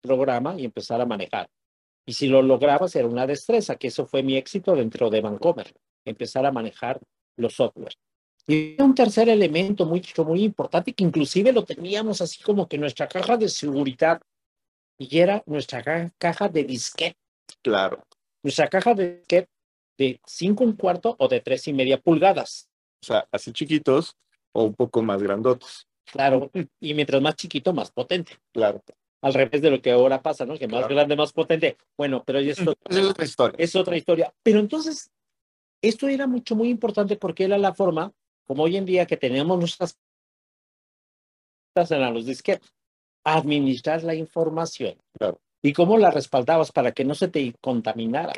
programa 0.00 0.58
y 0.58 0.64
empezar 0.64 1.00
a 1.00 1.06
manejar. 1.06 1.48
Y 2.06 2.14
si 2.14 2.26
lo 2.26 2.40
lograbas 2.40 2.96
era 2.96 3.06
una 3.06 3.26
destreza, 3.26 3.76
que 3.76 3.88
eso 3.88 4.06
fue 4.06 4.22
mi 4.22 4.36
éxito 4.36 4.74
dentro 4.74 5.10
de 5.10 5.20
Vancomer, 5.20 5.74
empezar 6.06 6.46
a 6.46 6.52
manejar 6.52 7.00
los 7.36 7.54
software. 7.54 7.94
Y 8.46 8.80
un 8.80 8.94
tercer 8.94 9.28
elemento 9.28 9.84
muy, 9.84 10.02
muy 10.26 10.42
importante 10.42 10.94
que 10.94 11.04
inclusive 11.04 11.52
lo 11.52 11.66
teníamos 11.66 12.22
así 12.22 12.42
como 12.42 12.66
que 12.66 12.78
nuestra 12.78 13.06
caja 13.06 13.36
de 13.36 13.50
seguridad 13.50 14.22
y 14.98 15.18
era 15.18 15.42
nuestra 15.44 16.10
caja 16.16 16.48
de 16.48 16.64
disquete. 16.64 17.18
Claro. 17.62 18.02
Nuestra 18.42 18.68
caja 18.68 18.94
de 18.94 19.18
disquete 19.18 19.50
de 19.98 20.20
cinco 20.24 20.64
un 20.64 20.76
cuarto 20.76 21.14
o 21.18 21.28
de 21.28 21.40
tres 21.40 21.68
y 21.68 21.74
media 21.74 22.00
pulgadas. 22.00 22.70
O 23.02 23.06
sea, 23.06 23.28
así 23.30 23.52
chiquitos 23.52 24.16
o 24.52 24.64
un 24.64 24.74
poco 24.74 25.02
más 25.02 25.22
grandotes. 25.22 25.87
Claro, 26.12 26.50
y 26.80 26.94
mientras 26.94 27.20
más 27.20 27.36
chiquito, 27.36 27.72
más 27.72 27.90
potente. 27.90 28.32
Claro. 28.52 28.82
Al 29.20 29.34
revés 29.34 29.60
de 29.60 29.70
lo 29.70 29.82
que 29.82 29.90
ahora 29.90 30.22
pasa, 30.22 30.46
¿no? 30.46 30.56
Que 30.56 30.68
más 30.68 30.88
grande, 30.88 31.16
más 31.16 31.32
potente. 31.32 31.76
Bueno, 31.96 32.22
pero 32.24 32.38
es, 32.38 32.58
es 32.58 32.66
otra 32.66 33.24
historia. 33.24 33.56
Es 33.58 33.76
otra 33.76 33.96
historia. 33.96 34.32
Pero 34.42 34.60
entonces, 34.60 35.10
esto 35.82 36.08
era 36.08 36.26
mucho, 36.26 36.54
muy 36.54 36.68
importante 36.68 37.16
porque 37.16 37.44
era 37.44 37.58
la 37.58 37.74
forma, 37.74 38.12
como 38.46 38.62
hoy 38.62 38.76
en 38.76 38.86
día 38.86 39.06
que 39.06 39.16
tenemos 39.16 39.58
nuestras 39.58 39.98
en 41.90 42.14
los 42.14 42.26
disquetes, 42.26 42.74
administrar 43.24 44.02
la 44.02 44.14
información. 44.14 44.96
¿Y 45.62 45.72
cómo 45.72 45.96
la 45.98 46.10
respaldabas 46.10 46.72
para 46.72 46.92
que 46.92 47.04
no 47.04 47.14
se 47.14 47.28
te 47.28 47.54
contaminara? 47.60 48.32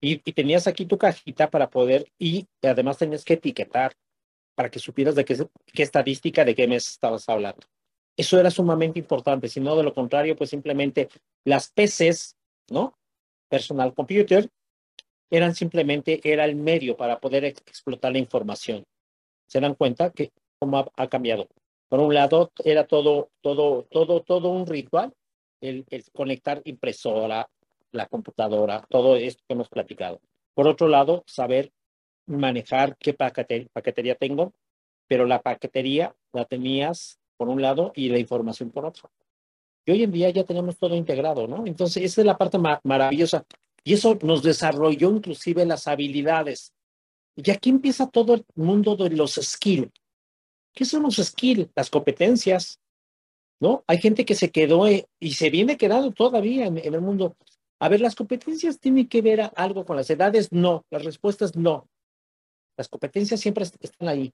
Y, 0.00 0.18
tenías 0.18 0.66
aquí 0.66 0.86
tu 0.86 0.98
cajita 0.98 1.50
para 1.50 1.70
poder, 1.70 2.10
y 2.18 2.46
además 2.62 2.98
tenías 2.98 3.24
que 3.24 3.34
etiquetar 3.34 3.92
para 4.54 4.70
que 4.70 4.78
supieras 4.78 5.14
de 5.14 5.24
qué, 5.24 5.82
estadística, 5.82 6.44
de 6.44 6.54
qué 6.54 6.66
mes 6.66 6.88
estabas 6.88 7.28
hablando. 7.28 7.60
Eso 8.16 8.38
era 8.38 8.50
sumamente 8.50 8.98
importante, 8.98 9.48
si 9.48 9.60
no, 9.60 9.76
de 9.76 9.82
lo 9.82 9.94
contrario, 9.94 10.36
pues 10.36 10.50
simplemente 10.50 11.08
las 11.44 11.70
PCs, 11.70 12.36
¿no? 12.70 12.94
Personal 13.48 13.94
Computer, 13.94 14.48
eran 15.30 15.54
simplemente, 15.54 16.20
era 16.24 16.44
el 16.44 16.56
medio 16.56 16.96
para 16.96 17.20
poder 17.20 17.44
explotar 17.44 18.12
la 18.12 18.18
información. 18.18 18.84
Se 19.46 19.60
dan 19.60 19.74
cuenta 19.74 20.10
que 20.10 20.32
cómo 20.58 20.90
ha 20.94 21.08
cambiado. 21.08 21.48
Por 21.88 22.00
un 22.00 22.14
lado, 22.14 22.52
era 22.64 22.86
todo, 22.86 23.30
todo, 23.40 23.84
todo, 23.90 24.22
todo 24.22 24.50
un 24.50 24.66
ritual, 24.66 25.12
el, 25.60 25.84
conectar 26.12 26.62
impresora, 26.64 27.48
la 27.92 28.06
computadora, 28.06 28.86
todo 28.88 29.16
esto 29.16 29.42
que 29.46 29.54
hemos 29.54 29.68
platicado. 29.68 30.20
Por 30.54 30.68
otro 30.68 30.88
lado, 30.88 31.24
saber 31.26 31.72
manejar 32.30 32.96
qué 32.98 33.14
paquetería 33.14 34.14
tengo, 34.14 34.52
pero 35.06 35.26
la 35.26 35.42
paquetería 35.42 36.14
la 36.32 36.44
tenías 36.44 37.18
por 37.36 37.48
un 37.48 37.60
lado 37.60 37.92
y 37.94 38.08
la 38.08 38.18
información 38.18 38.70
por 38.70 38.86
otro. 38.86 39.10
Y 39.86 39.92
hoy 39.92 40.02
en 40.02 40.12
día 40.12 40.30
ya 40.30 40.44
tenemos 40.44 40.76
todo 40.76 40.94
integrado, 40.94 41.46
¿no? 41.46 41.66
Entonces, 41.66 42.04
esa 42.04 42.20
es 42.20 42.26
la 42.26 42.36
parte 42.36 42.58
maravillosa. 42.84 43.44
Y 43.82 43.94
eso 43.94 44.18
nos 44.22 44.42
desarrolló 44.42 45.10
inclusive 45.10 45.64
las 45.64 45.88
habilidades. 45.88 46.72
Y 47.34 47.50
aquí 47.50 47.70
empieza 47.70 48.06
todo 48.06 48.34
el 48.34 48.44
mundo 48.54 48.96
de 48.96 49.10
los 49.10 49.34
skills. 49.34 49.90
¿Qué 50.74 50.84
son 50.84 51.02
los 51.02 51.16
skills? 51.16 51.70
Las 51.74 51.90
competencias, 51.90 52.78
¿no? 53.58 53.84
Hay 53.86 53.98
gente 53.98 54.24
que 54.24 54.34
se 54.34 54.50
quedó 54.50 54.86
eh, 54.86 55.06
y 55.18 55.32
se 55.32 55.50
viene 55.50 55.76
quedando 55.76 56.12
todavía 56.12 56.66
en, 56.66 56.78
el 56.78 57.00
mundo. 57.00 57.36
A 57.80 57.88
ver, 57.88 58.00
las 58.00 58.14
competencias 58.14 58.78
tienen 58.78 59.08
que 59.08 59.22
ver 59.22 59.50
algo 59.56 59.84
con 59.84 59.96
las 59.96 60.10
edades, 60.10 60.52
no. 60.52 60.84
Las 60.90 61.04
respuestas, 61.04 61.56
no. 61.56 61.88
Las 62.80 62.88
competencias 62.88 63.40
siempre 63.40 63.62
están 63.62 64.08
ahí. 64.08 64.32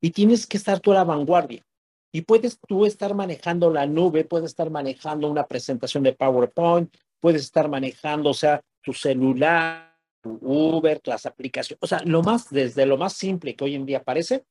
Y 0.00 0.12
tienes 0.12 0.46
que 0.46 0.56
estar 0.56 0.78
tú 0.78 0.92
a 0.92 0.94
la 0.94 1.02
vanguardia. 1.02 1.66
Y 2.12 2.20
puedes 2.20 2.56
tú 2.60 2.86
estar 2.86 3.12
manejando 3.12 3.72
la 3.72 3.86
nube, 3.86 4.24
puedes 4.24 4.50
estar 4.50 4.70
manejando 4.70 5.28
una 5.28 5.44
presentación 5.48 6.04
de 6.04 6.12
PowerPoint, 6.12 6.96
puedes 7.18 7.42
estar 7.42 7.68
manejando, 7.68 8.30
o 8.30 8.34
sea, 8.34 8.62
tu 8.84 8.92
celular, 8.92 9.98
tu 10.22 10.38
Uber, 10.40 11.00
las 11.06 11.26
aplicaciones, 11.26 11.80
o 11.82 11.88
sea, 11.88 12.00
lo 12.04 12.22
más, 12.22 12.48
desde 12.50 12.86
lo 12.86 12.96
más 12.96 13.14
simple 13.14 13.56
que 13.56 13.64
hoy 13.64 13.74
en 13.74 13.84
día 13.84 13.98
aparece, 13.98 14.44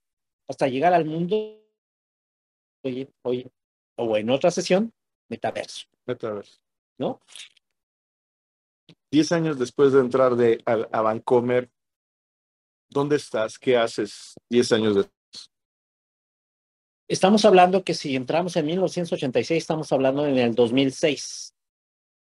hasta 0.49 0.67
llegar 0.67 0.93
al 0.93 1.05
mundo 1.05 1.63
hoy, 2.83 3.09
hoy, 3.21 3.49
o 3.95 4.17
en 4.17 4.29
otra 4.29 4.51
sesión, 4.51 4.91
metaverso. 5.29 5.85
Metaverso. 6.05 6.59
¿No? 6.97 7.21
Diez 9.09 9.31
años 9.31 9.57
después 9.57 9.93
de 9.93 10.01
entrar 10.01 10.35
de, 10.35 10.61
a, 10.65 10.73
a 10.91 11.01
Vancomer, 11.01 11.69
¿dónde 12.89 13.15
estás? 13.15 13.57
¿Qué 13.57 13.77
haces 13.77 14.35
diez 14.49 14.71
años 14.71 14.95
después? 14.95 15.13
Estamos 17.09 17.45
hablando 17.45 17.83
que 17.83 17.93
si 17.93 18.15
entramos 18.15 18.55
en 18.57 18.65
1986, 18.65 19.63
estamos 19.63 19.91
hablando 19.91 20.25
en 20.25 20.37
el 20.37 20.55
2006. 20.55 21.53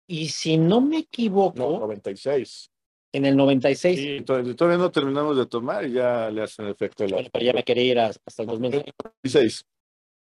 Y 0.08 0.28
si 0.28 0.56
no 0.56 0.80
me 0.80 0.98
equivoco. 0.98 1.58
No, 1.58 1.78
96 1.80 2.72
en 3.12 3.26
el 3.26 3.36
96. 3.36 3.98
Sí, 3.98 4.24
todavía 4.24 4.78
no 4.78 4.90
terminamos 4.90 5.36
de 5.36 5.46
tomar 5.46 5.86
y 5.86 5.92
ya 5.92 6.30
le 6.30 6.42
hacen 6.42 6.66
efecto. 6.66 7.06
La... 7.06 7.16
Bueno, 7.16 7.28
pero 7.32 7.44
ya 7.44 7.52
me 7.52 7.62
quería 7.62 7.84
ir 7.84 7.98
hasta 8.00 8.42
el 8.42 8.48
2016. 8.48 9.66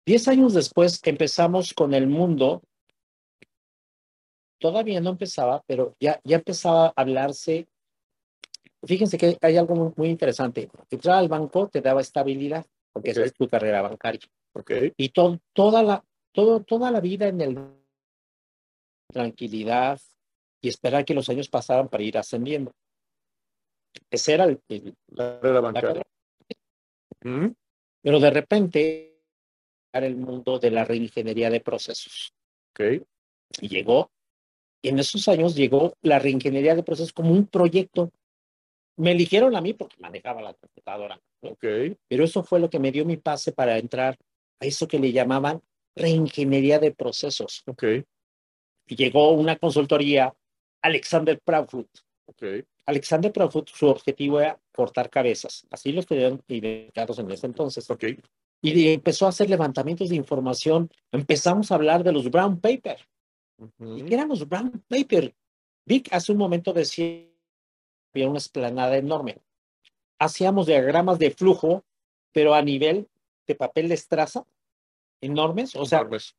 Diez 0.07 0.29
años 0.29 0.55
después 0.55 1.01
empezamos 1.05 1.75
con 1.75 1.93
el 1.93 2.07
mundo. 2.07 2.63
Todavía 4.59 5.01
no 5.01 5.11
empezaba, 5.11 5.63
pero 5.67 5.95
ya, 6.01 6.21
ya 6.25 6.37
empezaba 6.37 6.87
a 6.87 6.93
hablarse. 6.97 7.69
Fíjense 8.85 9.19
que 9.19 9.37
hay 9.41 9.57
algo 9.57 9.93
muy, 9.97 10.09
interesante. 10.09 10.71
Entrar 10.91 11.19
al 11.19 11.29
banco 11.29 11.69
te 11.69 11.81
daba 11.81 12.01
estabilidad, 12.01 12.65
porque 12.93 13.11
esa 13.11 13.25
es 13.25 13.35
tu 13.35 13.49
carrera 13.49 13.83
bancaria. 13.83 14.21
Okay. 14.53 14.93
Y 14.97 15.11
toda, 15.11 15.83
la, 15.83 16.05
todo, 16.33 16.63
toda 16.63 16.91
la 16.91 17.01
vida 17.01 17.29
en 17.29 17.41
el 17.41 17.59
tranquilidad, 19.13 20.01
y 20.61 20.69
esperar 20.69 21.05
que 21.05 21.15
los 21.15 21.29
años 21.29 21.49
pasaran 21.49 21.89
para 21.89 22.03
ir 22.03 22.19
ascendiendo. 22.19 22.73
Ese 24.11 24.35
era 24.35 24.45
el, 24.45 24.61
la 25.09 25.41
carrera 25.41 25.61
bancaria. 25.61 26.03
Mm, 27.23 27.49
pero 28.03 28.21
de 28.21 28.31
repente 28.31 29.19
el 29.93 30.17
mundo 30.17 30.59
de 30.59 30.71
la 30.71 30.85
reingeniería 30.85 31.51
de 31.51 31.61
procesos. 31.61 32.33
Ok. 32.71 33.03
Y 33.61 33.69
llegó, 33.69 34.11
y 34.83 34.89
en 34.91 34.99
esos 34.99 35.27
años 35.29 35.57
llegó 35.57 35.95
la 36.03 36.19
reingeniería 36.19 36.75
de 36.75 36.83
procesos 36.83 37.13
como 37.13 37.33
un 37.33 37.47
proyecto. 37.47 38.13
Me 38.99 39.13
eligieron 39.13 39.55
a 39.57 39.61
mí 39.61 39.75
porque 39.75 39.97
manejaba 39.99 40.43
la 40.43 40.55
computadora, 40.55 41.21
¿no? 41.43 41.51
Ok. 41.51 41.65
pero 42.09 42.25
eso 42.25 42.43
fue 42.43 42.61
lo 42.61 42.69
que 42.69 42.79
me 42.79 42.93
dio 42.93 43.05
mi 43.05 43.17
pase 43.17 43.53
para 43.53 43.79
entrar 43.79 44.19
a 44.61 44.67
eso 44.67 44.89
que 44.89 44.99
le 44.99 45.13
llamaban 45.13 45.63
reingeniería 45.95 46.79
de 46.79 46.93
procesos. 46.93 47.63
Ok. 47.67 47.85
Y 48.87 48.97
llegó 48.97 49.33
una 49.33 49.57
consultoría, 49.57 50.35
Alexander 50.83 51.41
Proudfoot. 51.45 51.89
Ok. 52.27 52.43
Alexander 52.87 53.33
Proudfoot, 53.33 53.69
su 53.69 53.87
objetivo 53.87 54.41
era 54.41 54.59
cortar 54.73 55.11
cabezas. 55.11 55.67
Así 55.71 55.93
los 55.93 56.07
tenían 56.07 56.43
identificados 56.49 57.19
en 57.19 57.31
ese 57.31 57.47
entonces. 57.47 57.89
Ok. 57.91 58.05
Y 58.63 58.89
empezó 58.89 59.27
a 59.27 59.29
hacer 59.29 59.49
levantamientos 59.49 60.09
de 60.09 60.17
información. 60.17 60.91
Empezamos 61.13 61.71
a 61.71 61.77
hablar 61.77 62.03
de 62.03 62.13
los 62.13 62.31
brown 62.31 62.61
paper. 62.61 62.99
¿Y 63.79 64.03
qué 64.03 64.15
eran 64.15 64.29
los 64.29 64.49
brown 64.49 64.83
paper? 64.89 65.35
Vic 65.85 66.09
hace 66.13 66.33
un 66.33 66.39
momento 66.39 66.73
decía 66.73 67.29
había 68.15 68.29
una 68.29 68.39
esplanada 68.39 68.97
enorme. 68.97 69.39
Hacíamos 70.19 70.67
diagramas 70.67 71.19
de 71.19 71.31
flujo, 71.31 71.85
pero 72.33 72.55
a 72.55 72.63
nivel 72.63 73.09
de 73.47 73.55
papel 73.55 73.89
de 73.89 73.95
estraza, 73.95 74.45
enormes. 75.21 75.75
O 75.77 75.85
sea, 75.85 76.01
Enormes. 76.01 76.35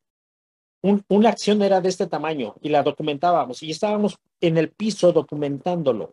un- 0.82 1.04
una 1.08 1.30
acción 1.30 1.62
era 1.62 1.80
de 1.80 1.88
este 1.88 2.06
tamaño 2.06 2.54
y 2.60 2.68
la 2.68 2.82
documentábamos 2.82 3.62
y 3.62 3.70
estábamos 3.70 4.18
en 4.40 4.56
el 4.58 4.70
piso 4.70 5.12
documentándolo. 5.12 6.12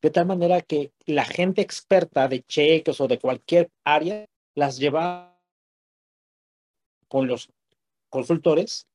De 0.00 0.10
tal 0.10 0.26
manera 0.26 0.60
que 0.60 0.92
la 1.06 1.24
gente 1.24 1.60
experta 1.60 2.28
de 2.28 2.42
cheques 2.42 3.00
o 3.00 3.08
de 3.08 3.18
cualquier 3.18 3.70
área 3.84 4.26
las 4.54 4.78
llevaba 4.78 5.36
con 7.08 7.26
los 7.26 7.50
consultores 8.08 8.86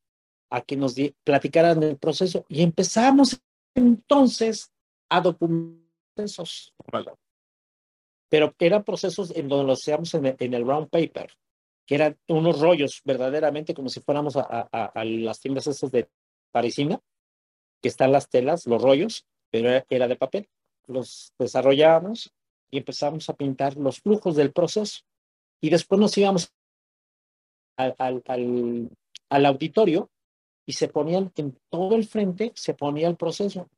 a 0.50 0.62
que 0.62 0.78
nos 0.78 0.96
platicaran 1.24 1.80
del 1.80 1.98
proceso 1.98 2.46
y 2.48 2.62
empezamos 2.64 3.42
entonces 3.76 4.72
a 5.18 5.22
Vale. 6.92 7.12
pero 8.30 8.54
eran 8.60 8.84
procesos 8.84 9.32
en 9.36 9.48
donde 9.48 9.66
los 9.68 9.82
hacíamos 9.82 10.14
en 10.16 10.26
el, 10.26 10.36
en 10.40 10.54
el 10.54 10.64
brown 10.64 10.88
paper, 10.90 11.32
que 11.86 11.96
eran 11.96 12.18
unos 12.28 12.60
rollos 12.60 13.02
verdaderamente 13.06 13.74
como 13.74 13.90
si 13.90 14.00
fuéramos 14.02 14.36
a, 14.38 14.42
a- 14.42 14.70
a- 14.72 14.86
a 14.86 15.06
las 15.06 15.40
tiendas 15.40 15.68
esas 15.68 15.92
de 15.92 16.10
parisina, 16.52 17.00
que 17.82 17.90
están 17.90 18.12
las 18.12 18.30
telas, 18.30 18.66
los 18.66 18.82
rollos, 18.82 19.26
pero 19.52 19.70
era, 19.70 19.86
era 19.90 20.08
de 20.08 20.16
papel. 20.16 20.50
Los 20.88 21.34
desarrollábamos 21.38 22.32
y 22.72 22.78
empezamos 22.80 23.30
a 23.30 23.34
pintar 23.36 23.76
los 23.78 24.00
flujos 24.00 24.36
del 24.36 24.52
proceso. 24.52 25.02
Y 25.62 25.70
después 25.70 26.00
nos 26.00 26.18
íbamos 26.18 26.52
al, 27.78 27.96
al, 27.98 28.24
al, 28.28 28.90
al 29.30 29.46
auditorio 29.46 30.10
y 30.66 30.74
se 30.74 30.88
ponían 30.88 31.32
en 31.36 31.60
todo 31.70 31.96
el 31.96 32.06
frente, 32.06 32.52
se 32.56 32.74
ponía 32.74 33.08
el 33.10 33.16
proceso. 33.18 33.70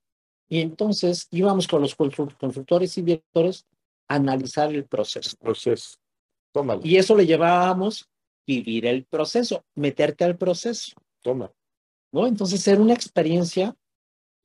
Y 0.50 0.62
entonces 0.62 1.28
íbamos 1.32 1.68
con 1.68 1.82
los 1.82 1.96
consul- 1.98 2.36
consultores 2.38 2.98
y 2.98 3.02
directores 3.02 3.66
a 4.08 4.16
analizar 4.16 4.74
el 4.74 4.86
proceso. 4.86 5.36
Entonces, 5.40 6.00
tómalo. 6.52 6.82
Y 6.84 6.98
eso 6.98 7.16
le 7.16 7.26
llevábamos 7.26 8.08
vivir 8.48 8.86
el 8.86 9.06
proceso, 9.06 9.64
meterte 9.76 10.24
al 10.24 10.38
proceso, 10.38 10.92
Toma. 11.22 11.52
¿no? 12.12 12.28
Entonces 12.28 12.68
era 12.68 12.80
una 12.80 12.94
experiencia 12.94 13.76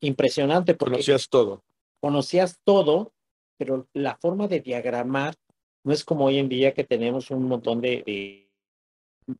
impresionante 0.01 0.73
porque 0.73 0.93
Conocías 0.93 1.29
todo. 1.29 1.63
conocías 1.99 2.59
todo, 2.63 3.13
pero 3.57 3.87
la 3.93 4.17
forma 4.17 4.47
de 4.47 4.59
diagramar 4.59 5.35
no 5.83 5.93
es 5.93 6.03
como 6.03 6.25
hoy 6.25 6.39
en 6.39 6.49
día 6.49 6.73
que 6.73 6.83
tenemos 6.83 7.29
un 7.29 7.43
montón 7.47 7.79
de, 7.81 8.01
de- 8.03 8.51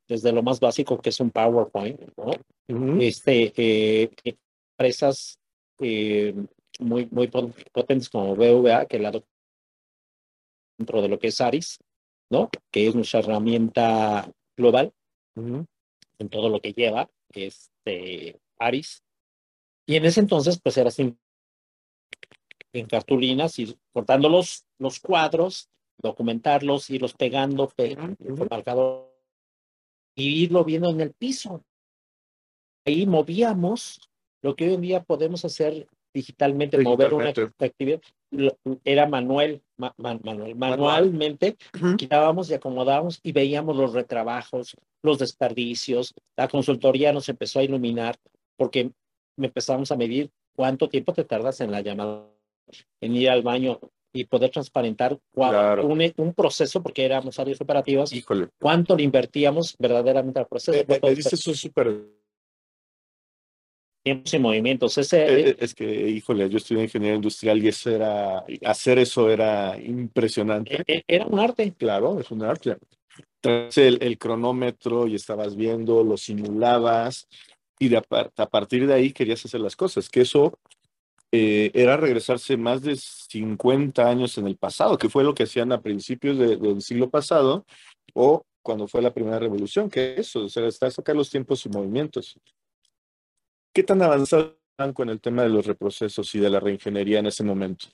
desde 0.08 0.32
lo 0.32 0.44
más 0.44 0.60
básico 0.60 1.00
que 1.02 1.10
es 1.10 1.20
un 1.20 1.32
PowerPoint, 1.32 2.00
¿no? 2.16 2.32
Este, 3.02 3.52
eh, 3.58 4.12
empresas 4.78 5.40
eh, 5.82 6.34
muy, 6.80 7.08
muy 7.12 7.28
pot- 7.28 7.54
potentes 7.72 8.10
como 8.10 8.36
BVA, 8.36 8.86
que 8.86 9.00
la 9.00 9.12
dentro 10.78 11.02
de 11.02 11.10
lo 11.10 11.20
que 11.20 11.28
es 11.28 11.42
ARIS, 11.42 11.80
¿no? 12.30 12.50
Que 12.72 12.88
es 12.88 12.96
nuestra 12.96 13.20
herramienta 13.20 14.32
global 14.58 14.94
Ujú. 15.36 15.66
en 16.20 16.30
todo 16.30 16.50
lo 16.50 16.60
que 16.60 16.74
lleva 16.74 17.10
este 17.34 18.40
Aris. 18.58 19.04
Y 19.86 19.96
en 19.96 20.06
ese 20.06 20.22
entonces, 20.22 20.60
pues 20.62 20.78
era 20.78 20.90
así 20.90 21.16
en 22.74 22.86
cartulinas 22.88 23.60
y 23.60 23.78
cortando 23.92 24.30
los, 24.30 24.66
los 24.80 25.00
cuadros, 25.00 25.70
documentarlos, 26.02 26.90
irlos 26.90 27.14
pegando, 27.14 27.68
pegando 27.70 28.16
Ujú. 28.20 28.48
marcador 28.50 29.12
y 30.16 30.44
irlo 30.44 30.64
viendo 30.64 30.90
en 30.90 31.02
el 31.02 31.14
piso. 31.14 31.64
Ahí 32.86 33.06
movíamos 33.06 34.10
lo 34.42 34.56
que 34.56 34.68
hoy 34.68 34.74
en 34.76 34.82
día 34.82 35.04
podemos 35.04 35.46
hacer 35.46 35.88
digitalmente, 36.14 36.78
mover 36.80 37.14
una 37.14 37.32
actividad. 37.60 38.02
Era 38.84 39.06
manual, 39.08 39.62
ma- 39.78 39.94
ma- 39.98 40.20
manual, 40.24 40.56
manualmente 40.56 41.56
quitábamos 41.98 42.50
y 42.50 42.54
acomodábamos 42.54 43.20
y 43.24 43.32
veíamos 43.32 43.76
los 43.78 43.94
retrabajos, 43.94 44.76
los 45.04 45.20
desperdicios. 45.20 46.14
La 46.36 46.48
consultoría 46.48 47.14
nos 47.14 47.30
empezó 47.30 47.60
a 47.60 47.64
iluminar 47.64 48.18
porque 48.58 48.92
empezamos 49.38 49.92
a 49.92 49.96
medir 49.96 50.30
cuánto 50.56 50.90
tiempo 50.90 51.14
te 51.14 51.24
tardas 51.24 51.62
en 51.62 51.72
la 51.72 51.82
llamada, 51.82 52.26
en 53.00 53.16
ir 53.16 53.30
al 53.30 53.42
baño 53.42 53.80
y 54.14 54.26
poder 54.26 54.50
transparentar 54.50 55.18
Claro. 55.34 55.88
un, 55.88 56.02
un 56.18 56.34
proceso, 56.34 56.84
porque 56.84 57.06
éramos 57.06 57.40
áreas 57.40 57.62
operativas, 57.62 58.12
Híjole. 58.12 58.50
cuánto 58.60 58.98
le 58.98 59.04
invertíamos 59.04 59.76
verdaderamente 59.80 60.40
al 60.42 60.48
proceso. 60.48 60.78
Me, 60.78 60.96
me- 60.96 61.00
me 61.02 61.16
dices 61.16 61.32
eso 61.34 61.54
súper. 61.54 62.02
Tiempos 64.04 64.34
y 64.34 64.40
movimientos. 64.40 64.98
Ese, 64.98 65.24
eh, 65.26 65.50
eh, 65.50 65.56
Es 65.60 65.74
que, 65.76 66.10
híjole, 66.10 66.50
yo 66.50 66.58
estudié 66.58 66.84
ingeniería 66.84 67.16
industrial 67.16 67.64
y 67.64 67.68
eso 67.68 67.90
era. 67.90 68.44
Hacer 68.66 69.00
eso 69.00 69.30
era 69.30 69.80
impresionante. 69.82 70.76
eh, 70.76 70.84
eh, 70.88 71.04
era 71.08 71.26
un 71.26 71.40
arte. 71.40 71.74
Claro, 71.78 72.20
es 72.20 72.32
un 72.32 72.44
arte. 72.44 72.78
Traes 73.40 73.78
el, 73.78 73.98
el 74.02 74.18
cronómetro 74.18 75.08
y 75.08 75.16
estabas 75.16 75.56
viendo, 75.56 76.04
lo 76.04 76.18
simulabas 76.18 77.28
y 77.80 77.90
de 77.90 77.98
a 77.98 78.46
partir 78.48 78.86
de 78.86 78.94
ahí 78.94 79.12
querías 79.12 79.44
hacer 79.44 79.60
las 79.60 79.76
cosas, 79.76 80.08
que 80.10 80.22
eso 80.22 80.54
eh, 81.32 81.72
era 81.74 81.98
regresarse 81.98 82.56
más 82.58 82.84
de 82.84 82.96
50 82.96 84.08
años 84.08 84.38
en 84.38 84.46
el 84.48 84.58
pasado, 84.58 84.98
que 84.98 85.10
fue 85.10 85.24
lo 85.24 85.34
que 85.34 85.44
hacían 85.44 85.72
a 85.72 85.82
principios 85.82 86.38
de- 86.38 86.58
del 86.58 86.82
siglo 86.82 87.10
pasado 87.10 87.66
o 88.14 88.44
cuando 88.62 88.88
fue 88.88 89.02
la 89.02 89.14
primera 89.14 89.40
revolución, 89.40 89.90
que 89.90 90.16
eso, 90.18 90.46
o 90.46 90.50
sea, 90.50 90.68
está 90.68 90.92
sacar 90.92 91.16
los 91.16 91.30
tiempos 91.32 91.66
y 91.66 91.70
movimientos. 91.70 92.38
¿Qué 93.74 93.84
tan 93.84 94.02
avanzado 94.02 94.58
están 94.72 94.94
con 94.94 95.10
el 95.10 95.22
tema 95.22 95.44
de 95.44 95.50
los 95.50 95.66
reprocesos 95.66 96.34
y 96.36 96.40
de 96.40 96.50
la 96.50 96.60
reingeniería 96.60 97.20
en 97.20 97.28
ese 97.28 97.44
momento? 97.44 97.88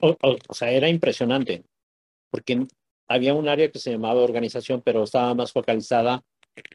O, 0.00 0.16
o- 0.22 0.36
o 0.48 0.54
sea, 0.54 0.70
era 0.70 0.88
impresionante, 0.88 1.64
porque 2.30 2.66
había 3.08 3.34
un 3.34 3.48
área 3.48 3.70
que 3.70 3.78
se 3.78 3.92
llamaba 3.92 4.20
organización, 4.22 4.82
pero 4.82 5.04
estaba 5.04 5.34
más 5.34 5.52
focalizada 5.52 6.22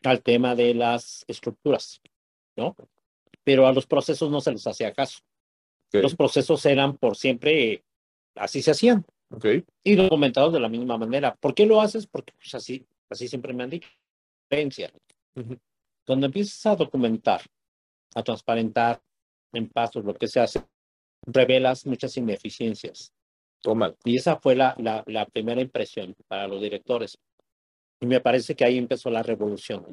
al 0.04 0.22
tema 0.22 0.56
de 0.56 0.74
las 0.74 1.26
estructuras, 1.28 2.02
¿no? 2.56 2.76
Pero 3.44 3.68
a 3.68 3.74
los 3.74 3.86
procesos 3.86 4.30
no 4.32 4.42
se 4.42 4.52
les 4.52 4.66
hacía 4.66 4.94
caso. 4.94 5.20
Ok, 5.94 6.02
Los 6.04 6.16
procesos 6.16 6.66
eran 6.66 6.98
por 6.98 7.16
siempre, 7.16 7.84
así 8.36 8.62
se 8.62 8.72
hacían, 8.72 9.06
ok, 9.32 9.46
y 9.84 9.96
documentados 9.96 10.54
de 10.54 10.60
la 10.60 10.70
misma 10.70 10.98
manera. 10.98 11.36
¿Por 11.36 11.54
qué 11.54 11.66
lo 11.66 11.82
haces? 11.82 12.08
Porque 12.08 12.34
pues, 12.38 12.54
así, 12.56 12.86
así 13.10 13.28
siempre 13.28 13.54
me 13.54 13.64
han 13.64 13.70
dicho. 13.70 13.90
Creencia. 14.50 14.92
Ujú. 15.36 15.58
Cuando 16.06 16.26
empiezas 16.26 16.66
a 16.66 16.76
documentar, 16.76 17.42
a 18.18 18.24
transparentar 18.24 19.00
en 19.54 19.70
pasos 19.70 20.04
lo 20.04 20.16
que 20.16 20.28
se 20.28 20.40
hace, 20.40 20.64
revelas 21.26 21.86
muchas 21.86 22.18
ineficiencias. 22.18 23.14
tómalo. 23.62 23.96
Y 24.04 24.18
esa 24.18 24.38
fue 24.38 24.56
la, 24.56 24.76
la, 24.80 25.04
la 25.06 25.26
primera 25.28 25.62
impresión 25.62 26.16
para 26.28 26.48
los 26.48 26.60
directores. 26.62 27.20
Y 28.00 28.08
me 28.08 28.20
parece 28.20 28.56
que 28.56 28.66
ahí 28.66 28.78
empezó 28.78 29.12
la 29.12 29.22
revolución 29.22 29.86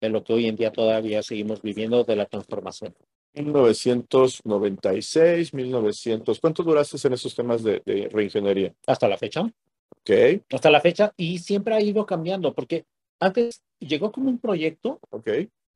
de 0.00 0.08
lo 0.10 0.22
que 0.22 0.34
hoy 0.34 0.46
en 0.46 0.56
día 0.56 0.72
todavía 0.72 1.22
seguimos 1.22 1.62
viviendo 1.62 2.04
de 2.04 2.16
la 2.16 2.26
transformación. 2.26 2.94
1996, 3.34 5.54
1900. 5.54 6.40
¿Cuánto 6.40 6.62
duraste 6.62 6.98
en 7.06 7.14
esos 7.14 7.34
temas 7.34 7.62
de, 7.62 7.82
de 7.84 8.08
reingeniería? 8.12 8.74
Hasta 8.86 9.08
la 9.08 9.16
fecha. 9.16 9.42
Ok, 9.42 10.10
Hasta 10.52 10.70
la 10.70 10.80
fecha. 10.80 11.12
Y 11.16 11.38
siempre 11.38 11.74
ha 11.74 11.80
ido 11.80 12.04
cambiando, 12.06 12.54
porque 12.54 12.84
antes 13.20 13.62
llegó 13.78 14.12
como 14.12 14.28
un 14.28 14.38
proyecto 14.38 15.00
ok. 15.10 15.28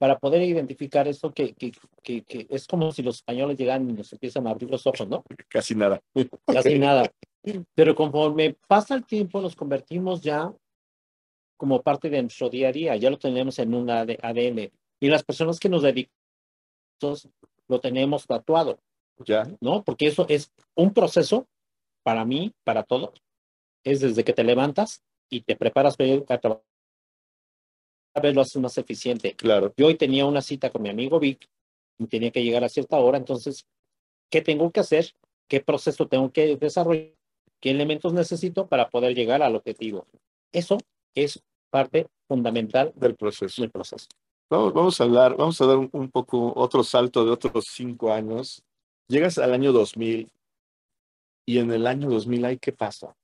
Para 0.04 0.18
poder 0.18 0.42
identificar 0.42 1.08
esto 1.08 1.32
que, 1.32 1.54
que, 1.54 1.72
que, 2.02 2.22
que 2.24 2.46
es 2.50 2.66
como 2.66 2.92
si 2.92 3.02
los 3.02 3.16
españoles 3.16 3.56
llegan 3.56 3.88
y 3.88 3.94
nos 3.94 4.12
empiezan 4.12 4.46
a 4.46 4.50
abrir 4.50 4.70
los 4.70 4.86
ojos, 4.86 5.08
¿no? 5.08 5.24
Casi 5.48 5.74
nada. 5.74 5.98
Casi 6.46 6.78
nada. 6.78 7.10
Pero 7.74 7.94
conforme 7.94 8.54
pasa 8.68 8.96
el 8.96 9.06
tiempo, 9.06 9.40
nos 9.40 9.56
convertimos 9.56 10.20
ya 10.20 10.52
como 11.56 11.80
parte 11.80 12.10
de 12.10 12.20
nuestro 12.20 12.50
día 12.50 12.68
a 12.68 12.72
día, 12.72 12.96
ya 12.96 13.08
lo 13.08 13.18
tenemos 13.18 13.58
en 13.58 13.72
un 13.74 13.88
AD- 13.88 14.18
ADN. 14.20 14.70
Y 15.00 15.08
las 15.08 15.22
personas 15.22 15.58
que 15.58 15.70
nos 15.70 15.80
dedicamos 15.80 17.30
lo 17.66 17.80
tenemos 17.80 18.26
tatuado, 18.26 18.78
Ya, 19.24 19.44
¿no? 19.62 19.84
Porque 19.84 20.08
eso 20.08 20.26
es 20.28 20.52
un 20.74 20.92
proceso 20.92 21.46
para 22.02 22.26
mí, 22.26 22.52
para 22.62 22.82
todos. 22.82 23.22
Es 23.82 24.00
desde 24.00 24.22
que 24.22 24.34
te 24.34 24.44
levantas 24.44 25.02
y 25.30 25.40
te 25.40 25.56
preparas 25.56 25.96
para 25.96 26.10
ir 26.10 26.24
a 26.28 26.36
trabajar, 26.36 26.62
vez 28.20 28.34
lo 28.34 28.40
haces 28.40 28.60
más 28.60 28.76
eficiente. 28.78 29.34
Claro. 29.34 29.72
Yo 29.76 29.86
hoy 29.86 29.96
tenía 29.96 30.26
una 30.26 30.42
cita 30.42 30.70
con 30.70 30.82
mi 30.82 30.88
amigo 30.88 31.18
Vic 31.20 31.48
y 31.98 32.06
tenía 32.06 32.30
que 32.30 32.42
llegar 32.42 32.64
a 32.64 32.68
cierta 32.68 32.98
hora, 32.98 33.18
entonces, 33.18 33.66
¿qué 34.30 34.40
tengo 34.42 34.70
que 34.70 34.80
hacer? 34.80 35.12
¿Qué 35.48 35.60
proceso 35.60 36.06
tengo 36.08 36.32
que 36.32 36.56
desarrollar? 36.56 37.12
¿Qué 37.60 37.70
elementos 37.70 38.12
necesito 38.12 38.66
para 38.66 38.90
poder 38.90 39.14
llegar 39.14 39.42
al 39.42 39.56
objetivo? 39.56 40.06
Eso 40.52 40.78
es 41.14 41.42
parte 41.70 42.06
fundamental 42.28 42.92
Del 42.96 43.14
proceso. 43.14 43.62
del 43.62 43.70
proceso. 43.70 44.06
Vamos, 44.50 44.72
vamos 44.74 45.00
a 45.00 45.04
hablar, 45.04 45.36
vamos 45.36 45.60
a 45.60 45.66
dar 45.66 45.76
un, 45.78 45.88
un 45.92 46.10
poco 46.10 46.52
otro 46.56 46.84
salto 46.84 47.24
de 47.24 47.30
otros 47.30 47.66
cinco 47.70 48.12
años. 48.12 48.62
Llegas 49.08 49.38
al 49.38 49.52
año 49.52 49.72
2000 49.72 50.28
y 51.46 51.58
en 51.58 51.72
el 51.72 51.86
año 51.86 52.08
2000, 52.08 52.44
¿ahí 52.44 52.58
qué 52.58 52.72
pasa? 52.72 53.14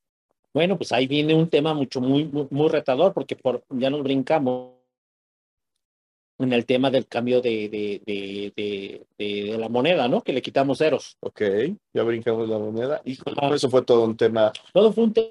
Bueno, 0.53 0.76
pues 0.76 0.93
ahí 0.93 1.07
viene 1.07 1.34
un 1.34 1.49
tema 1.49 1.74
mucho, 1.74 2.01
muy, 2.01 2.24
muy, 2.24 2.47
muy 2.51 2.68
retador, 2.68 3.12
porque 3.12 3.36
por, 3.36 3.62
ya 3.70 3.88
nos 3.88 4.03
brincamos 4.03 4.72
en 6.41 6.53
el 6.53 6.66
tema 6.66 6.91
del 6.91 7.07
cambio 7.07 7.41
de, 7.41 7.68
de, 7.68 8.03
de, 8.57 9.07
de, 9.18 9.59
la 9.59 9.68
moneda, 9.68 10.09
¿no? 10.09 10.22
Que 10.22 10.32
le 10.32 10.43
quitamos 10.43 10.78
ceros. 10.78 11.16
Ok, 11.20 11.43
ya 11.93 12.03
brincamos 12.03 12.49
la 12.49 12.59
moneda. 12.59 13.01
Y 13.05 13.18
eso 13.53 13.70
fue 13.70 13.82
todo 13.82 14.05
un 14.05 14.16
tema. 14.16 14.53
Todo 14.72 14.93
fue 14.93 15.05
un 15.05 15.12
tema. 15.12 15.28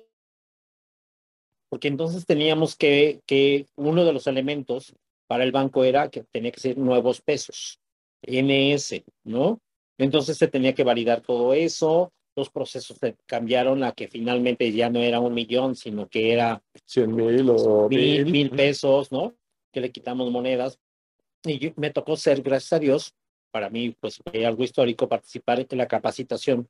Porque 1.69 1.87
entonces 1.87 2.25
teníamos 2.25 2.75
que, 2.75 3.21
que 3.25 3.67
uno 3.75 4.05
de 4.05 4.13
los 4.13 4.27
elementos 4.27 4.93
para 5.27 5.43
el 5.43 5.51
banco 5.51 5.83
era 5.83 6.09
que 6.09 6.23
tenía 6.31 6.51
que 6.51 6.59
ser 6.59 6.77
nuevos 6.77 7.21
pesos, 7.21 7.79
NS, 8.23 9.03
¿no? 9.23 9.59
Entonces 9.97 10.37
se 10.37 10.47
tenía 10.47 10.73
que 10.73 10.83
validar 10.83 11.21
todo 11.21 11.53
eso, 11.53 12.11
los 12.35 12.49
procesos 12.49 12.97
se 12.97 13.15
cambiaron 13.25 13.83
a 13.83 13.91
que 13.91 14.07
finalmente 14.07 14.71
ya 14.71 14.89
no 14.89 14.99
era 14.99 15.19
un 15.19 15.33
millón, 15.33 15.75
sino 15.75 16.07
que 16.07 16.33
era 16.33 16.63
100 16.85 17.15
mil 17.15 17.49
o 17.49 17.89
mil. 17.89 18.25
mil 18.25 18.49
pesos, 18.49 19.11
¿no? 19.11 19.35
Que 19.71 19.81
le 19.81 19.91
quitamos 19.91 20.31
monedas. 20.31 20.79
Y 21.43 21.59
yo- 21.59 21.71
me 21.77 21.91
tocó 21.91 22.15
ser, 22.17 22.41
gracias 22.41 22.73
a 22.73 22.79
Dios, 22.79 23.13
para 23.51 23.69
mí, 23.69 23.91
pues 23.99 24.17
fue 24.17 24.45
algo 24.45 24.63
histórico 24.63 25.07
participar 25.07 25.65
en 25.67 25.77
la 25.77 25.87
capacitación 25.87 26.67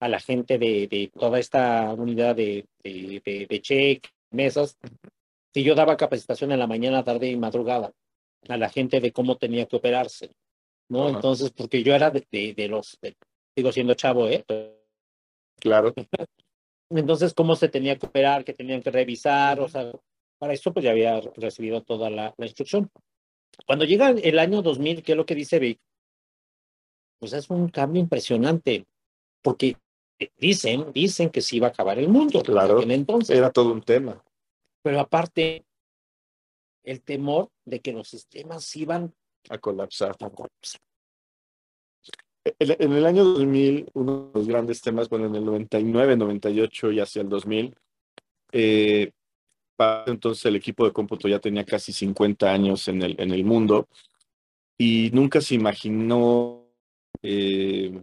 a 0.00 0.08
la 0.08 0.20
gente 0.20 0.58
de, 0.58 0.86
de 0.88 1.10
toda 1.12 1.38
esta 1.38 1.92
unidad 1.94 2.36
de, 2.36 2.66
de, 2.82 3.20
de, 3.24 3.46
de 3.48 3.60
check, 3.60 4.06
mesas. 4.30 4.78
Y 5.52 5.62
yo 5.64 5.74
daba 5.74 5.96
capacitación 5.96 6.52
en 6.52 6.58
la 6.58 6.66
mañana, 6.66 7.02
tarde 7.04 7.28
y 7.28 7.36
madrugada 7.36 7.92
a 8.48 8.56
la 8.56 8.68
gente 8.70 9.00
de 9.00 9.12
cómo 9.12 9.36
tenía 9.36 9.66
que 9.66 9.76
operarse, 9.76 10.30
¿no? 10.88 11.06
Ajá. 11.06 11.16
Entonces, 11.16 11.50
porque 11.50 11.82
yo 11.82 11.94
era 11.94 12.10
de, 12.10 12.26
de, 12.30 12.54
de 12.54 12.68
los, 12.68 12.98
de- 13.02 13.16
sigo 13.54 13.72
siendo 13.72 13.94
chavo, 13.94 14.28
¿eh? 14.28 14.44
Claro, 15.58 15.92
Entonces, 16.90 17.34
cómo 17.34 17.54
se 17.56 17.68
tenía 17.68 17.96
que 17.96 18.06
operar, 18.06 18.44
que 18.44 18.54
tenían 18.54 18.82
que 18.82 18.90
revisar, 18.90 19.60
o 19.60 19.68
sea, 19.68 19.92
para 20.38 20.52
eso 20.54 20.72
pues 20.72 20.84
ya 20.84 20.90
había 20.90 21.20
recibido 21.36 21.82
toda 21.82 22.10
la, 22.10 22.34
la 22.36 22.46
instrucción. 22.46 22.90
Cuando 23.66 23.84
llega 23.84 24.10
el 24.10 24.38
año 24.38 24.62
2000, 24.62 25.02
¿qué 25.02 25.12
es 25.12 25.16
lo 25.16 25.26
que 25.26 25.34
dice 25.34 25.58
Vic? 25.58 25.78
Pues 27.18 27.32
es 27.32 27.50
un 27.50 27.68
cambio 27.68 28.00
impresionante, 28.00 28.86
porque 29.42 29.76
dicen, 30.38 30.92
dicen 30.92 31.30
que 31.30 31.40
se 31.40 31.56
iba 31.56 31.68
a 31.68 31.70
acabar 31.70 31.98
el 31.98 32.08
mundo. 32.08 32.42
Claro. 32.42 32.82
En 32.82 32.90
entonces, 32.90 33.36
era 33.36 33.50
todo 33.50 33.72
un 33.72 33.82
tema. 33.82 34.22
pero 34.82 35.00
aparte, 35.00 35.64
el 36.82 37.02
temor 37.02 37.50
de 37.64 37.80
que 37.80 37.92
los 37.92 38.08
sistemas 38.08 38.74
iban 38.76 39.12
A 39.50 39.58
colapsar. 39.58 40.16
a 40.18 40.30
colapsar. 40.30 40.80
En, 42.58 42.76
en 42.82 42.92
el 42.94 43.04
año 43.04 43.22
2000, 43.24 43.90
uno 43.92 44.30
de 44.32 44.38
los 44.38 44.48
grandes 44.48 44.80
temas, 44.80 45.08
bueno, 45.10 45.26
en 45.26 45.34
el 45.34 45.44
99, 45.44 46.16
98 46.16 46.92
y 46.92 47.00
hacia 47.00 47.20
el 47.20 47.28
2000, 47.28 47.76
eh, 48.52 49.12
entonces 50.06 50.44
el 50.46 50.56
equipo 50.56 50.84
de 50.84 50.92
cómputo 50.92 51.28
ya 51.28 51.38
tenía 51.38 51.64
casi 51.64 51.92
50 51.92 52.50
años 52.50 52.88
en 52.88 53.02
el, 53.02 53.16
en 53.18 53.30
el 53.32 53.44
mundo 53.44 53.88
y 54.78 55.10
nunca 55.12 55.40
se 55.40 55.54
imaginó 55.54 56.66
eh, 57.22 58.02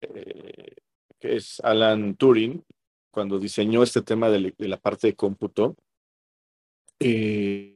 eh, 0.00 0.76
que 1.18 1.36
es 1.36 1.60
Alan 1.60 2.16
Turing, 2.16 2.64
cuando 3.10 3.38
diseñó 3.38 3.82
este 3.82 4.02
tema 4.02 4.28
de, 4.28 4.54
la 4.58 4.76
parte 4.76 5.08
de 5.08 5.14
cómputo, 5.14 5.76
eh. 7.00 7.72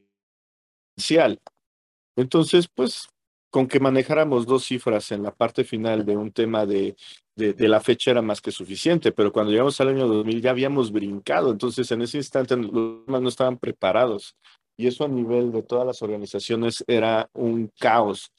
Entonces, 2.17 2.69
pues 2.69 3.09
con 3.51 3.67
que 3.67 3.81
manejáramos 3.81 4.47
dos 4.47 4.65
cifras 4.65 5.11
en 5.13 5.23
la 5.23 5.35
parte 5.35 5.65
final 5.65 6.07
de 6.07 6.17
un 6.17 6.33
tema 6.33 6.67
de, 6.67 6.97
de, 7.35 7.69
la 7.69 7.81
fecha 7.81 8.11
era 8.13 8.23
más 8.23 8.41
que 8.41 8.53
suficiente, 8.53 9.13
pero 9.13 9.33
cuando 9.33 9.51
llegamos 9.51 9.81
al 9.81 9.89
año 9.89 10.07
2000 10.07 10.41
ya 10.41 10.51
habíamos 10.51 10.93
brincado, 10.93 11.51
entonces 11.51 11.91
en 11.91 12.03
ese 12.03 12.19
instante 12.19 12.57
los 12.57 13.07
demás 13.07 13.23
no 13.23 13.29
estaban 13.29 13.59
preparados. 13.59 14.37
Y 14.77 14.87
eso 14.87 15.05
a 15.05 15.09
nivel 15.09 15.53
de 15.53 15.63
todas 15.63 15.87
las 15.87 16.01
organizaciones 16.01 16.83
era 16.87 17.29
un 17.35 17.71
caos 17.79 18.31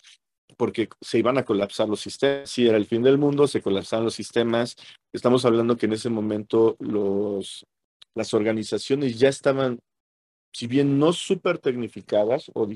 porque 0.57 0.89
se 1.01 1.17
iban 1.17 1.37
a 1.37 1.45
colapsar 1.45 1.89
los 1.89 2.01
sistemas, 2.01 2.49
sí 2.49 2.67
era 2.67 2.77
el 2.77 2.85
fin 2.85 3.01
del 3.01 3.17
mundo, 3.17 3.47
se 3.47 3.61
colapsaban 3.61 4.05
los 4.05 4.13
sistemas, 4.13 4.75
estamos 5.13 5.45
hablando 5.45 5.77
que 5.77 5.87
en 5.87 5.93
ese 5.93 6.09
momento 6.09 6.75
los, 6.79 7.65
las 8.15 8.33
organizaciones 8.33 9.17
ya 9.17 9.29
estaban, 9.29 9.79
si 10.53 10.67
bien 10.67 10.99
no 10.99 11.13
súper 11.13 11.57
tecnificadas 11.57 12.51
o 12.53 12.67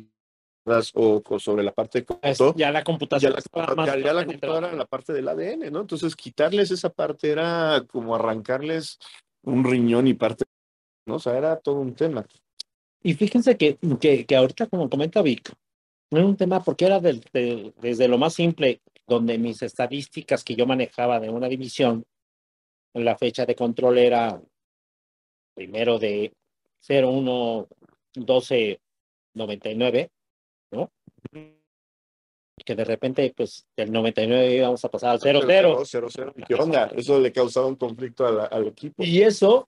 o, 0.93 1.21
o, 1.27 1.39
sobre 1.39 1.63
la 1.63 1.71
parte 1.71 2.01
de 2.01 2.53
ya 2.55 2.71
la 2.71 2.83
computación 2.83 3.33
ya 3.33 3.75
la, 3.75 3.85
ya, 3.85 3.97
ya 3.97 4.13
la 4.13 4.25
computadora 4.25 4.71
en 4.71 4.77
la 4.77 4.85
parte 4.85 5.13
del 5.13 5.27
ADN, 5.27 5.71
¿no? 5.71 5.81
Entonces 5.81 6.15
quitarles 6.15 6.71
esa 6.71 6.89
parte 6.89 7.29
era 7.29 7.83
como 7.87 8.15
arrancarles 8.15 8.97
un 9.43 9.63
riñón 9.63 10.07
y 10.07 10.13
parte, 10.15 10.45
¿no? 11.05 11.15
O 11.15 11.19
sea, 11.19 11.37
era 11.37 11.57
todo 11.57 11.79
un 11.79 11.93
tema. 11.93 12.25
Y 13.03 13.13
fíjense 13.13 13.57
que, 13.57 13.77
que, 13.99 14.25
que 14.25 14.35
ahorita, 14.35 14.65
como 14.67 14.89
comenta 14.89 15.21
Vic, 15.21 15.53
no 16.11 16.19
era 16.19 16.27
un 16.27 16.37
tema 16.37 16.63
porque 16.63 16.85
era 16.85 16.99
de, 16.99 17.21
de, 17.31 17.73
desde 17.79 18.07
lo 18.07 18.17
más 18.17 18.33
simple, 18.33 18.81
donde 19.07 19.37
mis 19.37 19.61
estadísticas 19.61 20.43
que 20.43 20.55
yo 20.55 20.65
manejaba 20.65 21.19
de 21.19 21.29
una 21.29 21.47
división, 21.47 22.03
la 22.93 23.17
fecha 23.17 23.45
de 23.45 23.55
control 23.55 23.99
era 23.99 24.41
primero 25.53 25.99
de 25.99 26.33
0, 26.79 27.09
1, 27.09 27.67
12, 28.15 28.79
99, 29.33 30.09
¿no? 30.09 30.14
Que 31.31 32.75
de 32.75 32.85
repente, 32.85 33.33
pues, 33.35 33.65
del 33.75 33.91
99 33.91 34.55
íbamos 34.55 34.83
a 34.85 34.89
pasar 34.89 35.11
al 35.11 35.19
0, 35.19 35.41
0. 35.45 35.83
0, 35.85 36.07
0. 36.09 36.33
¿Qué 36.47 36.55
onda? 36.55 36.91
Eso 36.95 37.19
le 37.19 37.31
causaba 37.31 37.67
un 37.67 37.75
conflicto 37.75 38.25
a 38.25 38.31
la, 38.31 38.45
al 38.45 38.67
equipo. 38.67 39.03
Y 39.03 39.21
eso 39.21 39.67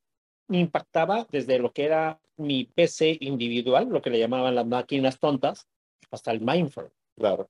impactaba 0.49 1.28
desde 1.30 1.60
lo 1.60 1.72
que 1.74 1.84
era 1.84 2.20
mi 2.38 2.64
PC 2.64 3.18
individual, 3.22 3.89
lo 3.89 4.01
que 4.01 4.10
le 4.10 4.20
llamaban 4.20 4.55
las 4.55 4.66
máquinas 4.66 5.20
tontas, 5.20 5.68
hasta 6.12 6.32
el 6.32 6.41
mainframe. 6.41 6.91
Claro. 7.18 7.49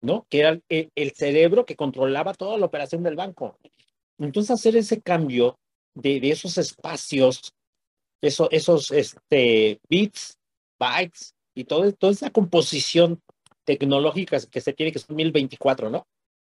¿No? 0.00 0.26
Que 0.30 0.40
era 0.40 0.60
el, 0.68 0.90
el 0.94 1.10
cerebro 1.12 1.66
que 1.66 1.76
controlaba 1.76 2.34
toda 2.34 2.56
la 2.56 2.66
operación 2.66 3.02
del 3.02 3.16
banco. 3.16 3.58
Entonces, 4.18 4.50
hacer 4.50 4.76
ese 4.76 5.00
cambio 5.00 5.58
de, 5.94 6.20
de 6.20 6.30
esos 6.30 6.56
espacios, 6.58 7.52
eso, 8.20 8.48
esos 8.50 8.90
este, 8.90 9.80
bits, 9.88 10.38
bytes, 10.78 11.34
y 11.54 11.64
todo, 11.64 11.92
toda 11.92 12.12
esa 12.12 12.30
composición 12.30 13.20
tecnológica 13.68 14.38
que 14.50 14.62
se 14.62 14.72
tiene, 14.72 14.92
que 14.92 14.98
son 14.98 15.14
1024, 15.14 15.90
¿no? 15.90 16.06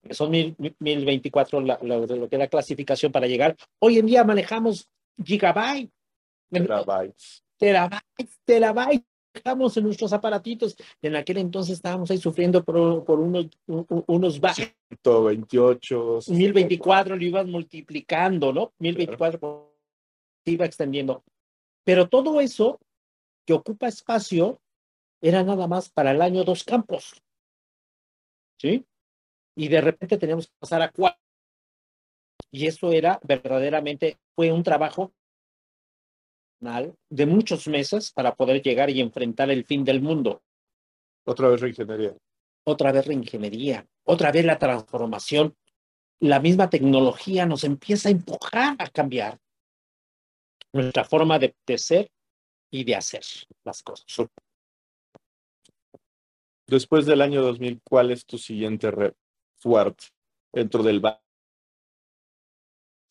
Que 0.03 0.15
son 0.15 0.33
1024 0.33 1.61
la, 1.61 1.79
la, 1.81 1.99
lo 1.99 2.29
que 2.29 2.35
es 2.35 2.39
la 2.41 2.49
clasificación 2.49 3.13
para 3.13 3.29
llegar. 3.29 3.57
Hoy 3.79 3.99
en 3.99 4.07
día 4.07 4.25
manejamos 4.25 4.89
gigabytes, 5.25 5.93
terabytes, 6.51 7.45
terabytes, 7.57 8.41
terabytes, 8.45 9.07
manejamos 9.33 9.77
en 9.77 9.85
nuestros 9.85 10.13
aparatitos. 10.13 10.77
En 11.01 11.15
aquel 11.15 11.37
entonces 11.37 11.77
estábamos 11.77 12.11
ahí 12.11 12.19
sufriendo 12.19 12.65
por, 12.65 13.05
por 13.05 13.21
unos, 13.21 13.47
unos 13.69 14.41
bytes. 14.41 14.75
128. 14.91 16.19
1024 16.31 17.15
lo 17.15 17.25
ibas 17.25 17.47
multiplicando, 17.47 18.53
¿no? 18.53 18.73
1024 18.81 19.39
claro. 19.39 19.73
se 20.45 20.51
iba 20.51 20.67
extendiendo. 20.67 21.23
Pero 21.85 22.09
todo 22.09 22.41
eso 22.41 22.81
que 23.47 23.53
ocupa 23.53 23.87
espacio 23.87 24.61
era 25.25 25.43
nada 25.43 25.67
más 25.67 25.89
para 25.89 26.11
el 26.11 26.21
año 26.21 26.45
dos 26.45 26.65
campos. 26.65 27.23
¿Sí? 28.61 28.85
Y 29.57 29.69
de 29.69 29.81
repente 29.81 30.19
teníamos 30.19 30.49
que 30.49 30.55
pasar 30.59 30.83
a 30.83 30.91
cuatro. 30.91 31.19
Y 32.51 32.67
eso 32.67 32.93
era 32.93 33.19
verdaderamente, 33.23 34.19
fue 34.37 34.53
un 34.53 34.63
trabajo 34.63 35.13
de 37.11 37.27
muchos 37.27 37.67
meses 37.69 38.13
para 38.13 38.35
poder 38.35 38.63
llegar 38.63 38.91
y 38.91 39.01
enfrentar 39.01 39.51
el 39.51 39.65
fin 39.65 39.83
del 39.85 40.01
mundo. 40.01 40.43
Otra 41.27 41.49
vez 41.49 41.61
reingeniería. 41.61 42.17
Otra 42.67 42.93
vez 42.93 43.07
reingeniería. 43.07 43.87
Otra 44.05 44.31
vez 44.31 44.45
la 44.45 44.59
transformación. 44.59 45.57
La 46.21 46.39
misma 46.39 46.69
tecnología 46.69 47.47
nos 47.47 47.65
empieza 47.65 48.09
a 48.09 48.13
empujar 48.13 48.77
a 48.79 48.89
cambiar 48.89 49.39
nuestra 50.73 51.05
forma 51.05 51.39
de, 51.39 51.55
de 51.67 51.79
ser 51.79 52.11
y 52.71 52.85
de 52.85 52.95
hacer 52.95 53.23
las 53.65 53.83
cosas. 53.83 54.29
Después 56.67 57.07
del 57.07 57.21
año 57.21 57.43
2000, 57.43 57.81
¿cuál 57.83 58.11
es 58.11 58.25
tu 58.25 58.39
siguiente 58.39 58.91
red 58.91 59.13
fuerte 59.57 60.07
dentro 60.53 60.83
del 60.83 61.01
banco? 61.01 61.21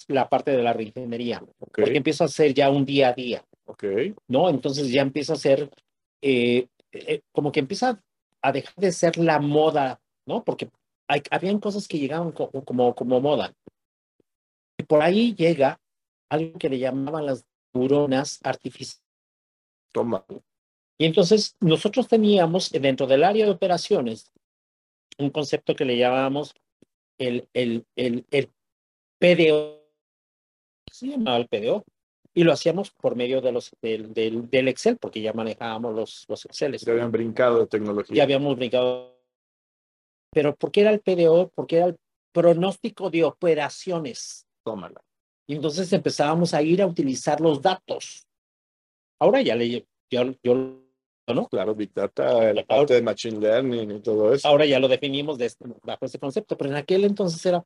La 0.07 0.27
parte 0.27 0.51
de 0.51 0.63
la 0.63 0.73
reingeniería, 0.73 1.41
okay. 1.59 1.85
porque 1.85 1.97
empiezo 1.97 2.23
a 2.23 2.27
hacer 2.27 2.53
ya 2.53 2.69
un 2.69 2.85
día 2.85 3.09
a 3.09 3.13
día. 3.13 3.45
Ok. 3.65 3.83
¿no? 4.27 4.49
Entonces 4.49 4.91
ya 4.91 5.01
empieza 5.01 5.33
a 5.33 5.37
ser, 5.37 5.69
eh, 6.21 6.67
eh, 6.91 7.21
como 7.31 7.51
que 7.51 7.61
empieza 7.61 8.01
a 8.41 8.51
dejar 8.51 8.75
de 8.75 8.91
ser 8.91 9.17
la 9.17 9.39
moda, 9.39 10.01
¿no? 10.25 10.43
Porque 10.43 10.69
hay, 11.07 11.21
habían 11.31 11.59
cosas 11.59 11.87
que 11.87 11.99
llegaban 11.99 12.31
como, 12.31 12.65
como, 12.65 12.95
como 12.95 13.21
moda. 13.21 13.53
Y 14.77 14.83
por 14.83 15.01
ahí 15.01 15.33
llega 15.35 15.79
algo 16.29 16.57
que 16.57 16.69
le 16.69 16.79
llamaban 16.79 17.25
las 17.25 17.45
neuronas 17.73 18.39
artificiales. 18.43 19.03
Toma. 19.93 20.25
Y 20.97 21.05
entonces 21.05 21.55
nosotros 21.59 22.07
teníamos 22.07 22.71
dentro 22.71 23.07
del 23.07 23.23
área 23.23 23.45
de 23.45 23.51
operaciones 23.51 24.31
un 25.17 25.29
concepto 25.29 25.75
que 25.75 25.85
le 25.85 25.97
llamábamos 25.97 26.55
el, 27.17 27.47
el, 27.53 27.85
el, 27.95 28.25
el 28.31 28.49
PDO. 29.19 29.83
Se 30.91 31.07
llamaba 31.07 31.37
el 31.37 31.47
PDO. 31.47 31.83
Y 32.35 32.43
lo 32.43 32.51
hacíamos 32.51 32.89
por 32.89 33.15
medio 33.15 33.41
de 33.41 33.51
los, 33.51 33.71
del, 33.79 34.11
del, 34.11 34.49
del 34.49 34.67
Excel, 34.67 34.97
porque 34.97 35.21
ya 35.21 35.33
manejábamos 35.33 35.93
los, 35.93 36.25
los 36.27 36.45
Excel. 36.45 36.75
Ya 36.77 36.91
habían 36.91 37.11
brincado 37.11 37.59
de 37.59 37.67
tecnología. 37.67 38.15
Ya 38.15 38.23
habíamos 38.23 38.55
brincado. 38.55 39.21
Pero 40.31 40.55
¿por 40.55 40.71
qué 40.71 40.81
era 40.81 40.89
el 40.89 40.99
PDO? 40.99 41.51
Porque 41.53 41.77
era 41.77 41.85
el 41.85 41.97
pronóstico 42.31 43.11
de 43.11 43.23
operaciones. 43.23 44.47
Tómala. 44.63 45.03
Y 45.47 45.55
entonces 45.55 45.93
empezábamos 45.93 46.55
a 46.55 46.61
ir 46.63 46.81
a 46.81 46.87
utilizar 46.87 47.39
los 47.39 47.61
datos. 47.61 48.25
Ahora 49.19 49.43
ya 49.43 49.55
le, 49.55 49.85
yo, 50.09 50.33
yo 50.41 50.82
¿no? 51.27 51.47
Claro, 51.47 51.75
Big 51.75 51.93
Data, 51.93 52.53
la 52.53 52.63
parte 52.63 52.95
de 52.95 53.01
Machine 53.01 53.39
Learning 53.39 53.91
y 53.91 53.99
todo 54.01 54.33
eso. 54.33 54.47
Ahora 54.47 54.65
ya 54.65 54.79
lo 54.79 54.87
definimos 54.87 55.37
de 55.37 55.45
este, 55.45 55.65
bajo 55.83 56.05
ese 56.05 56.19
concepto, 56.19 56.57
pero 56.57 56.69
en 56.69 56.75
aquel 56.75 57.05
entonces 57.05 57.45
era, 57.45 57.63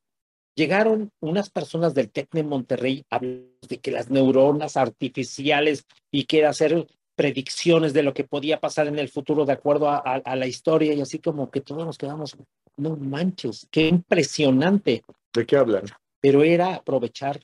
llegaron 0.55 1.11
unas 1.19 1.49
personas 1.49 1.93
del 1.93 2.11
TEC 2.11 2.29
de 2.31 2.43
Monterrey 2.43 3.05
hablando 3.09 3.47
de 3.67 3.77
que 3.77 3.91
las 3.91 4.09
neuronas 4.09 4.77
artificiales 4.77 5.85
y 6.11 6.25
que 6.25 6.39
era 6.39 6.49
hacer 6.49 6.85
predicciones 7.15 7.93
de 7.93 8.03
lo 8.03 8.13
que 8.13 8.23
podía 8.23 8.59
pasar 8.59 8.87
en 8.87 8.99
el 8.99 9.09
futuro 9.09 9.45
de 9.45 9.53
acuerdo 9.53 9.89
a, 9.89 9.97
a, 9.97 10.15
a 10.17 10.35
la 10.35 10.45
historia 10.45 10.93
y 10.93 11.01
así 11.01 11.17
como 11.17 11.49
que 11.49 11.61
todos 11.61 11.83
nos 11.85 11.97
quedamos, 11.97 12.37
no 12.75 12.95
manches, 12.95 13.67
qué 13.71 13.87
impresionante. 13.87 15.03
¿De 15.33 15.45
qué 15.45 15.57
hablan? 15.57 15.85
Pero 16.21 16.43
era 16.43 16.75
aprovechar 16.75 17.39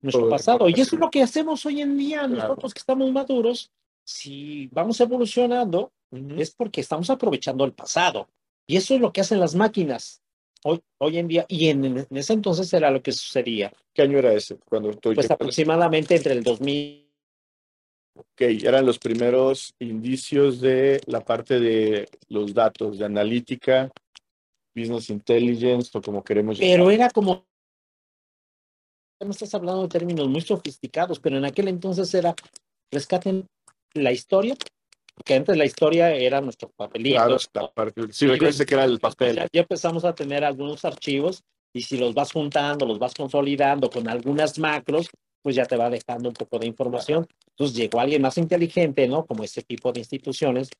nuestro 0.00 0.28
pasado. 0.28 0.68
Y 0.68 0.80
eso 0.80 0.96
es 0.96 1.00
lo 1.00 1.10
que 1.10 1.22
hacemos 1.22 1.64
hoy 1.66 1.80
en 1.80 1.96
día, 1.96 2.20
claro. 2.20 2.34
nosotros 2.34 2.74
que 2.74 2.78
estamos 2.78 3.10
maduros, 3.12 3.70
si 4.10 4.68
vamos 4.72 5.00
evolucionando, 5.00 5.92
uh 6.10 6.18
-huh. 6.18 6.40
es 6.40 6.50
porque 6.50 6.80
estamos 6.80 7.08
aprovechando 7.10 7.64
el 7.64 7.72
pasado. 7.72 8.28
Y 8.66 8.76
eso 8.76 8.94
es 8.94 9.00
lo 9.00 9.12
que 9.12 9.20
hacen 9.20 9.40
las 9.40 9.54
máquinas 9.54 10.22
hoy, 10.64 10.80
hoy 10.98 11.18
en 11.18 11.28
día. 11.28 11.46
Y 11.48 11.68
en, 11.68 11.84
en 11.84 12.06
ese 12.10 12.32
entonces 12.32 12.72
era 12.72 12.90
lo 12.90 13.02
que 13.02 13.12
sucedía. 13.12 13.72
¿Qué 13.94 14.02
año 14.02 14.18
era 14.18 14.32
ese? 14.32 14.56
Cuando 14.68 14.92
tú 14.94 15.14
pues 15.14 15.30
aproximadamente 15.30 16.16
entre 16.16 16.32
el 16.34 16.42
2000. 16.42 17.08
Ok, 18.16 18.40
eran 18.40 18.84
los 18.84 18.98
primeros 18.98 19.72
indicios 19.78 20.60
de 20.60 21.00
la 21.06 21.20
parte 21.20 21.58
de 21.60 22.08
los 22.28 22.52
datos, 22.52 22.98
de 22.98 23.04
analítica, 23.04 23.90
business 24.74 25.08
intelligence, 25.10 25.96
o 25.96 26.02
como 26.02 26.22
queremos 26.22 26.58
llamar. 26.58 26.76
Pero 26.76 26.90
era 26.90 27.10
como 27.10 27.46
no 29.24 29.30
estás 29.30 29.54
hablando 29.54 29.82
de 29.82 29.88
términos 29.88 30.28
muy 30.28 30.40
sofisticados, 30.40 31.20
pero 31.20 31.36
en 31.36 31.44
aquel 31.44 31.68
entonces 31.68 32.12
era 32.14 32.34
rescaten 32.90 33.46
la 33.94 34.12
historia, 34.12 34.56
que 35.24 35.34
antes 35.34 35.56
la 35.56 35.64
historia 35.64 36.12
era 36.14 36.40
nuestro 36.40 36.70
papelito. 36.70 37.16
Claro, 37.16 37.36
la 37.54 37.70
parte, 37.72 38.12
sí, 38.12 38.26
recuerden 38.26 38.66
que 38.66 38.74
era 38.74 38.84
el 38.84 38.98
papel. 38.98 39.36
Ya, 39.36 39.48
ya, 39.52 39.60
empezamos 39.60 40.04
a 40.04 40.14
tener 40.14 40.44
algunos 40.44 40.84
archivos 40.84 41.42
y 41.72 41.82
si 41.82 41.98
los 41.98 42.14
vas 42.14 42.32
juntando, 42.32 42.86
los 42.86 42.98
vas 42.98 43.14
consolidando 43.14 43.90
con 43.90 44.08
algunas 44.08 44.58
macros, 44.58 45.08
pues 45.42 45.56
ya 45.56 45.64
te 45.64 45.76
va 45.76 45.90
dejando 45.90 46.28
un 46.28 46.34
poco 46.34 46.58
de 46.58 46.66
información. 46.66 47.26
Entonces 47.50 47.76
llegó 47.76 48.00
alguien 48.00 48.22
más 48.22 48.38
inteligente, 48.38 49.06
¿no? 49.08 49.26
Como 49.26 49.44
este 49.44 49.62
tipo 49.62 49.92
de 49.92 50.00
instituciones, 50.00 50.70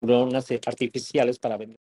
neuronas 0.00 0.46
artificiales 0.66 1.38
para 1.38 1.56
vender 1.56 1.78